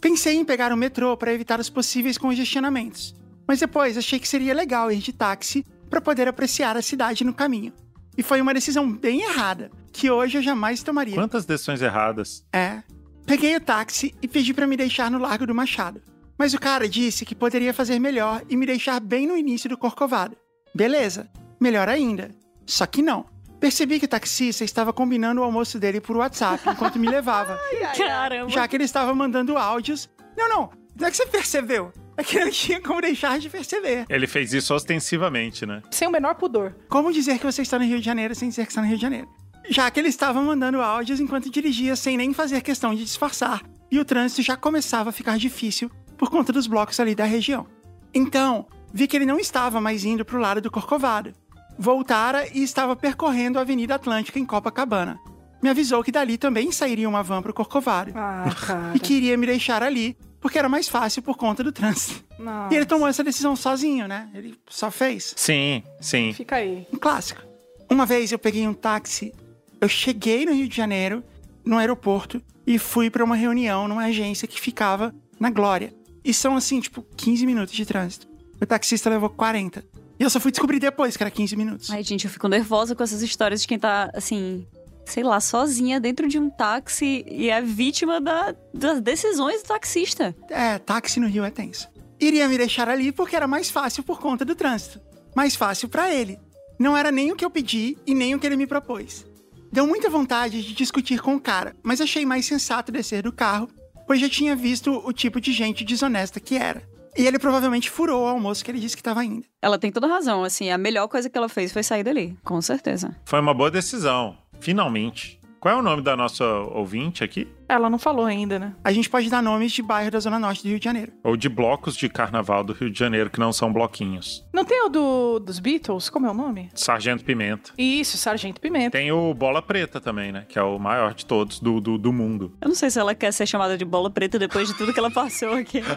[0.00, 3.14] Pensei em pegar o metrô para evitar os possíveis congestionamentos,
[3.46, 7.34] mas depois achei que seria legal ir de táxi para poder apreciar a cidade no
[7.34, 7.74] caminho.
[8.16, 11.14] E foi uma decisão bem errada, que hoje eu jamais tomaria.
[11.14, 12.42] Quantas decisões erradas?
[12.52, 12.82] É.
[13.26, 16.00] Peguei o táxi e pedi pra me deixar no Largo do Machado.
[16.40, 19.76] Mas o cara disse que poderia fazer melhor e me deixar bem no início do
[19.76, 20.34] Corcovado.
[20.74, 21.30] Beleza,
[21.60, 22.30] melhor ainda.
[22.64, 23.26] Só que não.
[23.60, 27.60] Percebi que o taxista estava combinando o almoço dele por WhatsApp enquanto me levava,
[27.94, 28.48] Caramba.
[28.48, 30.08] já que ele estava mandando áudios.
[30.34, 31.92] Não, não, não é que você percebeu.
[32.16, 34.06] É que não tinha como deixar de perceber.
[34.08, 35.82] Ele fez isso ostensivamente, né?
[35.90, 36.74] Sem o menor pudor.
[36.88, 38.96] Como dizer que você está no Rio de Janeiro sem dizer que está no Rio
[38.96, 39.28] de Janeiro?
[39.68, 43.98] Já que ele estava mandando áudios enquanto dirigia sem nem fazer questão de disfarçar, e
[43.98, 47.66] o trânsito já começava a ficar difícil por conta dos blocos ali da região.
[48.12, 51.32] Então, vi que ele não estava mais indo para o lado do Corcovado.
[51.78, 55.18] Voltara e estava percorrendo a Avenida Atlântica em Copacabana.
[55.62, 58.92] Me avisou que dali também sairia uma van para o Corcovado Ah, cara.
[58.94, 62.22] e queria me deixar ali porque era mais fácil por conta do trânsito.
[62.38, 62.74] Nossa.
[62.74, 64.28] E ele tomou essa decisão sozinho, né?
[64.34, 65.32] Ele só fez.
[65.38, 66.34] Sim, sim.
[66.34, 66.86] Fica aí.
[66.92, 67.40] Um clássico.
[67.88, 69.32] Uma vez eu peguei um táxi,
[69.80, 71.24] eu cheguei no Rio de Janeiro,
[71.64, 75.94] no aeroporto, e fui pra uma reunião numa agência que ficava na Glória.
[76.24, 78.28] E são assim, tipo, 15 minutos de trânsito.
[78.60, 79.84] O taxista levou 40.
[80.18, 81.90] E eu só fui descobrir depois que era 15 minutos.
[81.90, 84.66] Ai, gente, eu fico nervosa com essas histórias de quem tá, assim,
[85.06, 90.36] sei lá, sozinha dentro de um táxi e é vítima da- das decisões do taxista.
[90.50, 91.88] É, táxi no Rio é tenso.
[92.20, 95.00] Iria me deixar ali porque era mais fácil por conta do trânsito.
[95.34, 96.38] Mais fácil pra ele.
[96.78, 99.24] Não era nem o que eu pedi e nem o que ele me propôs.
[99.72, 103.70] Deu muita vontade de discutir com o cara, mas achei mais sensato descer do carro,
[104.10, 106.82] pois já tinha visto o tipo de gente desonesta que era.
[107.16, 109.44] E ele provavelmente furou o almoço que ele disse que estava indo.
[109.62, 112.60] Ela tem toda razão, assim, a melhor coisa que ela fez foi sair dali, com
[112.60, 113.16] certeza.
[113.24, 114.36] Foi uma boa decisão.
[114.58, 115.39] Finalmente.
[115.60, 117.46] Qual é o nome da nossa ouvinte aqui?
[117.68, 118.74] Ela não falou ainda, né?
[118.82, 121.12] A gente pode dar nomes de bairro da Zona Norte do Rio de Janeiro.
[121.22, 124.42] Ou de blocos de carnaval do Rio de Janeiro que não são bloquinhos.
[124.54, 126.08] Não tem o do, dos Beatles?
[126.08, 126.70] Como é o nome?
[126.74, 127.72] Sargento Pimenta.
[127.76, 128.96] Isso, Sargento Pimenta.
[128.96, 130.46] Tem o Bola Preta também, né?
[130.48, 132.56] Que é o maior de todos do, do, do mundo.
[132.58, 134.98] Eu não sei se ela quer ser chamada de bola preta depois de tudo que
[134.98, 135.82] ela passou aqui.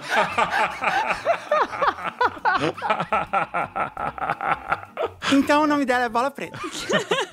[5.31, 6.59] Então o nome dela é Bola Preta.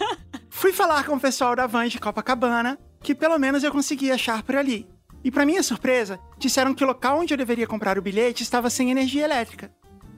[0.60, 4.42] Fui falar com o pessoal da van de Copacabana, que pelo menos eu consegui achar
[4.42, 4.86] por ali.
[5.24, 8.68] E pra minha surpresa, disseram que o local onde eu deveria comprar o bilhete estava
[8.68, 9.72] sem energia elétrica.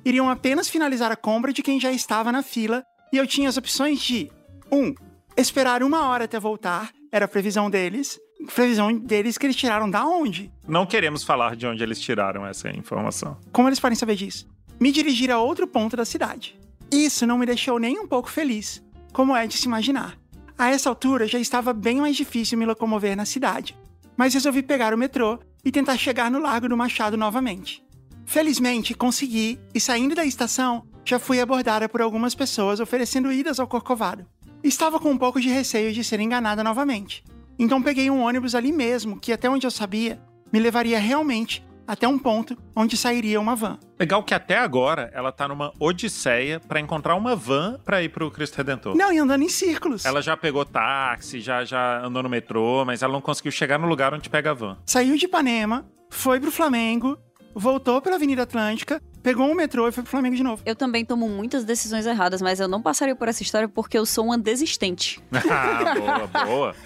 [0.04, 2.82] Iriam apenas finalizar a compra de quem já estava na fila,
[3.12, 4.32] e eu tinha as opções de
[4.68, 4.76] 1.
[4.76, 4.94] Um,
[5.36, 8.18] esperar uma hora até voltar, era a previsão deles.
[8.52, 10.52] Previsão deles que eles tiraram da onde?
[10.66, 13.38] Não queremos falar de onde eles tiraram essa informação.
[13.52, 14.48] Como eles podem saber disso?
[14.80, 16.58] Me dirigir a outro ponto da cidade.
[16.90, 18.82] Isso não me deixou nem um pouco feliz,
[19.12, 20.20] como é de se imaginar.
[20.62, 23.76] A essa altura já estava bem mais difícil me locomover na cidade,
[24.16, 27.84] mas resolvi pegar o metrô e tentar chegar no Largo do Machado novamente.
[28.24, 33.66] Felizmente consegui e saindo da estação já fui abordada por algumas pessoas oferecendo idas ao
[33.66, 34.24] Corcovado.
[34.62, 37.24] Estava com um pouco de receio de ser enganada novamente,
[37.58, 40.22] então peguei um ônibus ali mesmo que, até onde eu sabia,
[40.52, 43.78] me levaria realmente até um ponto onde sairia uma van.
[43.98, 48.30] Legal que até agora ela tá numa odisseia pra encontrar uma van pra ir pro
[48.30, 48.96] Cristo Redentor.
[48.96, 50.04] Não, e andando em círculos.
[50.04, 53.86] Ela já pegou táxi, já, já andou no metrô, mas ela não conseguiu chegar no
[53.86, 54.78] lugar onde pega a van.
[54.86, 57.18] Saiu de Ipanema, foi pro Flamengo,
[57.54, 60.62] voltou pela Avenida Atlântica, pegou um metrô e foi pro Flamengo de novo.
[60.64, 64.04] Eu também tomo muitas decisões erradas, mas eu não passaria por essa história porque eu
[64.04, 65.20] sou uma desistente.
[65.32, 66.76] ah, boa, boa.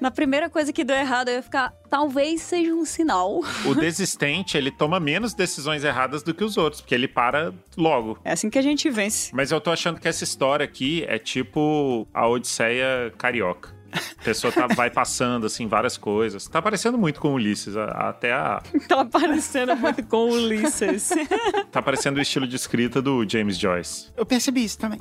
[0.00, 3.40] Na primeira coisa que deu errado, eu ia ficar, talvez seja um sinal.
[3.64, 8.18] O desistente, ele toma menos decisões erradas do que os outros, porque ele para logo.
[8.24, 9.30] É assim que a gente vence.
[9.34, 13.73] Mas eu tô achando que essa história aqui é tipo a Odisseia Carioca.
[14.20, 16.46] A pessoa tá, vai passando, assim, várias coisas.
[16.46, 17.76] Tá parecendo muito com Ulisses.
[17.76, 18.62] Até a.
[18.88, 21.10] Tá parecendo muito com o Ulisses.
[21.70, 24.12] Tá parecendo o estilo de escrita do James Joyce.
[24.16, 25.00] Eu percebi isso também.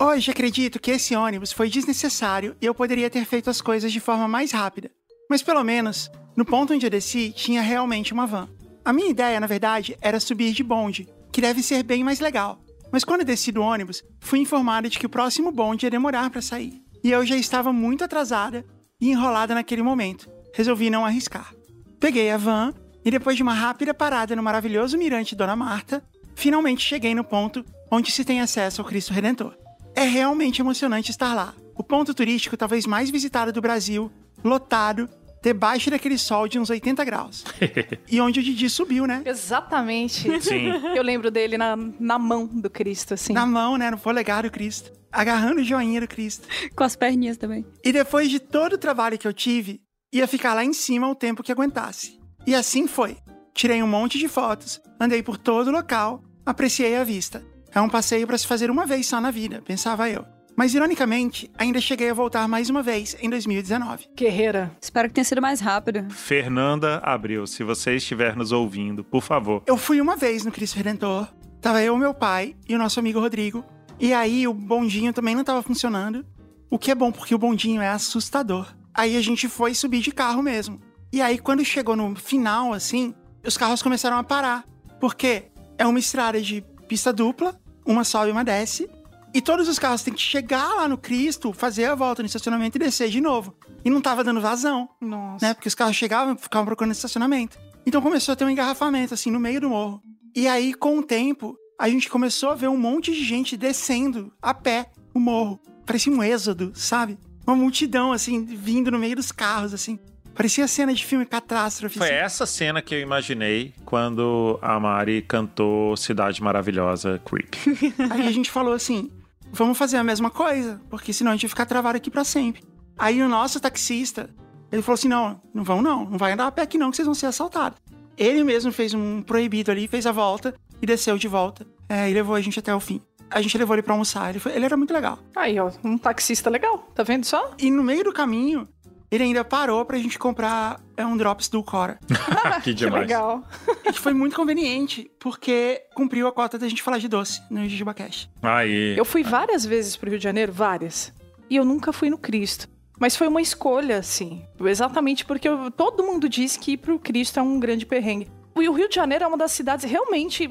[0.00, 4.00] Hoje acredito que esse ônibus foi desnecessário e eu poderia ter feito as coisas de
[4.00, 4.90] forma mais rápida.
[5.28, 8.48] Mas pelo menos, no ponto onde eu desci, tinha realmente uma van.
[8.84, 12.60] A minha ideia, na verdade, era subir de bonde, que deve ser bem mais legal.
[12.90, 16.28] Mas quando eu desci do ônibus, fui informada de que o próximo bonde ia demorar
[16.30, 16.81] para sair.
[17.02, 18.64] E eu já estava muito atrasada
[19.00, 20.30] e enrolada naquele momento.
[20.54, 21.52] Resolvi não arriscar.
[21.98, 22.72] Peguei a van
[23.04, 26.02] e depois de uma rápida parada no maravilhoso mirante Dona Marta,
[26.34, 29.56] finalmente cheguei no ponto onde se tem acesso ao Cristo Redentor.
[29.94, 31.54] É realmente emocionante estar lá.
[31.74, 34.10] O ponto turístico talvez mais visitado do Brasil,
[34.44, 35.08] lotado,
[35.42, 37.44] debaixo daquele sol de uns 80 graus.
[38.08, 39.22] e onde o Didi subiu, né?
[39.26, 40.40] Exatamente.
[40.40, 40.68] Sim.
[40.94, 43.32] Eu lembro dele na, na mão do Cristo, assim.
[43.32, 43.90] Na mão, né?
[43.90, 44.92] No polegar do Cristo.
[45.12, 46.48] Agarrando o joinha do Cristo.
[46.74, 47.64] com as perninhas também.
[47.84, 49.80] E depois de todo o trabalho que eu tive,
[50.12, 52.18] ia ficar lá em cima o tempo que aguentasse.
[52.46, 53.16] E assim foi.
[53.54, 57.44] Tirei um monte de fotos, andei por todo o local, apreciei a vista.
[57.74, 60.24] É um passeio para se fazer uma vez só na vida, pensava eu.
[60.56, 64.08] Mas ironicamente, ainda cheguei a voltar mais uma vez em 2019.
[64.14, 64.70] Guerreira.
[64.80, 66.10] Espero que tenha sido mais rápido.
[66.10, 69.62] Fernanda Abril, se você estiver nos ouvindo, por favor.
[69.66, 71.26] Eu fui uma vez no Cristo Redentor.
[71.60, 73.64] Tava eu, meu pai e o nosso amigo Rodrigo.
[74.02, 76.26] E aí o bondinho também não tava funcionando.
[76.68, 78.74] O que é bom porque o bondinho é assustador.
[78.92, 80.80] Aí a gente foi subir de carro mesmo.
[81.12, 83.14] E aí quando chegou no final assim,
[83.46, 84.64] os carros começaram a parar,
[85.00, 85.44] porque
[85.78, 87.56] é uma estrada de pista dupla,
[87.86, 88.90] uma sobe e uma desce,
[89.32, 92.76] e todos os carros têm que chegar lá no Cristo, fazer a volta no estacionamento
[92.76, 93.56] e descer de novo.
[93.84, 95.46] E não tava dando vazão Nossa.
[95.46, 95.54] né?
[95.54, 97.56] Porque os carros chegavam e ficavam procurando estacionamento.
[97.86, 100.02] Então começou a ter um engarrafamento, assim, no meio do morro.
[100.34, 104.32] E aí, com o tempo, a gente começou a ver um monte de gente descendo
[104.40, 105.60] a pé o morro.
[105.84, 107.18] Parecia um êxodo, sabe?
[107.44, 109.98] Uma multidão, assim, vindo no meio dos carros, assim.
[110.32, 111.98] Parecia cena de filme catástrofe.
[111.98, 112.14] Foi assim.
[112.14, 117.52] essa cena que eu imaginei quando a Mari cantou Cidade Maravilhosa Creep.
[118.12, 119.10] Aí a gente falou assim:
[119.50, 122.62] vamos fazer a mesma coisa, porque senão a gente vai ficar travado aqui pra sempre.
[122.96, 124.30] Aí o nosso taxista,
[124.70, 126.96] ele falou assim: não, não vão não, não vai andar a pé aqui não, que
[126.96, 127.76] vocês vão ser assaltados.
[128.16, 131.64] Ele mesmo fez um proibido ali, fez a volta e desceu de volta.
[131.88, 133.00] É, e levou a gente até o fim.
[133.30, 135.18] A gente levou ele pra almoçar, ele, foi- ele era muito legal.
[135.34, 136.78] Aí, ó, um taxista legal.
[136.94, 137.52] Tá vendo só?
[137.58, 138.68] E no meio do caminho,
[139.10, 141.98] ele ainda parou pra gente comprar é, um Drops do Cora.
[142.62, 143.02] que Que demais.
[143.02, 143.42] legal.
[143.84, 147.66] E que foi muito conveniente, porque cumpriu a cota da gente falar de doce no
[147.68, 148.30] JujubaCast.
[148.42, 148.94] Aí.
[148.96, 151.12] Eu fui várias vezes pro Rio de Janeiro, várias.
[151.48, 152.68] E eu nunca fui no Cristo.
[153.00, 154.44] Mas foi uma escolha, assim.
[154.60, 158.30] Exatamente porque eu- todo mundo diz que ir pro Cristo é um grande perrengue.
[158.60, 160.50] E o Rio de Janeiro é uma das cidades realmente,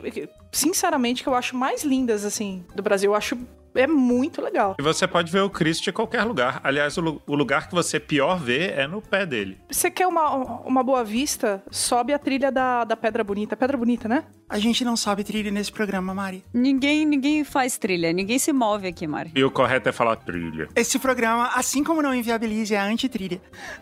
[0.52, 3.12] sinceramente, que eu acho mais lindas, assim, do Brasil.
[3.12, 3.38] Eu acho.
[3.74, 4.76] É muito legal.
[4.78, 6.60] E você pode ver o Cristo de qualquer lugar.
[6.62, 9.58] Aliás, o, o lugar que você pior vê é no pé dele.
[9.72, 10.30] Você quer uma,
[10.66, 11.64] uma boa vista?
[11.72, 13.56] Sobe a trilha da, da Pedra Bonita.
[13.56, 14.26] Pedra Bonita, né?
[14.52, 16.44] A gente não sobe trilha nesse programa, Mari.
[16.54, 19.32] Ninguém, ninguém faz trilha, ninguém se move aqui, Mari.
[19.34, 20.68] E o correto é falar trilha.
[20.76, 23.42] Esse programa, assim como não inviabilize, é anti-trilha.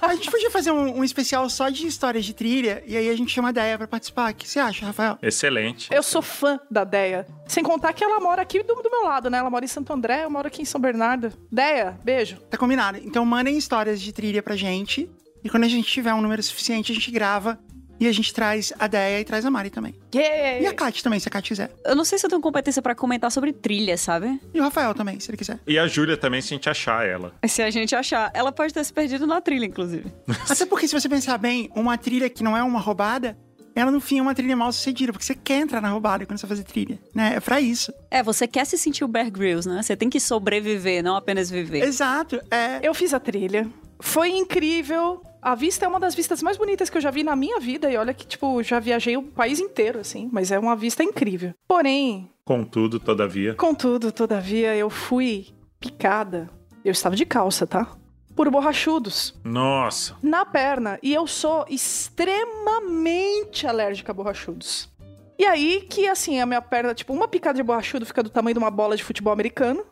[0.00, 3.14] a gente podia fazer um, um especial só de histórias de trilha e aí a
[3.14, 4.32] gente chama a Deia pra participar.
[4.32, 5.18] O que você acha, Rafael?
[5.20, 5.92] Excelente.
[5.92, 7.26] Eu sou fã da Deia.
[7.46, 9.36] Sem contar que ela mora aqui do, do meu lado, né?
[9.36, 11.30] Ela mora em Santo André, eu moro aqui em São Bernardo.
[11.52, 12.38] Deia, beijo.
[12.48, 12.96] Tá combinado.
[13.04, 15.10] Então mandem histórias de trilha pra gente.
[15.44, 17.58] E quando a gente tiver um número suficiente, a gente grava.
[18.00, 19.94] E a gente traz a Deia e traz a Mari também.
[20.14, 20.74] E a Yeah!
[20.74, 21.70] Kat também, se a Kat quiser.
[21.84, 24.40] Eu não sei se eu tenho competência pra comentar sobre trilha, sabe?
[24.54, 25.60] E o Rafael também, se ele quiser.
[25.66, 27.34] E a Júlia também, se a gente achar ela.
[27.46, 28.30] Se a gente achar.
[28.32, 30.10] Ela pode ter se perdido na trilha, inclusive.
[30.48, 33.36] Até porque, se você pensar bem, uma trilha que não é uma roubada,
[33.74, 36.38] ela no fim é uma trilha mal sucedida, porque você quer entrar na roubada quando
[36.38, 37.34] você fazer trilha, né?
[37.36, 37.92] É pra isso.
[38.10, 39.82] É, você quer se sentir o Bear Grylls, né?
[39.82, 41.82] Você tem que sobreviver, não apenas viver.
[41.84, 42.40] Exato.
[42.50, 42.80] É.
[42.82, 43.68] Eu fiz a trilha.
[44.00, 45.22] Foi incrível.
[45.42, 47.90] A vista é uma das vistas mais bonitas que eu já vi na minha vida.
[47.90, 50.28] E olha que, tipo, já viajei o país inteiro, assim.
[50.32, 51.54] Mas é uma vista incrível.
[51.66, 53.54] Porém, Contudo, todavia.
[53.54, 55.48] contudo, todavia, eu fui
[55.78, 56.50] picada.
[56.84, 57.86] Eu estava de calça, tá?
[58.34, 59.34] Por borrachudos.
[59.44, 60.16] Nossa.
[60.22, 60.98] na perna.
[61.02, 64.88] E eu sou extremamente alérgica a borrachudos.
[65.38, 68.54] E aí que, assim, a minha perna, tipo, uma picada de borrachudo fica do tamanho
[68.54, 69.84] de uma bola de futebol americano.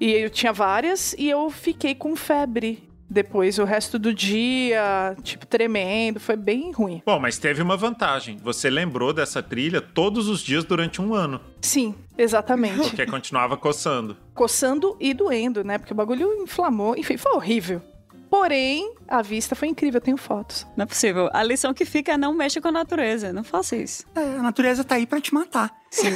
[0.00, 2.88] E eu tinha várias, e eu fiquei com febre.
[3.08, 7.02] Depois, o resto do dia, tipo, tremendo, foi bem ruim.
[7.04, 8.38] Bom, mas teve uma vantagem.
[8.42, 11.40] Você lembrou dessa trilha todos os dias durante um ano.
[11.60, 12.88] Sim, exatamente.
[12.88, 14.16] Porque continuava coçando.
[14.34, 15.78] Coçando e doendo, né?
[15.78, 16.96] Porque o bagulho inflamou.
[16.96, 17.80] Enfim, foi horrível.
[18.28, 20.66] Porém, a vista foi incrível, eu tenho fotos.
[20.76, 21.30] Não é possível.
[21.32, 23.32] A lição que fica é não mexa com a natureza.
[23.32, 24.04] Não faça isso.
[24.14, 25.72] É, a natureza tá aí pra te matar.
[25.88, 26.10] Sim.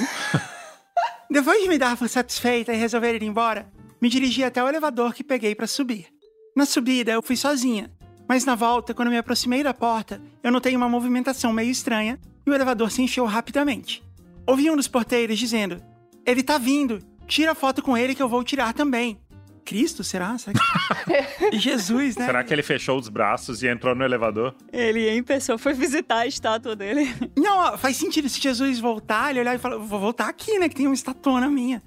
[1.30, 3.70] Depois de me dar por satisfeita e resolver ir embora,
[4.00, 6.17] me dirigi até o elevador que peguei pra subir.
[6.58, 7.88] Na subida, eu fui sozinha.
[8.28, 12.50] Mas na volta, quando me aproximei da porta, eu notei uma movimentação meio estranha e
[12.50, 14.02] o elevador se encheu rapidamente.
[14.44, 15.80] Ouvi um dos porteiros dizendo:
[16.26, 16.98] Ele tá vindo,
[17.28, 19.20] tira foto com ele que eu vou tirar também.
[19.64, 20.36] Cristo, será?
[20.36, 21.54] será que...
[21.56, 22.26] Jesus, né?
[22.26, 24.52] Será que ele fechou os braços e entrou no elevador?
[24.72, 27.14] Ele em pessoa foi visitar a estátua dele.
[27.38, 28.28] Não, ó, faz sentido.
[28.28, 30.68] Se Jesus voltar, ele olhar e falar: Vou voltar aqui, né?
[30.68, 31.80] Que tem uma estatuona minha.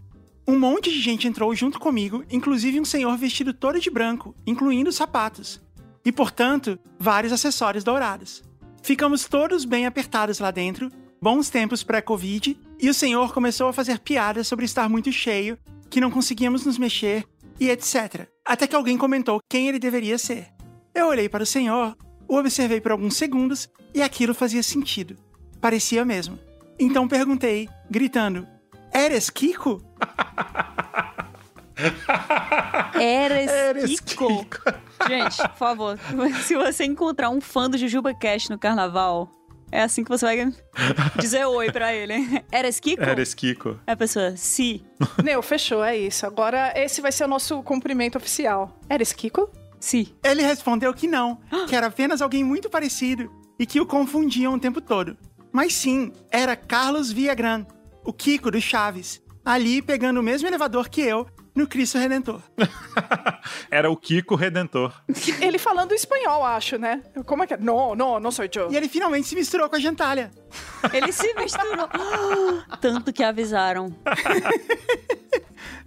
[0.47, 4.91] Um monte de gente entrou junto comigo, inclusive um senhor vestido todo de branco, incluindo
[4.91, 5.61] sapatos.
[6.03, 8.43] E, portanto, vários acessórios dourados.
[8.81, 10.91] Ficamos todos bem apertados lá dentro,
[11.21, 15.57] bons tempos pré-Covid, e o senhor começou a fazer piadas sobre estar muito cheio,
[15.89, 17.23] que não conseguíamos nos mexer
[17.59, 18.27] e etc.
[18.43, 20.47] Até que alguém comentou quem ele deveria ser.
[20.95, 21.95] Eu olhei para o senhor,
[22.27, 25.15] o observei por alguns segundos e aquilo fazia sentido.
[25.59, 26.39] Parecia mesmo.
[26.79, 28.47] Então perguntei, gritando:
[28.93, 29.81] Eres Kiko?
[32.99, 34.27] Eres, Eres Kiko.
[35.07, 35.99] Gente, por favor,
[36.43, 39.29] se você encontrar um fã do Jujuba Cash no carnaval,
[39.71, 40.53] é assim que você vai
[41.17, 42.43] dizer oi pra ele.
[42.51, 43.01] Eres Kiko?
[43.01, 43.79] Eres Kiko.
[43.87, 44.81] É a pessoa, sim.
[45.23, 46.25] Meu, fechou, é isso.
[46.25, 48.77] Agora esse vai ser o nosso cumprimento oficial.
[48.89, 49.49] Eres Kiko?
[49.79, 50.07] Sim.
[50.23, 54.59] Ele respondeu que não, que era apenas alguém muito parecido e que o confundiam o
[54.59, 55.17] tempo todo.
[55.51, 57.65] Mas sim, era Carlos Viagran,
[58.03, 62.41] o Kiko do Chaves, ali pegando o mesmo elevador que eu no Cristo Redentor.
[63.69, 64.93] Era o Kiko Redentor.
[65.41, 67.01] Ele falando espanhol, acho, né?
[67.25, 67.57] Como é que é?
[67.57, 68.71] Não, não, não sou eu.
[68.71, 70.31] E ele finalmente se misturou com a gentalha.
[70.93, 71.87] Ele se misturou.
[72.79, 73.93] Tanto que avisaram.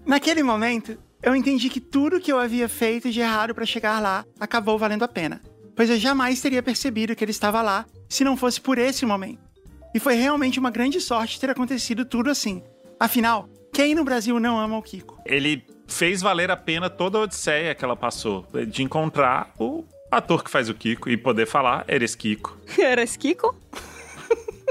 [0.05, 4.25] Naquele momento, eu entendi que tudo que eu havia feito de errado para chegar lá
[4.39, 5.41] acabou valendo a pena,
[5.75, 9.54] pois eu jamais teria percebido que ele estava lá se não fosse por esse momento.
[9.95, 12.63] E foi realmente uma grande sorte ter acontecido tudo assim.
[12.99, 15.21] Afinal, quem no Brasil não ama o Kiko?
[15.25, 20.43] Ele fez valer a pena toda a odisseia que ela passou de encontrar o ator
[20.43, 22.59] que faz o Kiko e poder falar Eres Kiko.
[22.77, 23.55] Eres Kiko?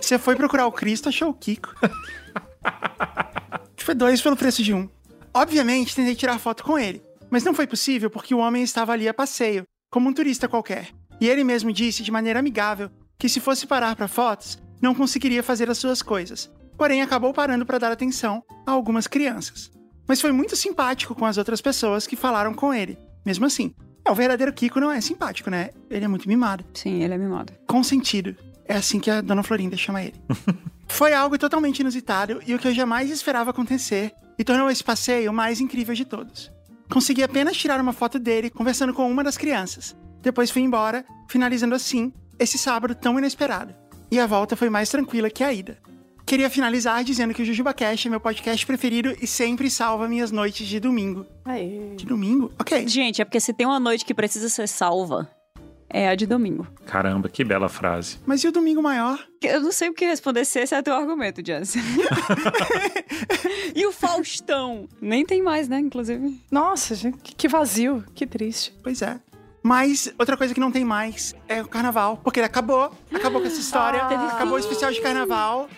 [0.01, 1.73] Você foi procurar o Cristo, achou o Kiko.
[3.77, 4.87] Foi dois pelo preço de um.
[5.33, 9.09] Obviamente, tentei tirar foto com ele, mas não foi possível porque o homem estava ali
[9.09, 10.87] a passeio, como um turista qualquer.
[11.19, 12.89] E ele mesmo disse de maneira amigável
[13.19, 16.51] que se fosse parar para fotos, não conseguiria fazer as suas coisas.
[16.77, 19.71] Porém, acabou parando para dar atenção a algumas crianças.
[20.05, 22.97] Mas foi muito simpático com as outras pessoas que falaram com ele.
[23.25, 23.73] Mesmo assim,
[24.03, 25.69] é, o verdadeiro Kiko não é simpático, né?
[25.89, 26.65] Ele é muito mimado.
[26.73, 27.53] Sim, ele é mimado.
[27.65, 28.35] Consentido.
[28.65, 30.15] É assim que a dona Florinda chama ele.
[30.85, 35.31] Foi algo totalmente inusitado e o que eu jamais esperava acontecer e tornou esse passeio
[35.31, 36.51] o mais incrível de todos.
[36.91, 39.95] Consegui apenas tirar uma foto dele conversando com uma das crianças.
[40.21, 43.73] Depois fui embora, finalizando assim esse sábado tão inesperado.
[44.13, 45.75] E a volta foi mais tranquila que a ida.
[46.23, 50.29] Queria finalizar dizendo que o Jujuba Cash é meu podcast preferido e sempre salva minhas
[50.29, 51.25] noites de domingo.
[51.43, 51.95] Aê.
[51.95, 52.51] De domingo?
[52.59, 52.87] Ok.
[52.87, 55.27] Gente, é porque se tem uma noite que precisa ser salva,
[55.89, 56.67] é a de domingo.
[56.85, 58.19] Caramba, que bela frase.
[58.23, 59.17] Mas e o domingo maior?
[59.41, 61.73] Eu não sei o que responder se esse é teu argumento, Jess.
[63.73, 64.87] e o Faustão?
[65.01, 66.39] Nem tem mais, né, inclusive.
[66.51, 68.75] Nossa, gente, que vazio, que triste.
[68.83, 69.19] Pois é.
[69.63, 72.17] Mas outra coisa que não tem mais é o carnaval.
[72.17, 72.91] Porque ele acabou.
[73.13, 74.01] Acabou com essa história.
[74.03, 74.27] Ah.
[74.27, 75.69] acabou o especial de carnaval.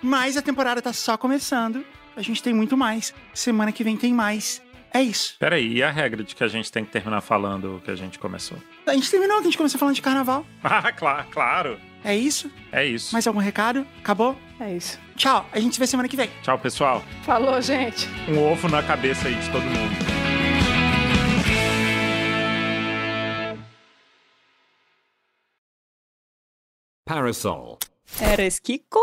[0.00, 1.84] Mas a temporada tá só começando.
[2.16, 3.12] A gente tem muito mais.
[3.34, 4.62] Semana que vem tem mais.
[4.94, 5.36] É isso.
[5.38, 7.94] Peraí, e a regra de que a gente tem que terminar falando o que a
[7.96, 8.58] gente começou?
[8.86, 10.46] A gente terminou, que a gente começou falando de carnaval.
[10.62, 11.80] Ah, claro, claro.
[12.04, 12.50] É isso?
[12.70, 13.12] É isso.
[13.12, 13.86] Mais algum recado?
[14.00, 14.36] Acabou?
[14.60, 14.98] É isso.
[15.16, 15.48] Tchau.
[15.52, 16.28] A gente se vê semana que vem.
[16.42, 17.02] Tchau, pessoal.
[17.22, 18.08] Falou, gente.
[18.28, 20.41] Um ovo na cabeça aí de todo mundo.
[27.12, 27.76] Parasol.
[28.20, 29.00] Eres Kiko?